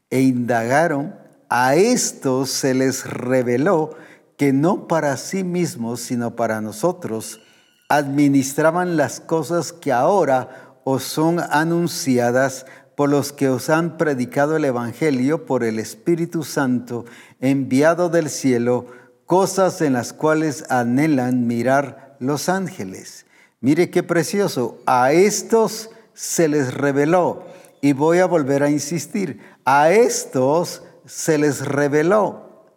e 0.09 0.21
indagaron, 0.21 1.15
a 1.47 1.75
estos 1.75 2.49
se 2.49 2.73
les 2.73 3.05
reveló 3.05 3.95
que 4.35 4.51
no 4.51 4.87
para 4.87 5.15
sí 5.17 5.43
mismos, 5.43 6.01
sino 6.01 6.35
para 6.35 6.59
nosotros, 6.59 7.39
administraban 7.87 8.97
las 8.97 9.19
cosas 9.19 9.73
que 9.73 9.91
ahora 9.91 10.71
os 10.83 11.03
son 11.03 11.39
anunciadas 11.39 12.65
por 13.01 13.09
los 13.09 13.33
que 13.33 13.49
os 13.49 13.71
han 13.71 13.97
predicado 13.97 14.55
el 14.55 14.63
Evangelio 14.63 15.47
por 15.47 15.63
el 15.63 15.79
Espíritu 15.79 16.43
Santo 16.43 17.05
enviado 17.39 18.09
del 18.09 18.29
cielo, 18.29 18.85
cosas 19.25 19.81
en 19.81 19.93
las 19.93 20.13
cuales 20.13 20.65
anhelan 20.69 21.47
mirar 21.47 22.15
los 22.19 22.47
ángeles. 22.47 23.25
Mire 23.59 23.89
qué 23.89 24.03
precioso, 24.03 24.77
a 24.85 25.13
estos 25.13 25.89
se 26.13 26.47
les 26.47 26.75
reveló, 26.75 27.45
y 27.81 27.93
voy 27.93 28.19
a 28.19 28.27
volver 28.27 28.61
a 28.61 28.69
insistir, 28.69 29.41
a 29.65 29.89
estos 29.89 30.83
se 31.07 31.39
les 31.39 31.65
reveló. 31.65 32.67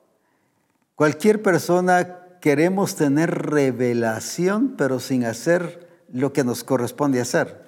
Cualquier 0.94 1.42
persona 1.42 2.20
queremos 2.40 2.96
tener 2.96 3.30
revelación, 3.30 4.72
pero 4.78 5.00
sin 5.00 5.26
hacer 5.26 5.86
lo 6.10 6.32
que 6.32 6.44
nos 6.44 6.64
corresponde 6.64 7.20
hacer. 7.20 7.63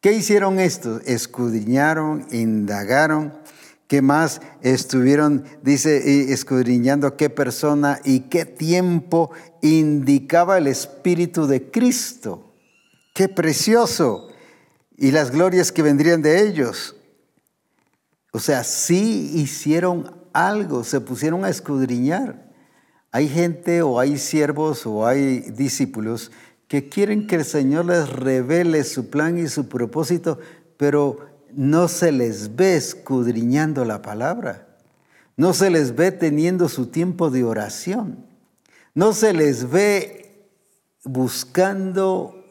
¿Qué 0.00 0.12
hicieron 0.12 0.60
estos? 0.60 1.02
Escudriñaron, 1.06 2.26
indagaron. 2.30 3.34
¿Qué 3.88 4.00
más 4.00 4.40
estuvieron, 4.60 5.44
dice, 5.62 6.32
escudriñando 6.32 7.16
qué 7.16 7.30
persona 7.30 8.00
y 8.04 8.20
qué 8.20 8.44
tiempo 8.44 9.32
indicaba 9.60 10.58
el 10.58 10.68
Espíritu 10.68 11.46
de 11.48 11.70
Cristo? 11.70 12.54
¡Qué 13.12 13.28
precioso! 13.28 14.28
Y 14.96 15.10
las 15.10 15.32
glorias 15.32 15.72
que 15.72 15.82
vendrían 15.82 16.22
de 16.22 16.46
ellos. 16.46 16.94
O 18.32 18.38
sea, 18.38 18.62
sí 18.62 19.32
hicieron 19.34 20.14
algo, 20.32 20.84
se 20.84 21.00
pusieron 21.00 21.44
a 21.44 21.48
escudriñar. 21.48 22.52
Hay 23.10 23.28
gente 23.28 23.82
o 23.82 23.98
hay 23.98 24.18
siervos 24.18 24.86
o 24.86 25.06
hay 25.06 25.40
discípulos 25.40 26.30
que 26.68 26.88
quieren 26.90 27.26
que 27.26 27.36
el 27.36 27.44
Señor 27.44 27.86
les 27.86 28.08
revele 28.10 28.84
su 28.84 29.08
plan 29.08 29.38
y 29.38 29.48
su 29.48 29.68
propósito, 29.68 30.38
pero 30.76 31.26
no 31.52 31.88
se 31.88 32.12
les 32.12 32.54
ve 32.54 32.76
escudriñando 32.76 33.84
la 33.86 34.02
palabra. 34.02 34.68
No 35.36 35.54
se 35.54 35.70
les 35.70 35.96
ve 35.96 36.12
teniendo 36.12 36.68
su 36.68 36.86
tiempo 36.86 37.30
de 37.30 37.44
oración. 37.44 38.26
No 38.94 39.12
se 39.12 39.32
les 39.32 39.70
ve 39.70 40.50
buscando 41.04 42.44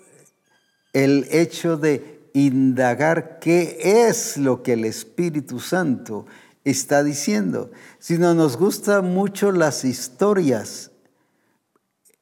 el 0.94 1.28
hecho 1.30 1.78
de 1.78 2.30
indagar 2.34 3.40
qué 3.40 3.78
es 4.08 4.38
lo 4.38 4.64
que 4.64 4.74
el 4.74 4.86
Espíritu 4.86 5.60
Santo 5.60 6.26
está 6.64 7.04
diciendo, 7.04 7.72
sino 8.00 8.34
nos 8.34 8.58
gustan 8.58 9.14
mucho 9.14 9.52
las 9.52 9.86
historias 9.86 10.92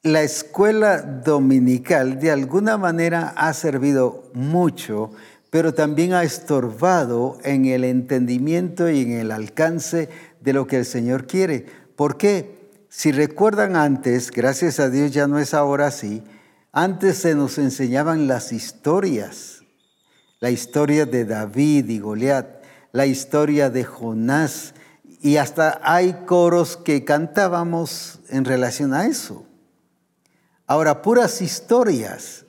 la 0.06 0.22
escuela 0.22 1.02
dominical 1.02 2.20
de 2.20 2.30
alguna 2.30 2.78
manera 2.78 3.34
ha 3.36 3.52
servido 3.52 4.30
mucho, 4.34 5.10
pero 5.50 5.74
también 5.74 6.12
ha 6.12 6.22
estorbado 6.22 7.38
en 7.42 7.64
el 7.64 7.82
entendimiento 7.82 8.88
y 8.88 9.02
en 9.02 9.12
el 9.18 9.32
alcance 9.32 10.08
de 10.40 10.52
lo 10.52 10.68
que 10.68 10.76
el 10.76 10.84
Señor 10.84 11.26
quiere. 11.26 11.66
¿Por 11.96 12.18
qué? 12.18 12.70
Si 12.88 13.10
recuerdan 13.10 13.74
antes, 13.74 14.30
gracias 14.30 14.78
a 14.78 14.90
Dios 14.90 15.10
ya 15.10 15.26
no 15.26 15.40
es 15.40 15.54
ahora 15.54 15.88
así, 15.88 16.22
antes 16.70 17.18
se 17.18 17.34
nos 17.34 17.58
enseñaban 17.58 18.28
las 18.28 18.52
historias, 18.52 19.64
la 20.38 20.50
historia 20.50 21.04
de 21.04 21.24
David 21.24 21.88
y 21.88 21.98
Goliat, 21.98 22.62
la 22.92 23.06
historia 23.06 23.70
de 23.70 23.82
Jonás, 23.82 24.72
y 25.20 25.38
hasta 25.38 25.80
hay 25.82 26.12
coros 26.26 26.76
que 26.76 27.04
cantábamos 27.04 28.20
en 28.28 28.44
relación 28.44 28.94
a 28.94 29.06
eso. 29.06 29.45
Ahora, 30.66 31.00
puras 31.02 31.42
historias. 31.42 32.44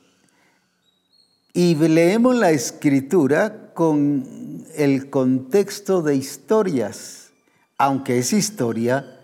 Y 1.54 1.76
leemos 1.76 2.36
la 2.36 2.52
escritura 2.52 3.74
con 3.74 4.66
el 4.76 5.10
contexto 5.10 6.02
de 6.02 6.16
historias, 6.16 7.32
aunque 7.78 8.20
es 8.20 8.34
historia, 8.34 9.20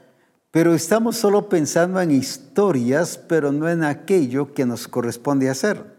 pero 0.51 0.75
estamos 0.75 1.17
solo 1.17 1.49
pensando 1.49 1.99
en 2.01 2.11
historias, 2.11 3.17
pero 3.17 3.51
no 3.51 3.67
en 3.69 3.83
aquello 3.83 4.53
que 4.53 4.65
nos 4.65 4.87
corresponde 4.87 5.49
hacer. 5.49 5.92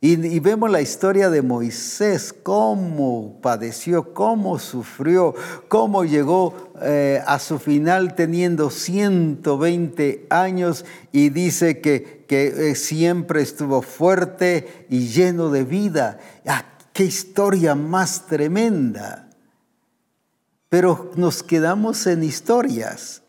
Y, 0.00 0.38
vemos 0.38 0.70
la 0.70 0.80
historia 0.80 1.28
de 1.28 1.42
Moisés, 1.42 2.32
cómo 2.32 3.40
padeció, 3.42 4.14
cómo 4.14 4.60
sufrió, 4.60 5.34
cómo 5.66 6.04
llegó 6.04 6.54
eh, 6.80 7.20
a 7.26 7.40
su 7.40 7.58
final 7.58 8.14
teniendo 8.14 8.70
120 8.70 10.28
años 10.30 10.84
y 11.10 11.30
dice 11.30 11.80
que, 11.80 12.24
que 12.28 12.70
eh, 12.70 12.74
siempre 12.76 13.42
estuvo 13.42 13.82
fuerte 13.82 14.86
y 14.88 15.08
lleno 15.08 15.50
de 15.50 15.64
vida. 15.64 16.20
¡Ah, 16.46 16.64
¡Qué 16.92 17.02
historia 17.02 17.74
más 17.74 18.28
tremenda! 18.28 19.28
Pero 20.68 21.10
nos 21.16 21.42
quedamos 21.42 22.06
en 22.06 22.22
historias. 22.22 23.22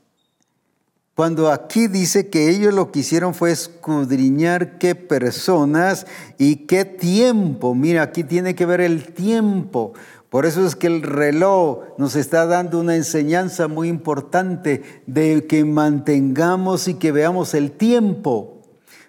Cuando 1.20 1.52
aquí 1.52 1.88
dice 1.88 2.30
que 2.30 2.50
ellos 2.50 2.74
lo 2.74 2.94
que 2.94 3.00
hicieron 3.00 3.34
fue 3.34 3.52
escudriñar 3.52 4.78
qué 4.78 4.96
personas 4.96 6.08
y 6.38 6.66
qué 6.66 6.86
tiempo. 6.86 7.76
Mira, 7.76 8.04
aquí 8.04 8.24
tiene 8.24 8.56
que 8.56 8.66
ver 8.66 8.80
el 8.80 9.12
tiempo. 9.12 9.92
Por 10.30 10.46
eso 10.46 10.66
es 10.66 10.78
que 10.78 10.88
el 10.88 11.02
reloj 11.02 11.80
nos 11.98 12.16
está 12.16 12.46
dando 12.46 12.80
una 12.80 12.96
enseñanza 12.96 13.68
muy 13.68 13.90
importante 13.90 14.82
de 15.08 15.46
que 15.46 15.66
mantengamos 15.66 16.88
y 16.88 16.94
que 16.94 17.12
veamos 17.12 17.54
el 17.54 17.72
tiempo. 17.72 18.62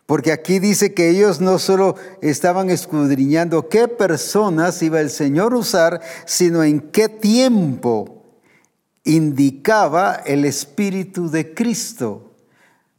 Porque 0.05 0.33
aquí 0.33 0.59
dice 0.59 0.95
que 0.95 1.11
ellos 1.11 1.41
no 1.41 1.61
solo 1.61 1.95
estaban 2.23 2.71
escudriñando 2.71 3.69
qué 3.69 3.87
personas 3.87 4.83
iba 4.83 5.01
el 5.01 5.11
Señor 5.11 5.53
a 5.53 5.59
usar, 5.59 6.01
sino 6.27 6.65
en 6.65 6.81
qué 6.81 7.09
tiempo 7.09 8.20
indicaba 9.05 10.15
el 10.15 10.45
Espíritu 10.45 11.31
de 11.31 11.55
Cristo, 11.55 12.35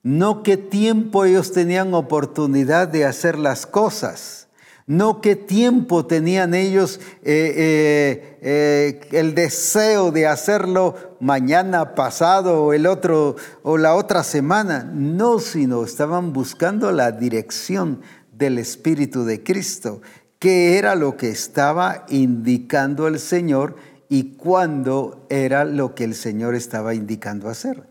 no 0.03 0.41
qué 0.41 0.57
tiempo 0.57 1.25
ellos 1.25 1.51
tenían 1.51 1.93
oportunidad 1.93 2.87
de 2.87 3.05
hacer 3.05 3.37
las 3.37 3.65
cosas, 3.65 4.47
no 4.87 5.21
qué 5.21 5.35
tiempo 5.35 6.05
tenían 6.05 6.53
ellos 6.53 6.99
eh, 7.23 7.53
eh, 7.55 8.37
eh, 8.41 8.99
el 9.11 9.35
deseo 9.35 10.11
de 10.11 10.27
hacerlo 10.27 11.15
mañana, 11.19 11.93
pasado 11.93 12.63
o 12.63 12.73
el 12.73 12.87
otro 12.87 13.35
o 13.61 13.77
la 13.77 13.95
otra 13.95 14.23
semana, 14.23 14.89
no, 14.91 15.39
sino 15.39 15.83
estaban 15.83 16.33
buscando 16.33 16.91
la 16.91 17.11
dirección 17.11 18.01
del 18.33 18.57
Espíritu 18.57 19.23
de 19.23 19.43
Cristo, 19.43 20.01
que 20.39 20.79
era 20.79 20.95
lo 20.95 21.15
que 21.15 21.29
estaba 21.29 22.05
indicando 22.09 23.07
el 23.07 23.19
Señor 23.19 23.75
y 24.11 24.35
cuándo 24.35 25.25
era 25.29 25.63
lo 25.63 25.95
que 25.95 26.03
el 26.03 26.15
Señor 26.15 26.53
estaba 26.53 26.93
indicando 26.93 27.47
hacer. 27.47 27.87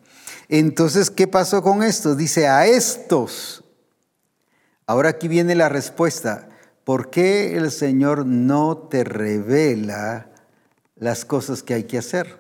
Entonces, 0.51 1.11
¿qué 1.11 1.27
pasó 1.27 1.63
con 1.63 1.83
esto? 1.83 2.15
Dice, 2.15 2.47
a 2.47 2.67
estos. 2.67 3.65
Ahora 4.87 5.09
aquí 5.09 5.29
viene 5.29 5.55
la 5.55 5.71
respuesta. 5.71 6.51
¿Por 6.85 7.09
qué 7.09 7.57
el 7.57 7.71
Señor 7.71 8.27
no 8.27 8.77
te 8.77 9.03
revela 9.03 10.29
las 10.95 11.25
cosas 11.25 11.63
que 11.63 11.73
hay 11.73 11.85
que 11.85 11.97
hacer? 11.97 12.39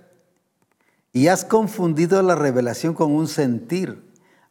Y 1.14 1.28
has 1.28 1.46
confundido 1.46 2.20
la 2.20 2.34
revelación 2.34 2.92
con 2.92 3.12
un 3.12 3.28
sentir. 3.28 4.04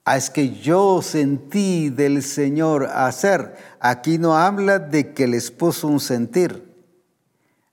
Ah, 0.06 0.18
es 0.18 0.32
que 0.32 0.56
yo 0.56 1.04
sentí 1.04 1.92
del 1.92 2.24
Señor 2.24 2.86
hacer. 2.86 3.56
Aquí 3.80 4.18
no 4.18 4.36
habla 4.36 4.80
de 4.80 5.14
que 5.14 5.28
les 5.28 5.52
puso 5.52 5.88
un 5.88 6.00
sentir. 6.00 6.69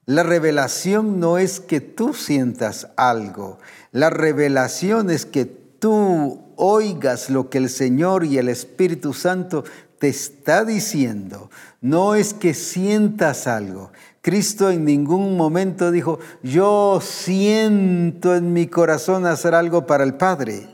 La 0.07 0.23
revelación 0.23 1.21
no 1.21 1.37
es 1.37 1.61
que 1.61 1.81
tú 1.81 2.15
sientas 2.15 2.89
algo, 2.97 3.59
la 3.93 4.09
revelación 4.09 5.11
es 5.11 5.27
que 5.27 5.45
tú 5.45 6.43
oigas 6.57 7.29
lo 7.29 7.51
que 7.51 7.59
el 7.59 7.69
Señor 7.69 8.25
y 8.25 8.39
el 8.39 8.49
Espíritu 8.49 9.13
Santo 9.13 9.65
te 9.99 10.09
está 10.09 10.65
diciendo 10.65 11.51
no 11.87 12.17
es 12.17 12.35
que 12.35 12.53
sientas 12.53 13.47
algo. 13.47 13.93
Cristo 14.21 14.71
en 14.71 14.85
ningún 14.85 15.37
momento 15.37 15.93
dijo, 15.93 16.19
yo 16.43 16.99
siento 17.01 18.35
en 18.35 18.53
mi 18.53 18.67
corazón 18.67 19.25
hacer 19.25 19.55
algo 19.55 19.87
para 19.87 20.03
el 20.03 20.15
Padre. 20.15 20.69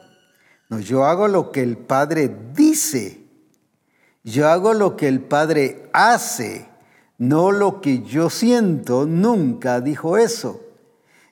No, 0.70 0.80
yo 0.80 1.04
hago 1.04 1.28
lo 1.28 1.52
que 1.52 1.62
el 1.62 1.76
Padre 1.76 2.34
dice. 2.54 3.26
Yo 4.24 4.48
hago 4.48 4.72
lo 4.72 4.96
que 4.96 5.06
el 5.06 5.20
Padre 5.20 5.90
hace, 5.92 6.66
no 7.22 7.52
lo 7.52 7.80
que 7.80 8.02
yo 8.02 8.30
siento. 8.30 9.06
Nunca 9.06 9.80
dijo 9.80 10.18
eso. 10.18 10.60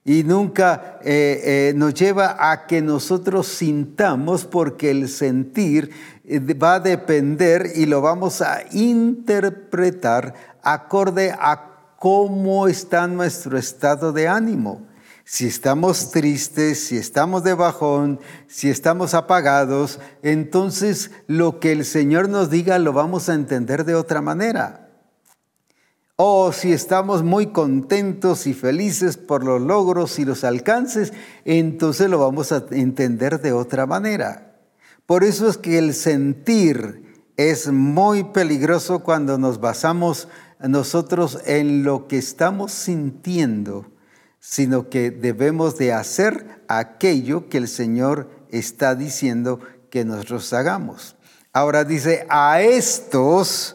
Y 0.05 0.23
nunca 0.23 1.01
eh, 1.03 1.41
eh, 1.45 1.73
nos 1.75 1.95
lleva 1.95 2.37
a 2.39 2.69
que 2.69 2.81
nosotros 2.81 3.49
sintamos 3.49 4.45
porque 4.45 4.93
el 4.93 5.09
sentir 5.09 5.91
eh, 6.25 6.39
va 6.55 6.75
a 6.75 6.81
depender 6.81 7.73
y 7.75 7.87
lo 7.87 8.01
vamos 8.03 8.41
a 8.41 8.63
interpretar 8.71 10.35
acorde 10.63 11.33
a 11.33 11.97
cómo 11.99 12.69
está 12.69 13.09
nuestro 13.09 13.59
estado 13.59 14.13
de 14.13 14.29
ánimo. 14.29 14.87
Si 15.25 15.49
estamos 15.49 16.13
tristes, 16.13 16.87
si 16.87 16.99
estamos 16.99 17.43
de 17.43 17.55
bajón, 17.55 18.21
si 18.47 18.71
estamos 18.71 19.13
apagados, 19.15 19.99
entonces 20.23 21.11
lo 21.27 21.59
que 21.59 21.73
el 21.73 21.85
Señor 21.85 22.29
nos 22.29 22.49
diga 22.49 22.79
lo 22.79 22.93
vamos 22.93 23.29
a 23.29 23.35
entender 23.35 23.85
de 23.85 23.97
otra 23.97 24.23
manera. 24.23 24.90
O 26.23 26.53
si 26.53 26.71
estamos 26.71 27.23
muy 27.23 27.47
contentos 27.47 28.47
y 28.47 28.53
felices 28.53 29.17
por 29.17 29.43
los 29.43 29.59
logros 29.59 30.19
y 30.19 30.27
los 30.27 30.45
alcances, 30.45 31.15
entonces 31.47 32.11
lo 32.11 32.19
vamos 32.19 32.53
a 32.53 32.67
entender 32.73 33.41
de 33.41 33.55
otra 33.55 33.87
manera. 33.87 34.61
Por 35.07 35.25
eso 35.25 35.49
es 35.49 35.57
que 35.57 35.79
el 35.79 35.95
sentir 35.95 37.25
es 37.39 37.73
muy 37.73 38.23
peligroso 38.23 38.99
cuando 38.99 39.39
nos 39.39 39.63
basamos 39.63 40.29
nosotros 40.61 41.39
en 41.47 41.85
lo 41.85 42.07
que 42.07 42.19
estamos 42.19 42.73
sintiendo, 42.73 43.91
sino 44.41 44.91
que 44.91 45.11
debemos 45.11 45.79
de 45.79 45.95
hacer 45.95 46.63
aquello 46.69 47.49
que 47.49 47.57
el 47.57 47.67
Señor 47.67 48.29
está 48.51 48.95
diciendo 48.95 49.61
que 49.89 50.05
nosotros 50.05 50.53
hagamos. 50.53 51.17
Ahora 51.55 51.85
dice, 51.85 52.27
a 52.29 52.61
estos 52.61 53.75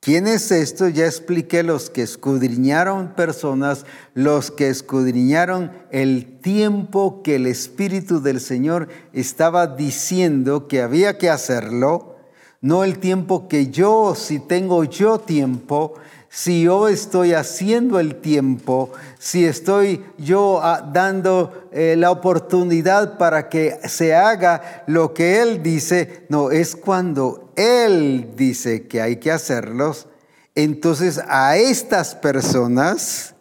¿Quién 0.00 0.28
es 0.28 0.52
esto? 0.52 0.88
Ya 0.88 1.06
expliqué 1.06 1.64
los 1.64 1.90
que 1.90 2.02
escudriñaron 2.02 3.14
personas, 3.14 3.84
los 4.14 4.52
que 4.52 4.68
escudriñaron 4.68 5.72
el 5.90 6.38
tiempo 6.40 7.22
que 7.24 7.34
el 7.34 7.46
Espíritu 7.46 8.22
del 8.22 8.40
Señor 8.40 8.88
estaba 9.12 9.66
diciendo 9.66 10.68
que 10.68 10.82
había 10.82 11.18
que 11.18 11.28
hacerlo, 11.28 12.16
no 12.60 12.84
el 12.84 13.00
tiempo 13.00 13.48
que 13.48 13.68
yo, 13.68 14.14
si 14.14 14.38
tengo 14.38 14.84
yo 14.84 15.18
tiempo, 15.18 15.94
si 16.30 16.64
yo 16.64 16.88
estoy 16.88 17.32
haciendo 17.32 17.98
el 17.98 18.16
tiempo, 18.16 18.92
si 19.18 19.46
estoy 19.46 20.04
yo 20.18 20.60
ah, 20.62 20.88
dando 20.92 21.68
eh, 21.72 21.94
la 21.96 22.10
oportunidad 22.10 23.16
para 23.16 23.48
que 23.48 23.78
se 23.88 24.14
haga 24.14 24.84
lo 24.86 25.14
que 25.14 25.40
Él 25.40 25.62
dice, 25.62 26.26
no, 26.28 26.50
es 26.50 26.76
cuando 26.76 27.52
Él 27.56 28.32
dice 28.36 28.86
que 28.86 29.00
hay 29.00 29.16
que 29.16 29.32
hacerlos, 29.32 30.06
entonces 30.54 31.20
a 31.28 31.56
estas 31.56 32.14
personas, 32.14 33.34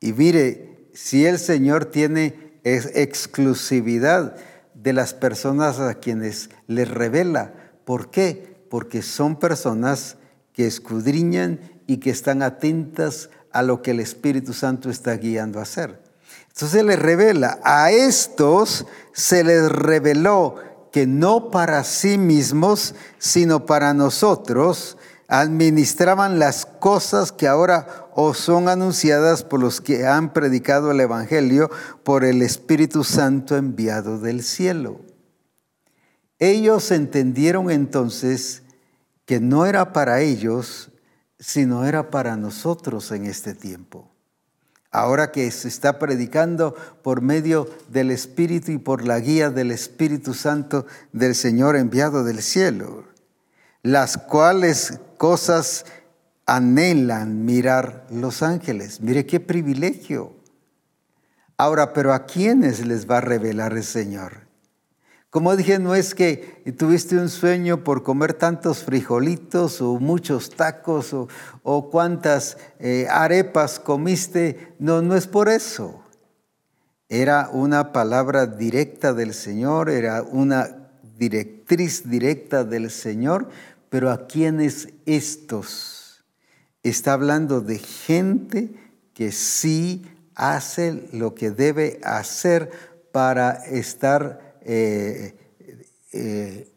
y 0.00 0.12
mire, 0.12 0.90
si 0.94 1.26
el 1.26 1.38
Señor 1.38 1.84
tiene 1.84 2.58
exclusividad 2.64 4.36
de 4.74 4.92
las 4.92 5.14
personas 5.14 5.78
a 5.78 5.94
quienes 5.94 6.50
les 6.66 6.88
revela, 6.88 7.52
¿por 7.84 8.10
qué? 8.10 8.56
Porque 8.68 9.02
son 9.02 9.36
personas 9.36 10.17
que 10.58 10.66
escudriñan 10.66 11.60
y 11.86 11.98
que 11.98 12.10
están 12.10 12.42
atentas 12.42 13.30
a 13.52 13.62
lo 13.62 13.80
que 13.80 13.92
el 13.92 14.00
Espíritu 14.00 14.52
Santo 14.52 14.90
está 14.90 15.14
guiando 15.14 15.60
a 15.60 15.62
hacer. 15.62 16.02
Entonces 16.48 16.82
les 16.82 16.98
revela, 16.98 17.60
a 17.62 17.92
estos 17.92 18.84
se 19.12 19.44
les 19.44 19.70
reveló 19.70 20.56
que 20.90 21.06
no 21.06 21.52
para 21.52 21.84
sí 21.84 22.18
mismos, 22.18 22.96
sino 23.18 23.66
para 23.66 23.94
nosotros, 23.94 24.98
administraban 25.28 26.40
las 26.40 26.66
cosas 26.66 27.30
que 27.30 27.46
ahora 27.46 28.08
os 28.16 28.38
son 28.38 28.68
anunciadas 28.68 29.44
por 29.44 29.60
los 29.60 29.80
que 29.80 30.08
han 30.08 30.32
predicado 30.32 30.90
el 30.90 30.98
Evangelio 30.98 31.70
por 32.02 32.24
el 32.24 32.42
Espíritu 32.42 33.04
Santo 33.04 33.56
enviado 33.56 34.18
del 34.18 34.42
cielo. 34.42 35.02
Ellos 36.40 36.90
entendieron 36.90 37.70
entonces 37.70 38.64
que 39.28 39.40
no 39.40 39.66
era 39.66 39.92
para 39.92 40.22
ellos, 40.22 40.90
sino 41.38 41.84
era 41.84 42.10
para 42.10 42.34
nosotros 42.38 43.12
en 43.12 43.26
este 43.26 43.52
tiempo. 43.52 44.10
Ahora 44.90 45.32
que 45.32 45.50
se 45.50 45.68
está 45.68 45.98
predicando 45.98 46.74
por 47.02 47.20
medio 47.20 47.68
del 47.90 48.10
Espíritu 48.10 48.72
y 48.72 48.78
por 48.78 49.06
la 49.06 49.20
guía 49.20 49.50
del 49.50 49.70
Espíritu 49.70 50.32
Santo 50.32 50.86
del 51.12 51.34
Señor 51.34 51.76
enviado 51.76 52.24
del 52.24 52.40
cielo, 52.40 53.04
las 53.82 54.16
cuales 54.16 54.98
cosas 55.18 55.84
anhelan 56.46 57.44
mirar 57.44 58.06
los 58.10 58.42
ángeles. 58.42 59.02
Mire 59.02 59.26
qué 59.26 59.40
privilegio. 59.40 60.32
Ahora, 61.58 61.92
pero 61.92 62.14
¿a 62.14 62.24
quiénes 62.24 62.86
les 62.86 63.06
va 63.06 63.18
a 63.18 63.20
revelar 63.20 63.74
el 63.74 63.84
Señor? 63.84 64.47
Como 65.30 65.54
dije, 65.56 65.78
no 65.78 65.94
es 65.94 66.14
que 66.14 66.62
tuviste 66.78 67.18
un 67.18 67.28
sueño 67.28 67.84
por 67.84 68.02
comer 68.02 68.32
tantos 68.32 68.82
frijolitos 68.84 69.82
o 69.82 70.00
muchos 70.00 70.50
tacos 70.50 71.14
o, 71.62 71.90
cuántas 71.90 72.56
eh, 72.78 73.06
arepas 73.10 73.78
comiste. 73.78 74.74
No, 74.78 75.02
no 75.02 75.16
es 75.16 75.26
por 75.26 75.50
eso. 75.50 76.02
Era 77.10 77.50
una 77.52 77.92
palabra 77.92 78.46
directa 78.46 79.12
del 79.12 79.34
Señor, 79.34 79.90
era 79.90 80.22
una 80.22 80.88
directriz 81.18 82.08
directa 82.08 82.64
del 82.64 82.90
Señor, 82.90 83.50
pero 83.90 84.10
¿a 84.10 84.26
quiénes 84.26 84.88
estos? 85.04 86.24
Está 86.82 87.12
hablando 87.12 87.60
de 87.60 87.78
gente 87.78 88.72
que 89.12 89.32
sí 89.32 90.06
hace 90.34 91.08
lo 91.12 91.34
que 91.34 91.50
debe 91.50 92.00
hacer 92.02 92.70
para 93.12 93.50
estar 93.66 94.47
eh, 94.70 95.34
eh, 96.12 96.70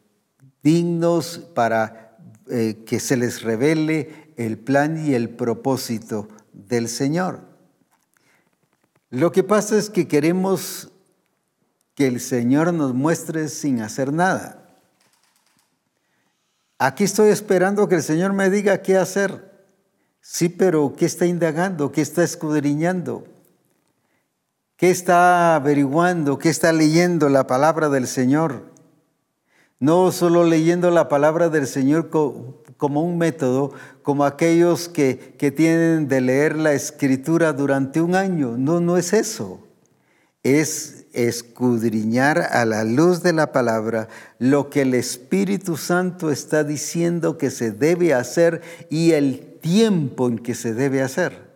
dignos 0.64 1.39
para 1.54 2.18
eh, 2.50 2.84
que 2.86 3.02
se 3.02 3.18
les 3.18 3.42
revele 3.42 4.34
el 4.38 4.58
plan 4.58 5.06
y 5.06 5.14
el 5.14 5.30
propósito 5.30 6.30
del 6.54 6.88
Señor. 6.88 7.42
Lo 9.10 9.34
que 9.34 9.44
pasa 9.44 9.78
es 9.78 9.89
que 9.89 10.08
queremos 10.08 10.89
que 11.94 12.08
el 12.08 12.22
Señor 12.22 12.74
nos 12.74 12.94
muestre 12.94 13.50
sin 13.50 13.82
hacer 13.82 14.14
nada. 14.14 14.80
Aquí 16.78 17.04
estoy 17.04 17.30
esperando 17.30 17.89
que 17.89 17.96
el 17.96 18.04
Señor 18.04 18.32
me 18.32 18.50
diga 18.50 18.82
qué 18.82 18.96
hacer. 18.96 19.52
Sí, 20.22 20.48
pero 20.48 20.94
¿qué 20.96 21.08
está 21.08 21.26
indagando? 21.26 21.92
¿Qué 21.92 22.00
está 22.00 22.24
escudriñando? 22.24 23.26
¿Qué 24.82 24.89
está 24.89 25.53
averiguando? 25.53 26.39
¿Qué 26.39 26.49
está 26.49 26.73
leyendo 26.73 27.29
la 27.29 27.45
palabra 27.45 27.88
del 27.89 28.07
Señor? 28.07 28.63
No 29.79 30.11
solo 30.11 30.43
leyendo 30.43 30.89
la 30.89 31.07
palabra 31.07 31.49
del 31.49 31.67
Señor 31.67 32.09
como 32.09 33.03
un 33.03 33.19
método, 33.19 33.73
como 34.01 34.25
aquellos 34.25 34.89
que, 34.89 35.36
que 35.38 35.51
tienen 35.51 36.07
de 36.07 36.21
leer 36.21 36.55
la 36.55 36.73
escritura 36.73 37.53
durante 37.53 38.01
un 38.01 38.15
año. 38.15 38.57
No, 38.57 38.79
no 38.79 38.97
es 38.97 39.13
eso. 39.13 39.59
Es 40.41 41.05
escudriñar 41.13 42.39
a 42.39 42.65
la 42.65 42.84
luz 42.84 43.21
de 43.21 43.34
la 43.34 43.51
palabra 43.51 44.07
lo 44.39 44.71
que 44.71 44.82
el 44.82 44.95
Espíritu 44.95 45.77
Santo 45.77 46.32
está 46.32 46.63
diciendo 46.63 47.38
que 47.38 47.51
se 47.51 47.69
debe 47.69 48.15
hacer 48.15 48.63
y 48.89 49.11
el 49.11 49.59
tiempo 49.61 50.27
en 50.27 50.39
que 50.39 50.55
se 50.55 50.73
debe 50.73 51.03
hacer 51.03 51.51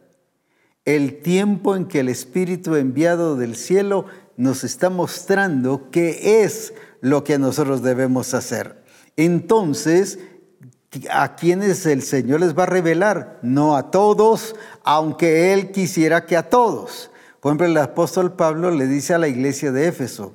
el 0.86 1.22
tiempo 1.22 1.76
en 1.76 1.86
que 1.86 2.00
el 2.00 2.10
Espíritu 2.10 2.76
enviado 2.76 3.36
del 3.36 3.56
cielo 3.56 4.06
nos 4.38 4.64
está 4.64 4.90
mostrando 4.90 5.90
qué 5.92 6.44
es 6.44 6.74
lo 7.02 7.24
que 7.24 7.40
nosotros 7.40 7.82
debemos 7.82 8.34
hacer. 8.34 8.84
Entonces, 9.18 10.20
¿a 11.12 11.36
quienes 11.36 11.86
el 11.86 12.04
Señor 12.04 12.42
les 12.42 12.58
va 12.58 12.64
a 12.64 12.68
revelar? 12.68 13.40
No 13.42 13.76
a 13.76 13.90
todos, 13.92 14.56
aunque 14.84 15.54
Él 15.54 15.72
quisiera 15.72 16.26
que 16.26 16.38
a 16.38 16.50
todos. 16.50 17.10
Por 17.40 17.52
ejemplo, 17.52 17.68
el 17.68 17.78
apóstol 17.78 18.34
Pablo 18.34 18.72
le 18.72 18.88
dice 18.88 19.14
a 19.14 19.20
la 19.20 19.28
iglesia 19.28 19.72
de 19.72 19.88
Éfeso, 19.88 20.34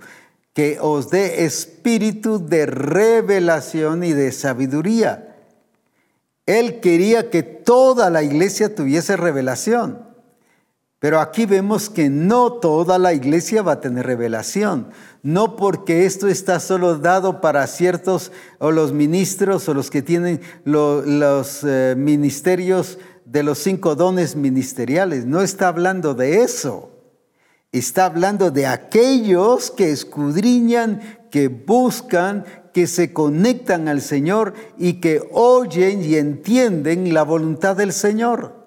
que 0.53 0.79
os 0.81 1.11
dé 1.11 1.45
espíritu 1.45 2.45
de 2.45 2.67
revelación 2.67 4.03
y 4.03 4.13
de 4.13 4.33
sabiduría. 4.33 5.37
Él 6.47 6.81
quería 6.81 7.31
que 7.31 7.43
toda 7.45 8.11
la 8.11 8.23
iglesia 8.23 8.75
tuviese 8.75 9.17
revelación. 9.17 10.10
Pero 11.01 11.19
aquí 11.19 11.47
vemos 11.47 11.89
que 11.89 12.11
no 12.11 12.53
toda 12.53 12.99
la 12.99 13.15
iglesia 13.15 13.63
va 13.63 13.73
a 13.73 13.81
tener 13.81 14.05
revelación. 14.05 14.91
No 15.23 15.57
porque 15.57 16.05
esto 16.05 16.29
está 16.29 16.61
solo 16.61 16.99
dado 16.99 17.41
para 17.41 17.67
ciertos 17.67 18.33
o 18.59 18.71
los 18.71 18.93
ministros 18.93 19.67
o 19.71 19.75
los 19.75 19.91
que 19.91 20.03
tienen 20.03 20.43
los 20.65 21.65
eh, 21.65 21.95
ministerios 21.97 22.99
de 23.25 23.43
los 23.43 23.59
cinco 23.59 23.95
dones 23.95 24.37
ministeriales. 24.37 25.25
No 25.25 25.41
está 25.41 25.69
hablando 25.69 26.13
de 26.13 26.43
eso. 26.43 26.91
Está 27.73 28.05
hablando 28.05 28.51
de 28.51 28.67
aquellos 28.67 29.71
que 29.71 29.93
escudriñan, 29.93 31.01
que 31.31 31.49
buscan, 31.49 32.45
que 32.75 32.87
se 32.87 33.15
conectan 33.15 33.89
al 33.89 34.03
Señor 34.03 34.53
y 34.77 34.95
que 34.95 35.23
oyen 35.33 36.05
y 36.05 36.17
entienden 36.17 37.15
la 37.15 37.23
voluntad 37.23 37.75
del 37.75 37.95
Señor. 37.95 38.60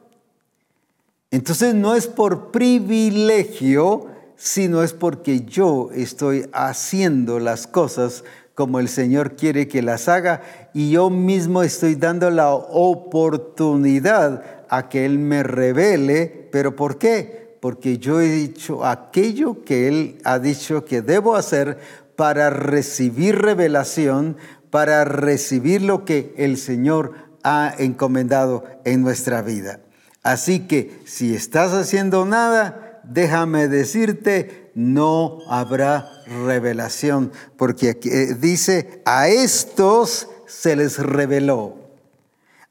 Entonces 1.34 1.74
no 1.74 1.96
es 1.96 2.06
por 2.06 2.52
privilegio, 2.52 4.06
sino 4.36 4.84
es 4.84 4.94
porque 4.94 5.40
yo 5.40 5.90
estoy 5.92 6.48
haciendo 6.54 7.40
las 7.40 7.66
cosas 7.66 8.24
como 8.54 8.80
el 8.80 8.88
Señor 8.88 9.36
quiere 9.36 9.68
que 9.68 9.82
las 9.82 10.08
haga 10.08 10.44
y 10.76 10.92
yo 10.92 11.10
mismo 11.10 11.64
estoy 11.64 11.96
dando 11.96 12.30
la 12.30 12.54
oportunidad 12.54 14.44
a 14.70 14.90
que 14.90 15.08
Él 15.08 15.18
me 15.18 15.42
revele. 15.42 16.50
¿Pero 16.52 16.76
por 16.76 17.00
qué? 17.00 17.58
Porque 17.60 17.98
yo 17.98 18.22
he 18.22 18.30
dicho 18.30 18.86
aquello 18.86 19.64
que 19.64 19.88
Él 19.88 20.20
ha 20.26 20.38
dicho 20.38 20.86
que 20.86 21.02
debo 21.02 21.36
hacer 21.36 21.80
para 22.16 22.52
recibir 22.52 23.42
revelación, 23.42 24.38
para 24.70 25.04
recibir 25.04 25.82
lo 25.82 26.06
que 26.06 26.36
el 26.38 26.58
Señor 26.58 27.14
ha 27.42 27.74
encomendado 27.80 28.66
en 28.86 29.02
nuestra 29.02 29.42
vida. 29.42 29.80
Así 30.24 30.62
que 30.62 31.02
si 31.06 31.36
estás 31.36 31.74
haciendo 31.74 32.26
nada, 32.26 33.02
déjame 33.04 33.68
decirte, 33.68 34.72
no 34.74 35.40
habrá 35.50 36.10
revelación, 36.26 37.32
porque 37.58 38.00
eh, 38.04 38.34
dice, 38.40 39.02
a 39.06 39.28
estos 39.28 40.30
se 40.48 40.78
les 40.78 40.98
reveló, 40.98 41.76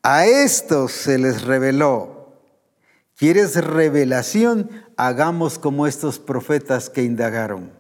a 0.03 0.27
estos 0.27 0.93
se 0.93 1.19
les 1.19 1.43
reveló. 1.43 2.33
¿Quieres 3.17 3.63
revelación? 3.63 4.71
Hagamos 4.97 5.59
como 5.59 5.87
estos 5.87 6.19
profetas 6.19 6.91
que 6.91 7.05
indagaron. 7.05 7.71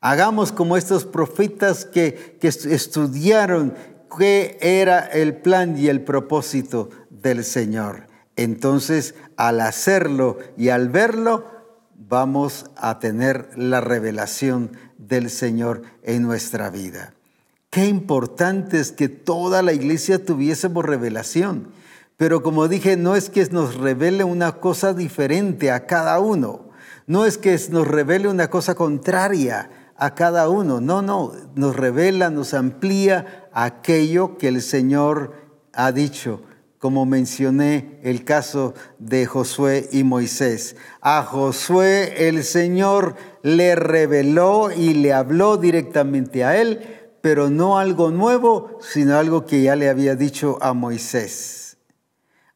Hagamos 0.00 0.52
como 0.52 0.76
estos 0.76 1.04
profetas 1.04 1.84
que, 1.84 2.38
que 2.40 2.48
estudiaron 2.48 3.74
qué 4.16 4.56
era 4.60 5.00
el 5.00 5.36
plan 5.36 5.76
y 5.76 5.88
el 5.88 6.02
propósito 6.02 6.88
del 7.10 7.44
Señor. 7.44 8.05
Entonces, 8.36 9.14
al 9.36 9.60
hacerlo 9.60 10.38
y 10.56 10.68
al 10.68 10.90
verlo, 10.90 11.44
vamos 11.94 12.66
a 12.76 12.98
tener 12.98 13.48
la 13.56 13.80
revelación 13.80 14.72
del 14.98 15.30
Señor 15.30 15.82
en 16.02 16.22
nuestra 16.22 16.70
vida. 16.70 17.14
Qué 17.70 17.86
importante 17.86 18.78
es 18.78 18.92
que 18.92 19.08
toda 19.08 19.62
la 19.62 19.72
iglesia 19.72 20.24
tuviésemos 20.24 20.84
revelación. 20.84 21.68
Pero 22.16 22.42
como 22.42 22.68
dije, 22.68 22.96
no 22.96 23.16
es 23.16 23.28
que 23.28 23.44
nos 23.50 23.74
revele 23.74 24.24
una 24.24 24.52
cosa 24.52 24.94
diferente 24.94 25.70
a 25.70 25.86
cada 25.86 26.18
uno. 26.18 26.70
No 27.06 27.26
es 27.26 27.38
que 27.38 27.58
nos 27.70 27.86
revele 27.86 28.28
una 28.28 28.48
cosa 28.48 28.74
contraria 28.74 29.70
a 29.96 30.14
cada 30.14 30.48
uno. 30.48 30.80
No, 30.80 31.02
no, 31.02 31.32
nos 31.54 31.76
revela, 31.76 32.30
nos 32.30 32.54
amplía 32.54 33.48
aquello 33.52 34.38
que 34.38 34.48
el 34.48 34.62
Señor 34.62 35.34
ha 35.74 35.92
dicho 35.92 36.40
como 36.86 37.04
mencioné 37.04 37.98
el 38.04 38.22
caso 38.22 38.72
de 39.00 39.26
Josué 39.26 39.88
y 39.90 40.04
Moisés. 40.04 40.76
A 41.00 41.24
Josué 41.24 42.28
el 42.28 42.44
Señor 42.44 43.16
le 43.42 43.74
reveló 43.74 44.70
y 44.70 44.94
le 44.94 45.12
habló 45.12 45.56
directamente 45.56 46.44
a 46.44 46.60
él, 46.60 47.08
pero 47.22 47.50
no 47.50 47.76
algo 47.76 48.12
nuevo, 48.12 48.78
sino 48.80 49.16
algo 49.16 49.46
que 49.46 49.64
ya 49.64 49.74
le 49.74 49.88
había 49.88 50.14
dicho 50.14 50.58
a 50.62 50.74
Moisés. 50.74 51.76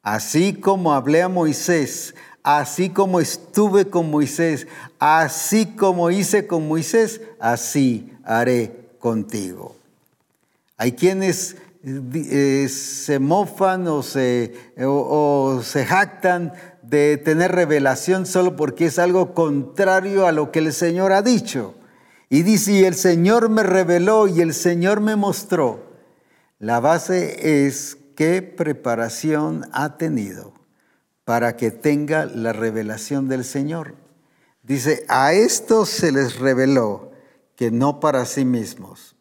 Así 0.01 0.55
como 0.55 0.93
hablé 0.93 1.23
a 1.23 1.29
Moisés, 1.29 2.15
así 2.45 2.89
como 2.89 3.19
estuve 3.19 3.87
con 3.87 4.13
Moisés, 4.13 4.69
así 5.01 5.67
como 5.67 6.13
hice 6.13 6.47
con 6.47 6.69
Moisés, 6.69 7.21
así 7.41 8.13
haré 8.23 8.93
contigo. 9.01 9.75
Hay 10.77 10.93
quienes 10.93 11.57
eh, 11.83 12.69
se 12.69 13.19
mofan 13.19 13.89
o 13.89 14.03
se, 14.03 14.55
o, 14.79 15.63
se 15.65 15.87
jactan 15.87 16.53
de 16.83 17.17
tener 17.17 17.53
revelación 17.53 18.27
solo 18.27 18.55
porque 18.55 18.87
es 18.87 18.99
algo 18.99 19.33
contrario 19.33 20.27
a 20.27 20.33
lo 20.33 20.53
que 20.53 20.59
el 20.59 20.73
Señor 20.73 21.13
ha 21.13 21.23
dicho. 21.23 21.75
Y 22.29 22.43
dice, 22.43 22.73
y 22.73 22.85
el 22.85 22.95
Señor 22.95 23.49
me 23.49 23.63
reveló 23.63 24.29
y 24.29 24.41
el 24.41 24.53
Señor 24.53 25.01
me 25.01 25.17
mostró. 25.17 25.91
La 26.59 26.81
base 26.81 27.67
es 27.67 27.97
qué 28.15 28.43
preparación 28.43 29.67
ha 29.73 29.97
tenido 29.97 30.53
para 31.25 31.57
que 31.57 31.71
tenga 31.71 32.27
la 32.27 32.53
revelación 32.53 33.29
del 33.29 33.45
Señor. 33.45 33.95
Dice, 34.63 35.05
a 35.09 35.33
estos 35.33 35.89
se 35.89 36.13
les 36.13 36.39
reveló 36.39 37.13
que 37.57 37.71
no 37.71 38.01
para 38.01 38.27
sí 38.27 38.45
mismos. 38.45 39.17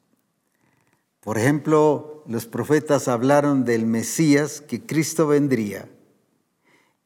Por 1.22 1.38
ejemplo, 1.38 2.09
los 2.30 2.46
profetas 2.46 3.08
hablaron 3.08 3.66
del 3.66 3.88
Mesías, 3.88 4.62
que 4.62 4.86
Cristo 4.86 5.26
vendría 5.26 5.90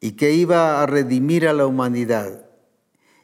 y 0.01 0.11
que 0.11 0.33
iba 0.33 0.83
a 0.83 0.85
redimir 0.85 1.47
a 1.47 1.53
la 1.53 1.65
humanidad 1.65 2.45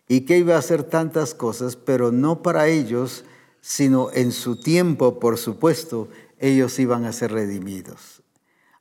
y 0.07 0.21
que 0.21 0.37
iba 0.37 0.55
a 0.55 0.59
hacer 0.59 0.83
tantas 0.83 1.33
cosas, 1.33 1.75
pero 1.75 2.13
no 2.13 2.41
para 2.41 2.69
ellos, 2.69 3.25
sino 3.59 4.11
en 4.13 4.31
su 4.31 4.61
tiempo, 4.61 5.19
por 5.19 5.37
supuesto, 5.37 6.07
ellos 6.37 6.79
iban 6.79 7.03
a 7.03 7.11
ser 7.11 7.33
redimidos. 7.33 8.23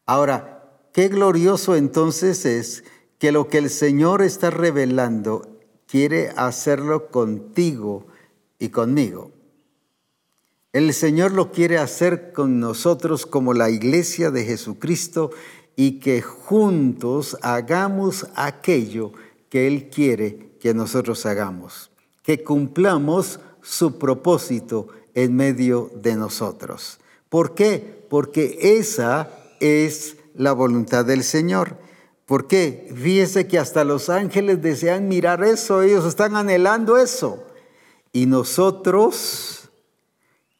Ahora, 0.06 0.70
qué 0.92 1.08
glorioso 1.08 1.74
entonces 1.74 2.44
es 2.46 2.84
que 3.18 3.32
lo 3.32 3.48
que 3.48 3.58
el 3.58 3.68
Señor 3.68 4.22
está 4.22 4.50
revelando 4.50 5.58
quiere 5.88 6.30
hacerlo 6.36 7.08
contigo 7.10 8.06
y 8.60 8.68
conmigo. 8.68 9.32
El 10.78 10.94
Señor 10.94 11.32
lo 11.32 11.50
quiere 11.50 11.76
hacer 11.76 12.32
con 12.32 12.60
nosotros 12.60 13.26
como 13.26 13.52
la 13.52 13.68
iglesia 13.68 14.30
de 14.30 14.44
Jesucristo 14.44 15.32
y 15.74 15.98
que 15.98 16.22
juntos 16.22 17.36
hagamos 17.42 18.28
aquello 18.36 19.10
que 19.48 19.66
Él 19.66 19.90
quiere 19.90 20.52
que 20.60 20.74
nosotros 20.74 21.26
hagamos, 21.26 21.90
que 22.22 22.44
cumplamos 22.44 23.40
su 23.60 23.98
propósito 23.98 24.86
en 25.14 25.34
medio 25.34 25.90
de 25.96 26.14
nosotros. 26.14 27.00
¿Por 27.28 27.56
qué? 27.56 28.06
Porque 28.08 28.56
esa 28.78 29.30
es 29.58 30.16
la 30.36 30.52
voluntad 30.52 31.04
del 31.04 31.24
Señor. 31.24 31.76
¿Por 32.24 32.46
qué? 32.46 32.88
Fíjese 32.94 33.48
que 33.48 33.58
hasta 33.58 33.82
los 33.82 34.08
ángeles 34.10 34.62
desean 34.62 35.08
mirar 35.08 35.42
eso, 35.42 35.82
ellos 35.82 36.04
están 36.06 36.36
anhelando 36.36 36.98
eso. 36.98 37.42
Y 38.12 38.26
nosotros 38.26 39.57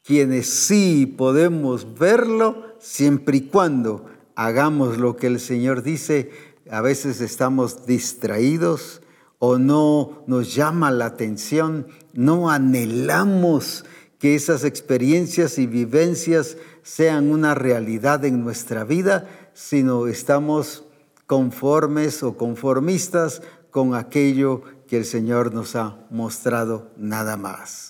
quienes 0.09 0.49
sí 0.49 1.05
podemos 1.05 1.99
verlo 1.99 2.73
siempre 2.79 3.37
y 3.37 3.41
cuando 3.41 4.07
hagamos 4.33 4.97
lo 4.97 5.15
que 5.15 5.27
el 5.27 5.39
Señor 5.39 5.83
dice. 5.83 6.31
A 6.71 6.81
veces 6.81 7.21
estamos 7.21 7.85
distraídos 7.85 9.03
o 9.37 9.59
no 9.59 10.23
nos 10.25 10.55
llama 10.55 10.89
la 10.89 11.05
atención, 11.05 11.85
no 12.13 12.49
anhelamos 12.49 13.85
que 14.17 14.33
esas 14.33 14.63
experiencias 14.63 15.59
y 15.59 15.67
vivencias 15.67 16.57
sean 16.81 17.29
una 17.29 17.53
realidad 17.53 18.25
en 18.25 18.43
nuestra 18.43 18.85
vida, 18.85 19.29
sino 19.53 20.07
estamos 20.07 20.85
conformes 21.27 22.23
o 22.23 22.35
conformistas 22.35 23.43
con 23.69 23.93
aquello 23.93 24.63
que 24.87 24.97
el 24.97 25.05
Señor 25.05 25.53
nos 25.53 25.75
ha 25.75 25.99
mostrado 26.09 26.89
nada 26.97 27.37
más. 27.37 27.88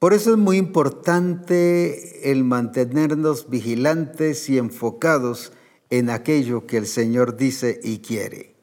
Por 0.00 0.14
eso 0.14 0.30
es 0.30 0.38
muy 0.38 0.56
importante 0.56 2.32
el 2.32 2.42
mantenernos 2.42 3.50
vigilantes 3.50 4.48
y 4.48 4.56
enfocados 4.56 5.52
en 5.90 6.08
aquello 6.08 6.66
que 6.66 6.78
el 6.78 6.86
Señor 6.86 7.36
dice 7.36 7.78
y 7.84 7.98
quiere. 7.98 8.54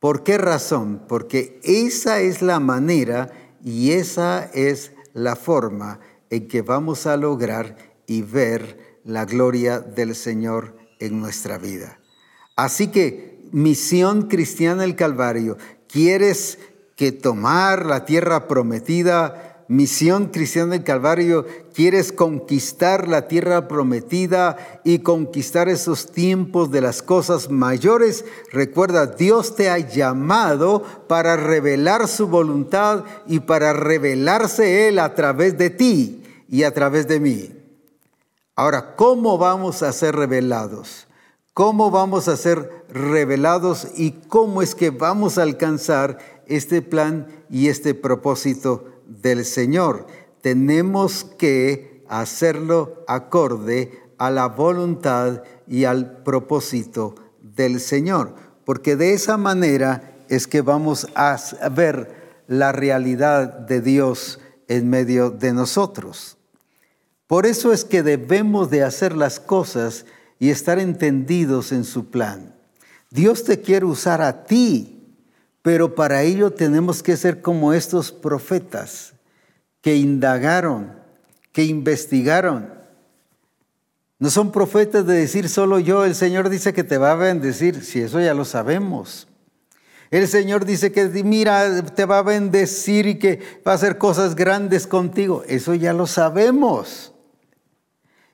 ¿Por 0.00 0.24
qué 0.24 0.36
razón? 0.36 1.04
Porque 1.06 1.60
esa 1.62 2.18
es 2.22 2.42
la 2.42 2.58
manera 2.58 3.30
y 3.62 3.92
esa 3.92 4.50
es 4.52 4.90
la 5.12 5.36
forma 5.36 6.00
en 6.28 6.48
que 6.48 6.62
vamos 6.62 7.06
a 7.06 7.16
lograr 7.16 7.76
y 8.08 8.22
ver 8.22 8.98
la 9.04 9.26
gloria 9.26 9.78
del 9.78 10.16
Señor 10.16 10.76
en 10.98 11.20
nuestra 11.20 11.56
vida. 11.56 12.00
Así 12.56 12.88
que, 12.88 13.38
misión 13.52 14.22
cristiana 14.22 14.82
del 14.82 14.96
Calvario, 14.96 15.56
¿quieres 15.86 16.58
que 16.96 17.12
tomar 17.12 17.86
la 17.86 18.04
tierra 18.04 18.48
prometida 18.48 19.53
Misión 19.68 20.26
Cristiana 20.26 20.72
del 20.72 20.84
Calvario, 20.84 21.46
quieres 21.72 22.12
conquistar 22.12 23.08
la 23.08 23.28
tierra 23.28 23.66
prometida 23.66 24.80
y 24.84 24.98
conquistar 24.98 25.68
esos 25.68 26.12
tiempos 26.12 26.70
de 26.70 26.82
las 26.82 27.02
cosas 27.02 27.50
mayores, 27.50 28.24
recuerda, 28.52 29.06
Dios 29.06 29.56
te 29.56 29.70
ha 29.70 29.78
llamado 29.78 30.82
para 31.08 31.36
revelar 31.36 32.08
su 32.08 32.28
voluntad 32.28 33.04
y 33.26 33.40
para 33.40 33.72
revelarse 33.72 34.88
Él 34.88 34.98
a 34.98 35.14
través 35.14 35.56
de 35.56 35.70
ti 35.70 36.22
y 36.48 36.64
a 36.64 36.74
través 36.74 37.08
de 37.08 37.20
mí. 37.20 37.50
Ahora, 38.56 38.94
¿cómo 38.96 39.38
vamos 39.38 39.82
a 39.82 39.92
ser 39.92 40.14
revelados? 40.14 41.06
¿Cómo 41.54 41.90
vamos 41.90 42.28
a 42.28 42.36
ser 42.36 42.84
revelados 42.88 43.88
y 43.96 44.12
cómo 44.28 44.60
es 44.60 44.74
que 44.74 44.90
vamos 44.90 45.38
a 45.38 45.42
alcanzar 45.42 46.18
este 46.46 46.82
plan 46.82 47.28
y 47.48 47.68
este 47.68 47.94
propósito 47.94 48.93
del 49.06 49.44
Señor. 49.44 50.06
Tenemos 50.40 51.24
que 51.24 52.04
hacerlo 52.08 53.04
acorde 53.08 54.00
a 54.18 54.30
la 54.30 54.46
voluntad 54.48 55.42
y 55.66 55.84
al 55.84 56.22
propósito 56.22 57.14
del 57.40 57.80
Señor, 57.80 58.34
porque 58.64 58.96
de 58.96 59.12
esa 59.12 59.36
manera 59.36 60.16
es 60.28 60.46
que 60.46 60.60
vamos 60.60 61.08
a 61.14 61.38
ver 61.70 62.42
la 62.46 62.72
realidad 62.72 63.58
de 63.60 63.80
Dios 63.80 64.40
en 64.68 64.88
medio 64.88 65.30
de 65.30 65.52
nosotros. 65.52 66.36
Por 67.26 67.46
eso 67.46 67.72
es 67.72 67.84
que 67.84 68.02
debemos 68.02 68.70
de 68.70 68.82
hacer 68.82 69.16
las 69.16 69.40
cosas 69.40 70.04
y 70.38 70.50
estar 70.50 70.78
entendidos 70.78 71.72
en 71.72 71.84
su 71.84 72.10
plan. 72.10 72.54
Dios 73.10 73.44
te 73.44 73.60
quiere 73.60 73.86
usar 73.86 74.20
a 74.20 74.44
ti 74.44 74.93
pero 75.64 75.94
para 75.94 76.22
ello 76.22 76.50
tenemos 76.50 77.02
que 77.02 77.16
ser 77.16 77.40
como 77.40 77.72
estos 77.72 78.12
profetas 78.12 79.14
que 79.80 79.96
indagaron, 79.96 80.92
que 81.52 81.64
investigaron. 81.64 82.68
No 84.18 84.28
son 84.28 84.52
profetas 84.52 85.06
de 85.06 85.14
decir 85.14 85.48
solo 85.48 85.78
yo, 85.78 86.04
el 86.04 86.14
Señor 86.14 86.50
dice 86.50 86.74
que 86.74 86.84
te 86.84 86.98
va 86.98 87.12
a 87.12 87.14
bendecir, 87.14 87.82
si 87.82 88.02
eso 88.02 88.20
ya 88.20 88.34
lo 88.34 88.44
sabemos. 88.44 89.26
El 90.10 90.28
Señor 90.28 90.66
dice 90.66 90.92
que 90.92 91.08
mira, 91.24 91.82
te 91.82 92.04
va 92.04 92.18
a 92.18 92.22
bendecir 92.22 93.06
y 93.06 93.18
que 93.18 93.40
va 93.66 93.72
a 93.72 93.76
hacer 93.76 93.96
cosas 93.96 94.34
grandes 94.34 94.86
contigo, 94.86 95.44
eso 95.48 95.72
ya 95.72 95.94
lo 95.94 96.06
sabemos. 96.06 97.13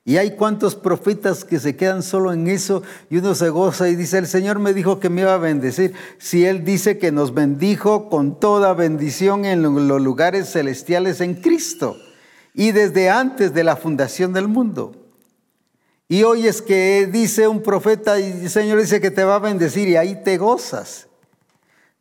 Y 0.03 0.17
hay 0.17 0.31
cuantos 0.31 0.75
profetas 0.75 1.45
que 1.45 1.59
se 1.59 1.75
quedan 1.75 2.01
solo 2.01 2.33
en 2.33 2.47
eso 2.47 2.81
y 3.09 3.17
uno 3.17 3.35
se 3.35 3.49
goza 3.49 3.87
y 3.87 3.95
dice, 3.95 4.17
el 4.17 4.25
Señor 4.25 4.57
me 4.57 4.73
dijo 4.73 4.99
que 4.99 5.09
me 5.09 5.21
iba 5.21 5.35
a 5.35 5.37
bendecir. 5.37 5.93
Si 6.17 6.45
Él 6.45 6.65
dice 6.65 6.97
que 6.97 7.11
nos 7.11 7.35
bendijo 7.35 8.09
con 8.09 8.39
toda 8.39 8.73
bendición 8.73 9.45
en 9.45 9.61
los 9.61 10.01
lugares 10.01 10.51
celestiales 10.51 11.21
en 11.21 11.35
Cristo 11.35 11.97
y 12.55 12.71
desde 12.71 13.11
antes 13.11 13.53
de 13.53 13.63
la 13.63 13.75
fundación 13.75 14.33
del 14.33 14.47
mundo. 14.47 14.95
Y 16.09 16.23
hoy 16.23 16.47
es 16.47 16.63
que 16.63 17.07
dice 17.09 17.47
un 17.47 17.61
profeta 17.61 18.19
y 18.19 18.31
el 18.31 18.49
Señor 18.49 18.79
dice 18.81 18.99
que 18.99 19.11
te 19.11 19.23
va 19.23 19.35
a 19.35 19.39
bendecir 19.39 19.87
y 19.87 19.97
ahí 19.97 20.23
te 20.23 20.37
gozas. 20.37 21.07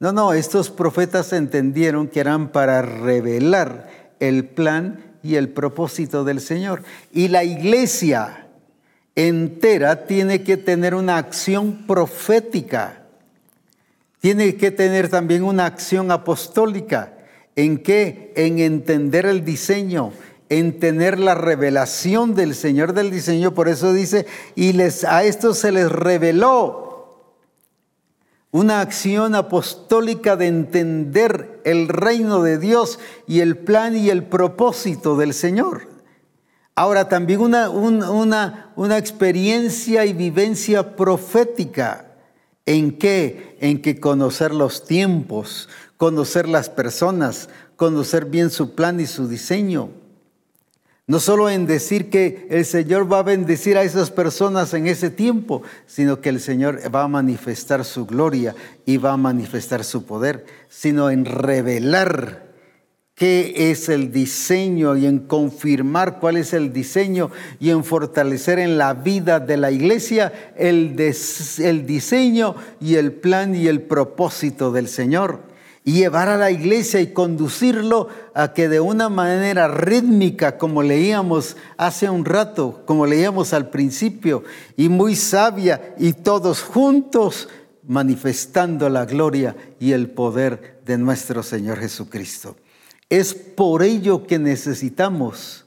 No, 0.01 0.11
no, 0.11 0.33
estos 0.33 0.71
profetas 0.71 1.35
entendieron 1.35 2.09
que 2.09 2.21
eran 2.21 2.49
para 2.49 2.81
revelar 2.81 3.91
el 4.19 4.49
plan 4.49 5.10
y 5.23 5.37
el 5.37 5.49
propósito 5.49 6.25
del 6.25 6.41
Señor. 6.41 6.83
Y 7.13 7.29
la 7.29 7.45
iglesia 7.45 8.49
entera 9.15 10.07
tiene 10.07 10.43
que 10.43 10.57
tener 10.57 10.95
una 10.95 11.19
acción 11.19 11.87
profética, 11.87 13.03
tiene 14.21 14.57
que 14.57 14.71
tener 14.71 15.09
también 15.09 15.45
una 15.45 15.67
acción 15.67 16.11
apostólica. 16.11 17.15
¿En 17.57 17.79
qué? 17.79 18.33
En 18.37 18.59
entender 18.59 19.27
el 19.27 19.45
diseño, 19.45 20.13
en 20.49 20.79
tener 20.79 21.19
la 21.19 21.35
revelación 21.35 22.35
del 22.35 22.55
Señor 22.55 22.93
del 22.93 23.11
diseño. 23.11 23.55
Por 23.55 23.69
eso 23.69 23.93
dice, 23.93 24.27
y 24.55 24.73
les, 24.73 25.05
a 25.05 25.25
esto 25.25 25.55
se 25.55 25.73
les 25.73 25.91
reveló 25.91 26.90
una 28.53 28.81
acción 28.81 29.35
apostólica 29.35 30.37
de 30.37 30.49
entender 30.49 31.61
el 31.65 31.89
reino 31.89 32.43
de 32.43 32.59
Dios 32.59 32.99
y 33.27 33.41
el 33.41 33.59
plan 33.59 33.97
y 33.97 34.11
el 34.11 34.25
propósito 34.25 35.17
del 35.17 35.35
Señor. 35.35 35.89
Ahora 36.75 37.09
también 37.09 37.41
una, 37.41 37.71
una, 37.71 38.73
una 38.75 38.99
experiencia 38.99 40.05
y 40.05 40.13
vivencia 40.13 40.97
profética. 40.97 42.07
¿En 42.67 42.99
qué? 42.99 43.57
En 43.61 43.83
que 43.83 44.01
conocer 44.01 44.55
los 44.55 44.85
tiempos, 44.85 45.69
conocer 45.97 46.49
las 46.49 46.71
personas, 46.71 47.49
conocer 47.77 48.25
bien 48.25 48.51
su 48.51 48.75
plan 48.75 48.99
y 49.01 49.07
su 49.07 49.29
diseño. 49.29 49.91
No 51.11 51.19
solo 51.19 51.51
en 51.51 51.67
decir 51.67 52.09
que 52.09 52.47
el 52.51 52.65
Señor 52.65 53.13
va 53.13 53.19
a 53.19 53.25
bendecir 53.25 53.77
a 53.77 53.83
esas 53.83 54.13
personas 54.13 54.75
en 54.75 54.87
ese 54.87 55.11
tiempo, 55.11 55.61
sino 55.85 56.21
que 56.21 56.29
el 56.29 56.39
Señor 56.39 56.79
va 56.95 57.03
a 57.03 57.09
manifestar 57.09 57.85
su 57.85 58.07
gloria 58.07 58.55
y 58.87 58.97
va 58.97 59.15
a 59.15 59.17
manifestar 59.17 59.83
su 59.83 60.05
poder, 60.05 60.47
sino 60.69 61.11
en 61.11 61.25
revelar 61.25 62.53
qué 63.17 63.73
es 63.73 63.89
el 63.89 64.13
diseño 64.13 64.97
y 64.97 65.07
en 65.07 65.19
confirmar 65.19 66.21
cuál 66.21 66.37
es 66.37 66.53
el 66.53 66.73
diseño 66.73 67.33
y 67.59 67.71
en 67.71 67.83
fortalecer 67.83 68.61
en 68.61 68.79
la 68.79 68.95
vida 68.95 69.41
de 69.41 69.57
la 69.57 69.73
iglesia 69.73 70.53
el, 70.57 70.95
el 71.59 71.87
diseño 71.87 72.55
y 72.81 72.95
el 72.95 73.11
plan 73.11 73.57
y 73.57 73.67
el 73.67 73.83
propósito 73.83 74.71
del 74.71 74.87
Señor 74.87 75.50
y 75.85 75.93
llevar 75.93 76.29
a 76.29 76.37
la 76.37 76.51
iglesia 76.51 77.01
y 77.01 77.13
conducirlo 77.13 78.09
a 78.35 78.53
que 78.53 78.69
de 78.69 78.81
una 78.81 79.09
manera 79.09 79.67
rítmica, 79.69 80.59
como 80.59 80.83
leíamos 80.83 81.57
hace 81.79 82.11
un 82.11 82.25
rato, 82.25 82.83
como 82.85 83.07
leíamos 83.07 83.55
al 83.55 83.71
principio, 83.71 84.45
y 84.77 84.89
muy 84.89 85.17
sabia, 85.17 85.95
y 85.99 86.13
todos 86.13 86.63
juntos 86.63 87.49
manifestando 87.87 88.89
la 88.91 89.07
gloria 89.07 89.57
y 89.79 89.93
el 89.93 90.11
poder 90.11 90.81
de 90.85 90.99
nuestro 90.99 91.43
Señor 91.43 91.79
Jesucristo. 91.79 92.57
Es 93.09 93.35
por 93.35 93.83
ello 93.83 94.27
que 94.27 94.39
necesitamos 94.39 95.65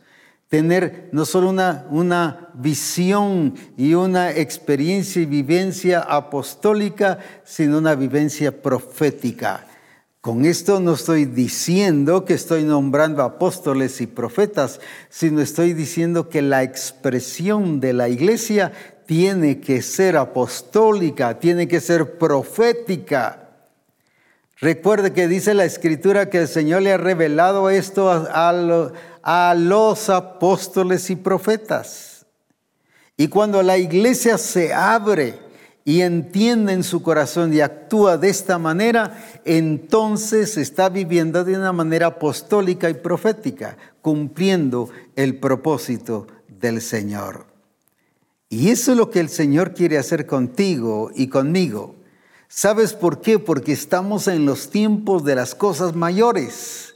tener 0.48 1.10
no 1.12 1.26
solo 1.26 1.50
una, 1.50 1.88
una 1.90 2.50
visión 2.54 3.56
y 3.76 3.96
una 3.96 4.32
experiencia 4.32 5.24
y 5.24 5.26
vivencia 5.26 6.02
apostólica, 6.02 7.18
sino 7.44 7.80
una 7.80 7.96
vivencia 7.96 8.62
profética 8.62 9.66
con 10.24 10.46
esto 10.46 10.80
no 10.80 10.94
estoy 10.94 11.26
diciendo 11.26 12.24
que 12.24 12.34
estoy 12.34 12.64
nombrando 12.64 13.24
apóstoles 13.24 14.00
y 14.00 14.08
profetas, 14.08 14.80
sino 15.10 15.42
estoy 15.42 15.74
diciendo 15.74 16.30
que 16.30 16.42
la 16.42 16.64
expresión 16.64 17.82
de 17.82 17.92
la 17.92 18.08
iglesia 18.08 18.72
tiene 19.06 19.60
que 19.60 19.82
ser 19.82 20.16
apostólica, 20.16 21.40
tiene 21.40 21.68
que 21.68 21.82
ser 21.82 22.18
profética. 22.18 23.50
Recuerde 24.62 25.12
que 25.12 25.28
dice 25.28 25.54
la 25.54 25.66
escritura 25.66 26.30
que 26.30 26.38
el 26.38 26.48
Señor 26.48 26.84
le 26.84 26.94
ha 26.94 26.98
revelado 26.98 27.70
esto 27.70 28.10
a, 28.10 29.54
los 29.58 30.10
apóstoles 30.10 31.10
y 31.10 31.18
profetas. 31.18 32.26
Y 33.18 33.28
cuando 33.28 33.62
la 33.62 33.78
iglesia 33.78 34.38
se 34.38 34.74
abre, 34.74 35.43
y 35.86 36.02
entiende 36.02 36.74
en 36.74 36.84
su 36.84 37.04
corazón 37.04 37.54
y 37.54 37.60
actúa 37.60 38.18
de 38.18 38.30
esta 38.30 38.58
manera, 38.58 39.22
entonces 39.44 40.58
está 40.58 40.90
viviendo 40.90 41.44
de 41.44 41.58
una 41.58 41.74
manera 41.74 42.08
apostólica 42.08 42.90
y 42.90 42.94
profética, 42.94 43.78
cumpliendo 44.02 44.90
el 45.16 45.40
propósito 45.40 46.28
del 46.48 46.82
Señor. 46.82 47.48
Y 48.50 48.70
eso 48.70 48.92
es 48.92 48.98
lo 48.98 49.10
que 49.10 49.20
el 49.20 49.30
Señor 49.30 49.74
quiere 49.74 49.98
hacer 49.98 50.26
contigo 50.26 51.12
y 51.16 51.28
conmigo. 51.28 51.96
¿Sabes 52.48 52.94
por 52.94 53.20
qué? 53.20 53.40
Porque 53.40 53.74
estamos 53.74 54.28
en 54.28 54.46
los 54.46 54.70
tiempos 54.70 55.24
de 55.24 55.36
las 55.36 55.56
cosas 55.56 55.96
mayores 55.96 56.94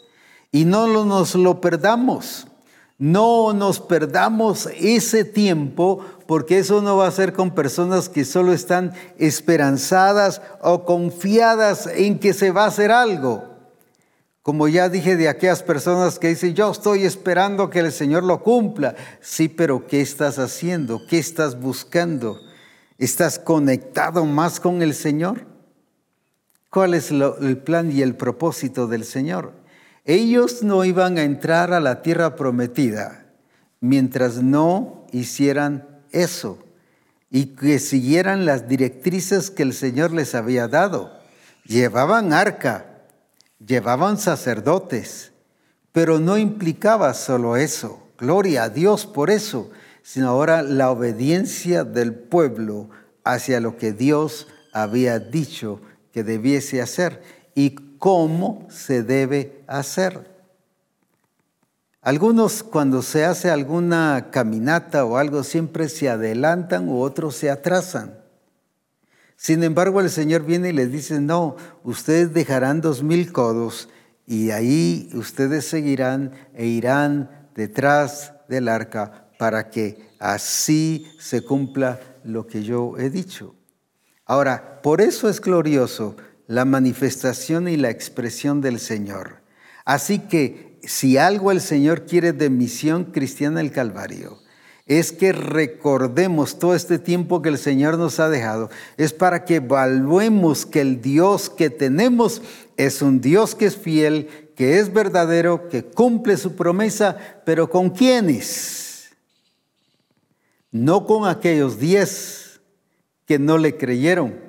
y 0.51 0.65
no 0.65 1.03
nos 1.03 1.35
lo 1.35 1.59
perdamos. 1.59 2.47
No 2.99 3.53
nos 3.53 3.79
perdamos 3.79 4.69
ese 4.79 5.23
tiempo 5.23 6.05
porque 6.27 6.59
eso 6.59 6.81
no 6.81 6.97
va 6.97 7.07
a 7.07 7.11
ser 7.11 7.33
con 7.33 7.55
personas 7.55 8.09
que 8.09 8.25
solo 8.25 8.53
están 8.53 8.93
esperanzadas 9.17 10.41
o 10.61 10.85
confiadas 10.85 11.87
en 11.87 12.19
que 12.19 12.33
se 12.33 12.51
va 12.51 12.65
a 12.65 12.67
hacer 12.67 12.91
algo. 12.91 13.45
Como 14.43 14.67
ya 14.67 14.87
dije 14.87 15.17
de 15.17 15.27
aquellas 15.27 15.63
personas 15.63 16.19
que 16.19 16.29
dicen, 16.29 16.53
yo 16.53 16.71
estoy 16.71 17.03
esperando 17.03 17.69
que 17.69 17.79
el 17.79 17.91
Señor 17.91 18.23
lo 18.23 18.43
cumpla. 18.43 18.95
Sí, 19.19 19.49
pero 19.49 19.87
¿qué 19.87 20.01
estás 20.01 20.39
haciendo? 20.39 21.01
¿Qué 21.09 21.17
estás 21.17 21.59
buscando? 21.59 22.39
¿Estás 22.97 23.39
conectado 23.39 24.25
más 24.25 24.59
con 24.59 24.81
el 24.81 24.93
Señor? 24.93 25.45
¿Cuál 26.69 26.93
es 26.93 27.11
el 27.11 27.57
plan 27.57 27.91
y 27.91 28.01
el 28.01 28.15
propósito 28.15 28.87
del 28.87 29.03
Señor? 29.03 29.53
Ellos 30.05 30.63
no 30.63 30.85
iban 30.85 31.17
a 31.17 31.23
entrar 31.23 31.73
a 31.73 31.81
la 31.81 32.01
tierra 32.01 32.35
prometida 32.35 33.25
mientras 33.81 34.41
no 34.41 35.05
hicieran 35.11 35.96
eso 36.21 36.59
y 37.29 37.55
que 37.55 37.79
siguieran 37.79 38.45
las 38.45 38.67
directrices 38.67 39.51
que 39.51 39.63
el 39.63 39.73
Señor 39.73 40.11
les 40.11 40.35
había 40.35 40.67
dado. 40.67 41.19
Llevaban 41.65 42.33
arca, 42.33 43.03
llevaban 43.65 44.17
sacerdotes, 44.17 45.31
Pero 45.91 46.19
no 46.19 46.37
implicaba 46.37 47.15
solo 47.15 47.57
eso, 47.57 48.07
gloria 48.19 48.63
a 48.63 48.69
Dios 48.69 49.07
por 49.07 49.31
eso, 49.31 49.71
sino 50.03 50.29
ahora 50.29 50.61
la 50.61 50.91
obediencia 50.91 51.83
del 51.83 52.13
pueblo 52.13 52.89
hacia 53.23 53.59
lo 53.59 53.77
que 53.77 53.93
Dios 53.93 54.47
había 54.73 55.17
dicho 55.17 55.81
que 56.13 56.23
debiese 56.23 56.83
hacer 56.83 57.23
y 57.55 57.71
cómo 57.97 58.67
se 58.69 59.01
debe 59.01 59.63
hacer. 59.65 60.36
Algunos 62.01 62.63
cuando 62.63 63.01
se 63.01 63.25
hace 63.25 63.49
alguna 63.49 64.29
caminata 64.31 65.03
o 65.03 65.17
algo 65.17 65.43
siempre 65.43 65.89
se 65.89 66.09
adelantan 66.09 66.87
u 66.87 67.01
otros 67.01 67.35
se 67.35 67.49
atrasan. 67.49 68.17
Sin 69.35 69.63
embargo, 69.63 70.01
el 70.01 70.09
Señor 70.09 70.43
viene 70.45 70.69
y 70.69 70.73
les 70.73 70.91
dice, 70.91 71.19
no, 71.19 71.57
ustedes 71.83 72.33
dejarán 72.33 72.81
dos 72.81 73.03
mil 73.03 73.31
codos 73.31 73.89
y 74.25 74.51
ahí 74.51 75.09
ustedes 75.13 75.65
seguirán 75.65 76.33
e 76.53 76.65
irán 76.65 77.49
detrás 77.55 78.33
del 78.49 78.67
arca 78.67 79.27
para 79.37 79.69
que 79.69 80.09
así 80.19 81.07
se 81.19 81.41
cumpla 81.43 81.99
lo 82.23 82.47
que 82.47 82.63
yo 82.63 82.97
he 82.97 83.09
dicho. 83.09 83.55
Ahora, 84.25 84.81
por 84.81 85.01
eso 85.01 85.29
es 85.29 85.39
glorioso 85.39 86.17
la 86.47 86.65
manifestación 86.65 87.67
y 87.67 87.77
la 87.77 87.89
expresión 87.89 88.61
del 88.61 88.79
Señor. 88.79 89.41
Así 89.85 90.19
que 90.19 90.66
si 90.87 91.17
algo 91.17 91.51
el 91.51 91.59
Señor 91.59 92.05
quiere 92.05 92.31
de 92.31 92.49
misión 92.49 93.05
cristiana 93.05 93.59
del 93.59 93.73
Calvario, 93.73 94.39
es 94.85 95.11
que 95.11 95.33
recordemos 95.33 96.59
todo 96.59 96.73
este 96.73 96.97
tiempo 96.97 97.41
que 97.41 97.49
el 97.49 97.57
Señor 97.57 97.97
nos 97.97 98.21
ha 98.21 98.29
dejado. 98.29 98.69
Es 98.95 99.11
para 99.11 99.43
que 99.43 99.55
evaluemos 99.55 100.65
que 100.65 100.79
el 100.79 101.01
Dios 101.01 101.49
que 101.49 101.69
tenemos 101.69 102.41
es 102.77 103.01
un 103.01 103.19
Dios 103.19 103.53
que 103.53 103.65
es 103.65 103.75
fiel, 103.75 104.29
que 104.55 104.79
es 104.79 104.93
verdadero, 104.93 105.67
que 105.67 105.83
cumple 105.83 106.37
su 106.37 106.55
promesa, 106.55 107.17
pero 107.45 107.69
¿con 107.69 107.89
quiénes? 107.89 109.09
No 110.71 111.05
con 111.05 111.27
aquellos 111.27 111.79
diez 111.79 112.61
que 113.25 113.39
no 113.39 113.57
le 113.57 113.75
creyeron, 113.75 114.39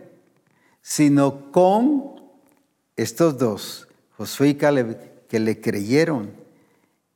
sino 0.83 1.51
con 1.51 2.15
estos 2.97 3.39
dos, 3.39 3.89
Josué 4.17 4.51
y 4.51 4.55
Caleb, 4.55 5.08
que 5.29 5.39
le 5.39 5.61
creyeron 5.61 6.31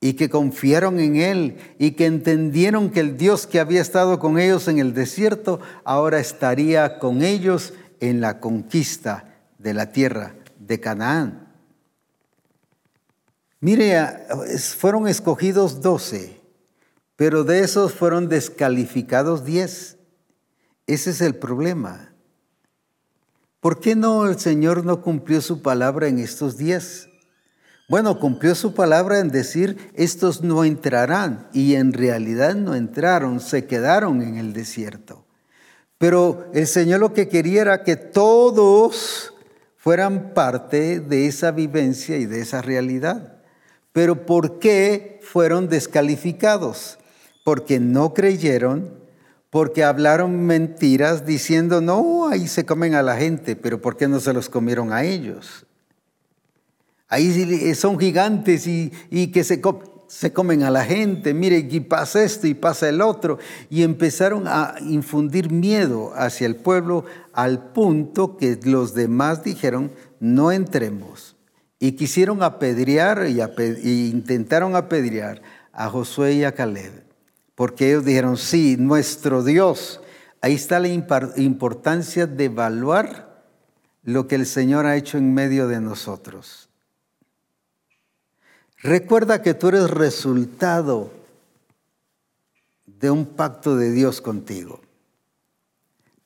y 0.01 0.15
que 0.15 0.29
confiaron 0.29 0.99
en 0.99 1.17
Él 1.17 1.57
y 1.79 1.93
que 1.93 2.07
entendieron 2.07 2.91
que 2.91 3.01
el 3.01 3.17
Dios 3.17 3.47
que 3.47 3.61
había 3.61 3.81
estado 3.81 4.19
con 4.19 4.39
ellos 4.39 4.69
en 4.69 4.79
el 4.79 4.95
desierto 4.95 5.61
ahora 5.85 6.19
estaría 6.19 6.99
con 6.99 7.23
ellos 7.23 7.73
en 8.01 8.21
la 8.21 8.41
conquista 8.41 9.33
de 9.59 9.75
la 9.75 9.93
tierra 9.93 10.35
de 10.59 10.81
Canaán. 10.81 11.49
Mire, 13.61 14.27
fueron 14.77 15.07
escogidos 15.07 15.81
doce, 15.81 16.41
pero 17.15 17.45
de 17.45 17.61
esos 17.61 17.93
fueron 17.95 18.29
descalificados 18.29 19.45
diez. 19.45 19.99
Ese 20.89 21.11
es 21.11 21.21
el 21.21 21.37
problema. 21.37 22.13
¿Por 23.61 23.79
qué 23.79 23.95
no 23.95 24.27
el 24.27 24.41
Señor 24.41 24.85
no 24.85 25.01
cumplió 25.01 25.41
su 25.41 25.63
palabra 25.63 26.09
en 26.09 26.19
estos 26.19 26.57
diez? 26.57 27.09
Bueno, 27.93 28.19
cumplió 28.19 28.55
su 28.55 28.73
palabra 28.73 29.19
en 29.19 29.29
decir, 29.29 29.91
estos 29.93 30.43
no 30.43 30.65
entrarán. 30.65 31.47
Y 31.53 31.75
en 31.75 31.93
realidad 31.93 32.55
no 32.55 32.75
entraron, 32.75 33.39
se 33.39 33.67
quedaron 33.67 34.23
en 34.23 34.39
el 34.39 34.55
desierto. 34.55 35.27
Pero 35.99 36.47
el 36.55 36.67
Señor 36.67 37.01
lo 37.01 37.13
que 37.13 37.29
quería 37.29 37.61
era 37.61 37.83
que 37.83 37.97
todos 37.97 39.35
fueran 39.77 40.33
parte 40.33 41.01
de 41.01 41.27
esa 41.27 41.51
vivencia 41.51 42.17
y 42.17 42.25
de 42.25 42.41
esa 42.41 42.63
realidad. 42.63 43.43
Pero 43.93 44.25
¿por 44.25 44.59
qué 44.59 45.21
fueron 45.23 45.69
descalificados? 45.69 46.99
Porque 47.45 47.79
no 47.79 48.15
creyeron, 48.15 48.89
porque 49.51 49.85
hablaron 49.85 50.47
mentiras 50.47 51.27
diciendo, 51.27 51.83
no, 51.83 52.27
ahí 52.27 52.49
se 52.49 52.65
comen 52.65 52.95
a 52.95 53.03
la 53.03 53.19
gente, 53.19 53.55
pero 53.55 53.83
¿por 53.83 53.99
qué 53.99 54.09
no 54.09 54.19
se 54.19 54.33
los 54.33 54.49
comieron 54.49 54.95
a 54.95 55.05
ellos? 55.05 55.67
Ahí 57.13 57.75
son 57.75 57.99
gigantes 58.01 58.67
y, 58.67 58.91
que 59.33 59.45
se, 59.45 59.61
se 60.07 60.33
comen 60.33 60.63
a 60.63 60.71
la 60.71 60.83
gente. 60.83 61.35
Mire, 61.35 61.59
y 61.59 61.81
pasa 61.81 62.25
esto 62.25 62.47
y 62.47 62.55
pasa 62.55 62.89
el 62.89 63.03
otro. 63.03 63.39
Y 63.69 63.83
empezaron 63.83 64.45
a 64.49 64.77
infundir 64.81 65.53
miedo 65.53 66.15
hacia 66.17 66.47
el 66.47 66.57
pueblo 66.57 67.05
al 67.35 67.71
punto 67.73 68.39
que 68.39 68.59
los 68.65 68.95
demás 68.95 69.45
dijeron, 69.45 69.93
no 70.21 70.53
entremos. 70.53 71.37
Y 71.79 71.93
quisieron 71.93 72.43
apedrear 72.43 73.27
y, 73.29 73.43
y 73.87 74.09
intentaron 74.09 74.75
apedrear 74.75 75.43
a 75.71 75.91
Josué 75.91 76.33
y 76.33 76.45
a 76.45 76.55
Caleb. 76.55 77.05
Porque 77.55 77.91
ellos 77.91 78.07
dijeron, 78.07 78.39
sí, 78.39 78.77
nuestro 78.79 79.45
Dios. 79.45 80.01
Ahí 80.41 80.55
está 80.55 80.81
la 80.81 80.89
importancia 80.89 82.27
de 82.27 82.47
evaluar 82.47 83.45
lo 84.03 84.27
que 84.27 84.37
el 84.37 84.47
Señor 84.47 84.87
ha 84.87 84.97
hecho 84.97 85.19
en 85.19 85.35
medio 85.35 85.69
de 85.69 85.79
nosotros. 85.83 86.71
Recuerda 88.83 89.43
que 89.43 89.55
tú 89.55 89.69
eres 89.69 89.89
resultado 89.91 91.11
de 92.85 93.11
un 93.13 93.27
pacto 93.27 93.77
de 93.77 93.93
Dios 93.93 94.21
contigo. 94.21 94.81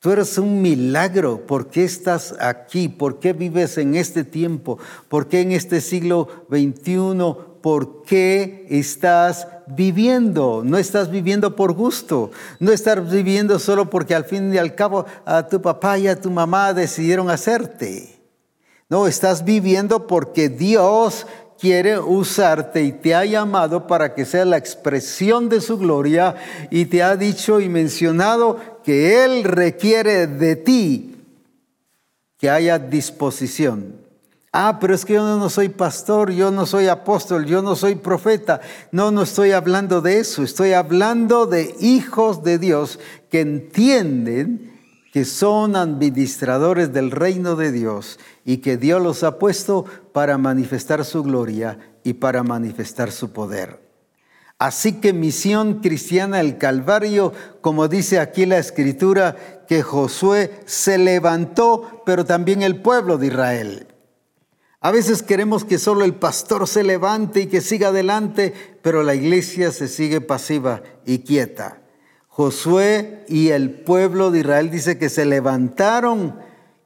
Tú 0.00 0.10
eres 0.12 0.38
un 0.38 0.62
milagro. 0.62 1.46
¿Por 1.46 1.68
qué 1.68 1.84
estás 1.84 2.34
aquí? 2.40 2.88
¿Por 2.88 3.18
qué 3.18 3.34
vives 3.34 3.76
en 3.76 3.94
este 3.94 4.24
tiempo? 4.24 4.78
¿Por 5.08 5.28
qué 5.28 5.42
en 5.42 5.52
este 5.52 5.82
siglo 5.82 6.28
XXI? 6.48 7.34
¿Por 7.60 8.04
qué 8.04 8.66
estás 8.70 9.48
viviendo? 9.66 10.62
No 10.64 10.78
estás 10.78 11.10
viviendo 11.10 11.56
por 11.56 11.72
gusto. 11.72 12.30
No 12.58 12.72
estás 12.72 13.10
viviendo 13.10 13.58
solo 13.58 13.90
porque 13.90 14.14
al 14.14 14.24
fin 14.24 14.54
y 14.54 14.58
al 14.58 14.74
cabo 14.74 15.04
a 15.26 15.46
tu 15.48 15.60
papá 15.60 15.98
y 15.98 16.08
a 16.08 16.20
tu 16.20 16.30
mamá 16.30 16.72
decidieron 16.72 17.28
hacerte. 17.28 18.16
No, 18.88 19.08
estás 19.08 19.44
viviendo 19.44 20.06
porque 20.06 20.48
Dios 20.48 21.26
quiere 21.58 21.98
usarte 21.98 22.82
y 22.82 22.92
te 22.92 23.14
ha 23.14 23.24
llamado 23.24 23.86
para 23.86 24.14
que 24.14 24.24
sea 24.24 24.44
la 24.44 24.56
expresión 24.56 25.48
de 25.48 25.60
su 25.60 25.78
gloria 25.78 26.34
y 26.70 26.86
te 26.86 27.02
ha 27.02 27.16
dicho 27.16 27.60
y 27.60 27.68
mencionado 27.68 28.58
que 28.84 29.24
Él 29.24 29.44
requiere 29.44 30.26
de 30.26 30.56
ti 30.56 31.16
que 32.38 32.50
haya 32.50 32.78
disposición. 32.78 33.94
Ah, 34.52 34.78
pero 34.80 34.94
es 34.94 35.04
que 35.04 35.14
yo 35.14 35.36
no 35.36 35.50
soy 35.50 35.68
pastor, 35.68 36.30
yo 36.32 36.50
no 36.50 36.64
soy 36.64 36.88
apóstol, 36.88 37.44
yo 37.44 37.60
no 37.60 37.76
soy 37.76 37.94
profeta. 37.96 38.60
No, 38.90 39.10
no 39.10 39.22
estoy 39.22 39.52
hablando 39.52 40.00
de 40.00 40.18
eso, 40.18 40.42
estoy 40.42 40.72
hablando 40.72 41.46
de 41.46 41.74
hijos 41.80 42.42
de 42.42 42.58
Dios 42.58 42.98
que 43.30 43.40
entienden 43.40 44.75
que 45.16 45.24
son 45.24 45.76
administradores 45.76 46.92
del 46.92 47.10
reino 47.10 47.56
de 47.56 47.72
Dios 47.72 48.18
y 48.44 48.58
que 48.58 48.76
Dios 48.76 49.00
los 49.00 49.22
ha 49.22 49.38
puesto 49.38 49.86
para 50.12 50.36
manifestar 50.36 51.06
su 51.06 51.22
gloria 51.22 51.78
y 52.04 52.12
para 52.12 52.42
manifestar 52.42 53.10
su 53.10 53.32
poder. 53.32 53.80
Así 54.58 55.00
que 55.00 55.14
misión 55.14 55.80
cristiana 55.80 56.40
el 56.40 56.58
Calvario, 56.58 57.32
como 57.62 57.88
dice 57.88 58.20
aquí 58.20 58.44
la 58.44 58.58
escritura, 58.58 59.64
que 59.66 59.82
Josué 59.82 60.60
se 60.66 60.98
levantó, 60.98 62.02
pero 62.04 62.26
también 62.26 62.60
el 62.60 62.82
pueblo 62.82 63.16
de 63.16 63.28
Israel. 63.28 63.86
A 64.80 64.90
veces 64.90 65.22
queremos 65.22 65.64
que 65.64 65.78
solo 65.78 66.04
el 66.04 66.14
pastor 66.14 66.68
se 66.68 66.82
levante 66.82 67.40
y 67.40 67.46
que 67.46 67.62
siga 67.62 67.88
adelante, 67.88 68.52
pero 68.82 69.02
la 69.02 69.14
iglesia 69.14 69.72
se 69.72 69.88
sigue 69.88 70.20
pasiva 70.20 70.82
y 71.06 71.20
quieta. 71.20 71.85
Josué 72.36 73.24
y 73.28 73.48
el 73.48 73.70
pueblo 73.70 74.30
de 74.30 74.40
Israel 74.40 74.70
dice 74.70 74.98
que 74.98 75.08
se 75.08 75.24
levantaron 75.24 76.38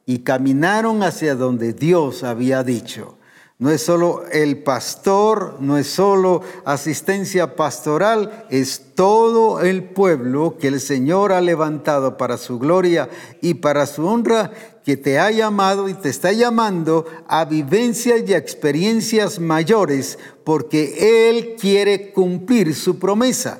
y 0.05 0.19
caminaron 0.19 1.03
hacia 1.03 1.35
donde 1.35 1.73
Dios 1.73 2.23
había 2.23 2.63
dicho. 2.63 3.17
No 3.59 3.69
es 3.69 3.81
solo 3.81 4.23
el 4.31 4.63
pastor, 4.63 5.57
no 5.59 5.77
es 5.77 5.87
solo 5.87 6.41
asistencia 6.63 7.57
pastoral, 7.57 8.45
es 8.49 8.93
todo 8.95 9.59
el 9.59 9.83
pueblo 9.83 10.55
que 10.57 10.69
el 10.69 10.79
Señor 10.79 11.33
ha 11.33 11.41
levantado 11.41 12.15
para 12.15 12.37
su 12.37 12.57
gloria 12.57 13.09
y 13.41 13.55
para 13.55 13.87
su 13.87 14.07
honra, 14.07 14.51
que 14.85 14.95
te 14.95 15.19
ha 15.19 15.31
llamado 15.31 15.89
y 15.89 15.95
te 15.95 16.07
está 16.07 16.31
llamando 16.31 17.05
a 17.27 17.43
vivencias 17.43 18.21
y 18.25 18.33
a 18.33 18.37
experiencias 18.37 19.37
mayores, 19.37 20.17
porque 20.45 21.29
Él 21.29 21.57
quiere 21.59 22.13
cumplir 22.13 22.73
su 22.73 22.99
promesa. 22.99 23.59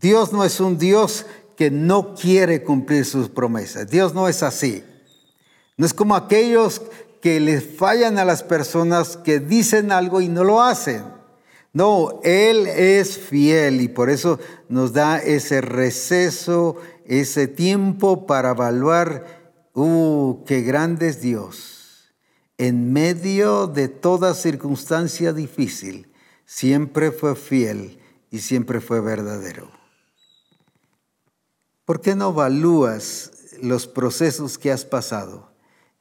Dios 0.00 0.32
no 0.32 0.44
es 0.44 0.60
un 0.60 0.78
Dios 0.78 1.26
que 1.56 1.70
no 1.70 2.14
quiere 2.14 2.64
cumplir 2.64 3.04
sus 3.04 3.28
promesas. 3.28 3.88
Dios 3.90 4.14
no 4.14 4.28
es 4.28 4.42
así. 4.42 4.82
No 5.76 5.84
es 5.84 5.92
como 5.92 6.14
aquellos 6.14 6.80
que 7.20 7.38
les 7.38 7.76
fallan 7.76 8.18
a 8.18 8.24
las 8.24 8.42
personas 8.42 9.18
que 9.18 9.40
dicen 9.40 9.92
algo 9.92 10.22
y 10.22 10.28
no 10.28 10.42
lo 10.42 10.62
hacen. 10.62 11.04
No, 11.72 12.20
Él 12.24 12.66
es 12.66 13.18
fiel 13.18 13.80
y 13.80 13.88
por 13.88 14.10
eso 14.10 14.40
nos 14.68 14.92
da 14.92 15.18
ese 15.18 15.60
receso, 15.60 16.76
ese 17.04 17.46
tiempo 17.46 18.26
para 18.26 18.50
evaluar, 18.50 19.26
¡uh, 19.74 20.42
qué 20.46 20.62
grande 20.62 21.08
es 21.08 21.20
Dios! 21.20 22.12
En 22.58 22.92
medio 22.92 23.66
de 23.66 23.88
toda 23.88 24.34
circunstancia 24.34 25.32
difícil, 25.32 26.08
siempre 26.44 27.12
fue 27.12 27.36
fiel 27.36 28.00
y 28.30 28.38
siempre 28.38 28.80
fue 28.80 29.00
verdadero. 29.00 29.79
¿Por 31.90 32.00
qué 32.00 32.14
no 32.14 32.30
evalúas 32.30 33.32
los 33.60 33.88
procesos 33.88 34.58
que 34.58 34.70
has 34.70 34.84
pasado 34.84 35.50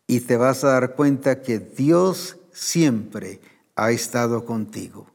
y 0.06 0.20
te 0.20 0.38
vas 0.38 0.64
a 0.64 0.68
dar 0.68 0.94
cuenta 0.94 1.42
que 1.42 1.58
Dios 1.58 2.38
siempre 2.52 3.42
ha 3.76 3.90
estado 3.90 4.46
contigo 4.46 5.08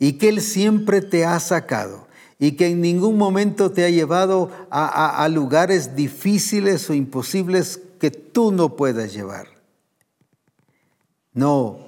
y 0.00 0.14
que 0.14 0.30
Él 0.30 0.40
siempre 0.40 1.00
te 1.00 1.24
ha 1.24 1.38
sacado 1.38 2.08
y 2.40 2.56
que 2.56 2.66
en 2.66 2.80
ningún 2.80 3.16
momento 3.16 3.70
te 3.70 3.84
ha 3.84 3.88
llevado 3.88 4.50
a, 4.68 5.28
lugares 5.28 5.94
difíciles 5.94 6.90
o 6.90 6.94
imposibles 6.94 7.80
que 8.00 8.10
tú 8.10 8.50
no 8.50 8.74
puedas 8.74 9.12
llevar. 9.12 9.46
No, 11.34 11.86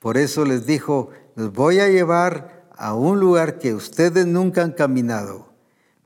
por 0.00 0.16
eso 0.16 0.46
les 0.46 0.64
dijo, 0.64 1.10
los 1.36 1.52
voy 1.52 1.80
a 1.80 1.88
llevar 1.88 2.64
a 2.78 2.94
un 2.94 3.20
lugar 3.20 3.58
que 3.58 3.74
ustedes 3.74 4.24
nunca 4.24 4.62
han 4.62 4.72
caminado, 4.72 5.52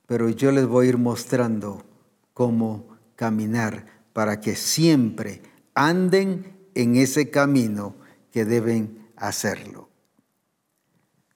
pero 0.09 0.31
yo 0.31 0.53
les 0.53 0.67
voy 0.67 0.87
a 0.87 0.89
ir 0.89 0.97
mostrando 0.97 1.85
cómo 2.33 2.97
caminar 3.15 3.85
para 4.15 4.41
que 4.41 4.57
siempre 4.57 5.43
anden 5.75 6.57
en 6.75 6.97
ese 6.97 7.29
camino 7.29 7.95
que 8.33 8.47
deben 8.47 9.07
hacerlo. 9.17 9.91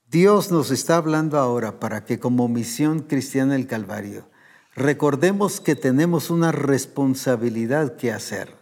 Dios 0.09 0.51
nos 0.51 0.71
está 0.71 0.97
hablando 0.97 1.39
ahora 1.39 1.81
para 1.81 2.07
que 2.07 2.19
como 2.19 2.49
misión 2.49 3.01
cristiana 3.01 3.53
del 3.53 3.67
Calvario 3.67 4.31
recordemos 4.75 5.61
que 5.61 5.77
tenemos 5.77 6.31
una 6.31 6.51
responsabilidad 6.51 7.97
que 7.97 8.11
hacer, 8.11 8.57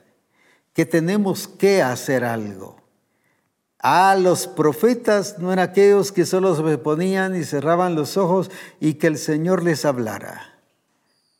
que 0.72 0.86
tenemos 0.86 1.46
que 1.46 1.82
hacer 1.82 2.24
algo. 2.24 2.79
Ah, 3.82 4.14
los 4.20 4.46
profetas 4.46 5.38
no 5.38 5.52
eran 5.52 5.70
aquellos 5.70 6.12
que 6.12 6.26
solo 6.26 6.54
se 6.54 6.78
ponían 6.78 7.34
y 7.34 7.44
cerraban 7.44 7.94
los 7.94 8.18
ojos 8.18 8.50
y 8.78 8.94
que 8.94 9.06
el 9.06 9.16
Señor 9.16 9.62
les 9.62 9.86
hablara. 9.86 10.58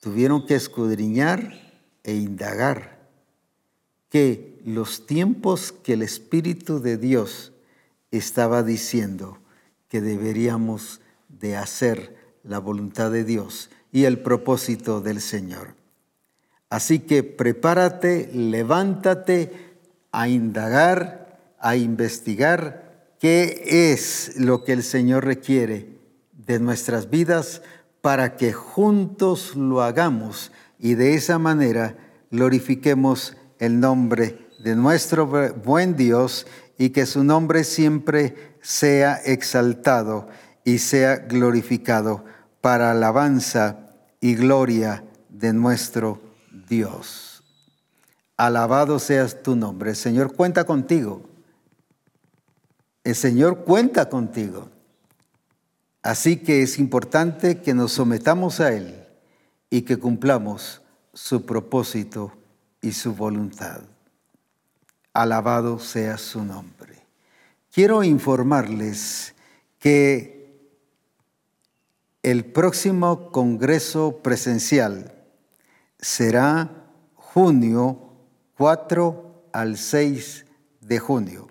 Tuvieron 0.01 0.47
que 0.47 0.55
escudriñar 0.55 1.53
e 2.03 2.15
indagar 2.15 2.99
que 4.09 4.59
los 4.65 5.07
tiempos 5.07 5.73
que 5.73 5.93
el 5.93 6.03
Espíritu 6.03 6.81
de 6.81 6.97
Dios 6.97 7.53
estaba 8.11 8.63
diciendo 8.63 9.39
que 9.89 10.01
deberíamos 10.01 11.03
de 11.29 11.57
hacer 11.57 12.17
la 12.43 12.59
voluntad 12.59 13.11
de 13.11 13.25
Dios 13.25 13.69
y 13.93 14.05
el 14.05 14.19
propósito 14.19 15.03
del 15.03 15.21
Señor. 15.21 15.75
Así 16.71 17.01
que 17.01 17.23
prepárate, 17.23 18.31
levántate 18.33 19.77
a 20.13 20.29
indagar 20.29 21.20
a 21.61 21.77
investigar 21.77 23.15
qué 23.21 23.93
es 23.93 24.33
lo 24.37 24.65
que 24.65 24.73
el 24.73 24.83
Señor 24.83 25.25
requiere 25.25 25.99
de 26.33 26.59
nuestras 26.59 27.11
vidas 27.11 27.63
para 28.01 28.37
que 28.37 28.53
juntos 28.53 29.55
lo 29.55 29.83
hagamos 29.83 30.53
y 30.79 30.95
de 30.95 31.15
esa 31.15 31.39
manera 31.39 31.97
glorifiquemos 32.31 33.37
el 33.59 33.79
nombre 33.79 34.49
de 34.59 34.75
nuestro 34.75 35.27
buen 35.27 35.97
Dios 35.97 36.47
y 36.79 36.91
que 36.91 37.05
su 37.05 37.23
nombre 37.23 37.65
siempre 37.65 38.57
sea 38.63 39.17
exaltado 39.17 40.29
y 40.65 40.79
sea 40.79 41.17
glorificado 41.17 42.25
para 42.61 42.91
alabanza 42.93 43.91
y 44.21 44.35
gloria 44.35 45.05
de 45.29 45.53
nuestro 45.53 46.21
Dios. 46.69 47.43
Alabado 48.37 48.99
seas 48.99 49.43
tu 49.43 49.57
nombre. 49.57 49.95
Señor 49.95 50.35
cuenta 50.35 50.65
contigo 50.65 51.30
el 53.05 53.15
Señor 53.15 53.65
cuenta 53.65 54.09
contigo. 54.09 54.69
Así 56.03 56.39
que 56.39 56.63
es 56.63 56.79
importante 56.79 57.61
que 57.61 57.75
nos 57.75 57.93
sometamos 57.93 58.61
a 58.61 58.73
Él 58.73 59.05
y 59.69 59.83
que 59.83 59.99
cumplamos 59.99 60.83
su 61.13 61.45
propósito 61.45 62.33
y 62.81 62.93
su 62.93 63.15
voluntad. 63.15 63.83
Alabado 65.13 65.79
sea 65.79 66.17
su 66.17 66.45
nombre. 66.45 66.97
Quiero 67.73 68.03
informarles 68.03 69.35
que 69.79 70.41
el 72.23 72.45
próximo 72.45 73.31
Congreso 73.31 74.21
presencial 74.23 75.15
será 75.99 76.71
junio 77.15 78.13
4 78.57 79.49
al 79.53 79.77
6 79.77 80.47
de 80.81 80.99
junio. 80.99 81.50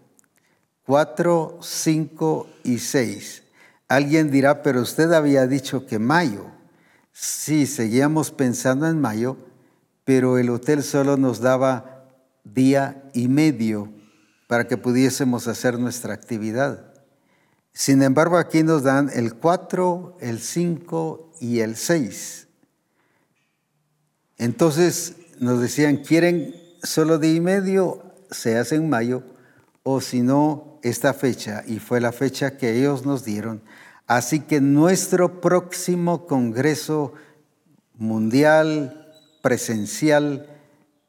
4, 0.90 1.60
5 1.62 2.50
y 2.64 2.80
6. 2.80 3.44
Alguien 3.88 4.32
dirá, 4.32 4.64
pero 4.64 4.82
usted 4.82 5.14
había 5.14 5.46
dicho 5.46 5.86
que 5.86 6.00
mayo. 6.00 6.48
Sí, 7.12 7.68
seguíamos 7.68 8.32
pensando 8.32 8.88
en 8.88 9.00
mayo, 9.00 9.38
pero 10.04 10.40
el 10.40 10.50
hotel 10.50 10.82
solo 10.82 11.16
nos 11.16 11.42
daba 11.42 12.08
día 12.44 13.08
y 13.14 13.28
medio 13.28 13.94
para 14.48 14.68
que 14.68 14.78
pudiésemos 14.78 15.48
hacer 15.48 15.78
nuestra 15.78 16.16
actividad. 16.16 16.92
Sin 17.72 18.02
embargo, 18.02 18.38
aquí 18.38 18.64
nos 18.64 18.82
dan 18.82 19.12
el 19.14 19.36
4, 19.36 20.18
el 20.22 20.40
5 20.40 21.34
y 21.40 21.60
el 21.60 21.76
6. 21.76 22.48
Entonces 24.40 25.18
nos 25.40 25.62
decían, 25.62 25.98
¿quieren 25.98 26.56
solo 26.82 27.20
día 27.20 27.36
y 27.36 27.42
medio? 27.42 28.02
Se 28.32 28.58
hace 28.58 28.74
en 28.74 28.90
mayo, 28.90 29.22
o 29.84 30.02
si 30.02 30.22
no, 30.22 30.69
esta 30.84 31.14
fecha 31.14 31.64
y 31.66 31.80
fue 31.80 32.02
la 32.02 32.12
fecha 32.12 32.58
que 32.58 32.78
ellos 32.78 33.06
nos 33.06 33.24
dieron. 33.24 33.62
Así 34.08 34.40
que 34.40 34.62
nuestro 34.62 35.40
próximo 35.40 36.26
Congreso 36.26 37.14
Mundial 37.94 39.14
presencial 39.42 40.48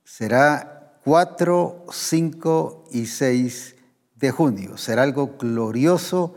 será 0.05 0.99
4, 1.05 1.87
5 1.91 2.85
y 2.91 3.07
6 3.07 3.77
de 4.17 4.31
junio. 4.31 4.77
Será 4.77 5.05
algo 5.05 5.37
glorioso. 5.39 6.35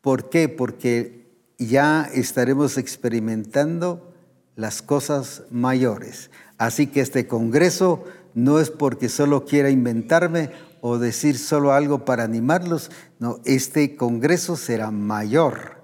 ¿Por 0.00 0.30
qué? 0.30 0.48
Porque 0.48 1.26
ya 1.58 2.08
estaremos 2.14 2.78
experimentando 2.78 4.14
las 4.54 4.82
cosas 4.82 5.42
mayores. 5.50 6.30
Así 6.58 6.86
que 6.86 7.00
este 7.00 7.26
Congreso 7.26 8.04
no 8.34 8.60
es 8.60 8.70
porque 8.70 9.08
solo 9.08 9.44
quiera 9.44 9.70
inventarme 9.70 10.50
o 10.88 11.00
decir 11.00 11.36
solo 11.36 11.72
algo 11.72 12.04
para 12.04 12.22
animarlos. 12.22 12.92
No, 13.18 13.40
este 13.44 13.96
Congreso 13.96 14.56
será 14.56 14.92
mayor 14.92 15.82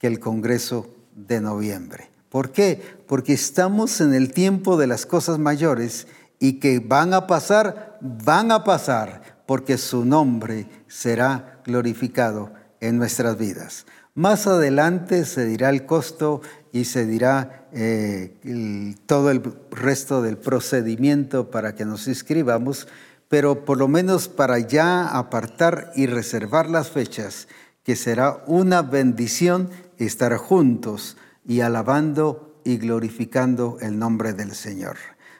que 0.00 0.08
el 0.08 0.18
Congreso 0.18 0.92
de 1.14 1.40
noviembre. 1.40 2.10
¿Por 2.28 2.50
qué? 2.50 2.82
Porque 3.06 3.34
estamos 3.34 4.00
en 4.00 4.14
el 4.14 4.32
tiempo 4.32 4.76
de 4.76 4.88
las 4.88 5.06
cosas 5.06 5.38
mayores 5.38 6.08
y 6.40 6.54
que 6.54 6.80
van 6.80 7.14
a 7.14 7.28
pasar, 7.28 7.98
van 8.00 8.50
a 8.50 8.64
pasar, 8.64 9.42
porque 9.46 9.78
su 9.78 10.04
nombre 10.04 10.68
será 10.88 11.60
glorificado 11.64 12.52
en 12.80 12.98
nuestras 12.98 13.38
vidas. 13.38 13.86
Más 14.14 14.48
adelante 14.48 15.24
se 15.24 15.46
dirá 15.46 15.70
el 15.70 15.86
costo 15.86 16.40
y 16.72 16.86
se 16.86 17.06
dirá 17.06 17.68
eh, 17.72 18.96
todo 19.06 19.30
el 19.30 19.40
resto 19.70 20.22
del 20.22 20.36
procedimiento 20.36 21.52
para 21.52 21.76
que 21.76 21.84
nos 21.84 22.08
inscribamos, 22.08 22.88
pero 23.28 23.64
por 23.64 23.78
lo 23.78 23.88
menos 23.88 24.28
para 24.28 24.58
ya 24.58 25.06
apartar 25.06 25.92
y 25.94 26.06
reservar 26.06 26.68
las 26.68 26.90
fechas, 26.90 27.48
que 27.82 27.96
será 27.96 28.42
una 28.46 28.82
bendición 28.82 29.70
estar 29.98 30.36
juntos 30.36 31.16
y 31.46 31.60
alabando 31.60 32.60
y 32.64 32.78
glorificando 32.78 33.78
el 33.80 33.98
nombre 33.98 34.32
del 34.32 34.52
Señor. 34.52 34.96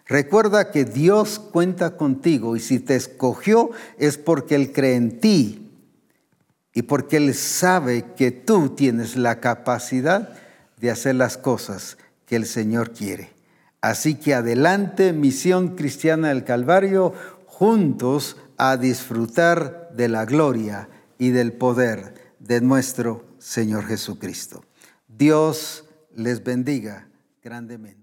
Recuerda 0.06 0.70
que 0.70 0.86
Dios 0.86 1.38
cuenta 1.38 1.96
contigo 1.96 2.56
y 2.56 2.60
si 2.60 2.80
te 2.80 2.96
escogió 2.96 3.70
es 3.98 4.16
porque 4.16 4.54
Él 4.54 4.72
cree 4.72 4.94
en 4.94 5.20
ti 5.20 5.70
y 6.72 6.82
porque 6.82 7.18
Él 7.18 7.34
sabe 7.34 8.06
que 8.16 8.30
tú 8.30 8.70
tienes 8.70 9.16
la 9.16 9.40
capacidad 9.40 10.30
de 10.78 10.90
hacer 10.90 11.16
las 11.16 11.36
cosas 11.36 11.98
que 12.24 12.36
el 12.36 12.46
Señor 12.46 12.92
quiere. 12.92 13.30
Así 13.80 14.14
que 14.14 14.34
adelante, 14.34 15.12
misión 15.12 15.76
cristiana 15.76 16.28
del 16.28 16.44
Calvario, 16.44 17.12
juntos 17.58 18.36
a 18.56 18.76
disfrutar 18.76 19.90
de 19.92 20.08
la 20.08 20.24
gloria 20.24 20.88
y 21.18 21.30
del 21.30 21.52
poder 21.52 22.14
de 22.38 22.60
nuestro 22.60 23.24
Señor 23.38 23.84
Jesucristo. 23.84 24.64
Dios 25.08 25.84
les 26.14 26.44
bendiga 26.44 27.08
grandemente. 27.42 27.97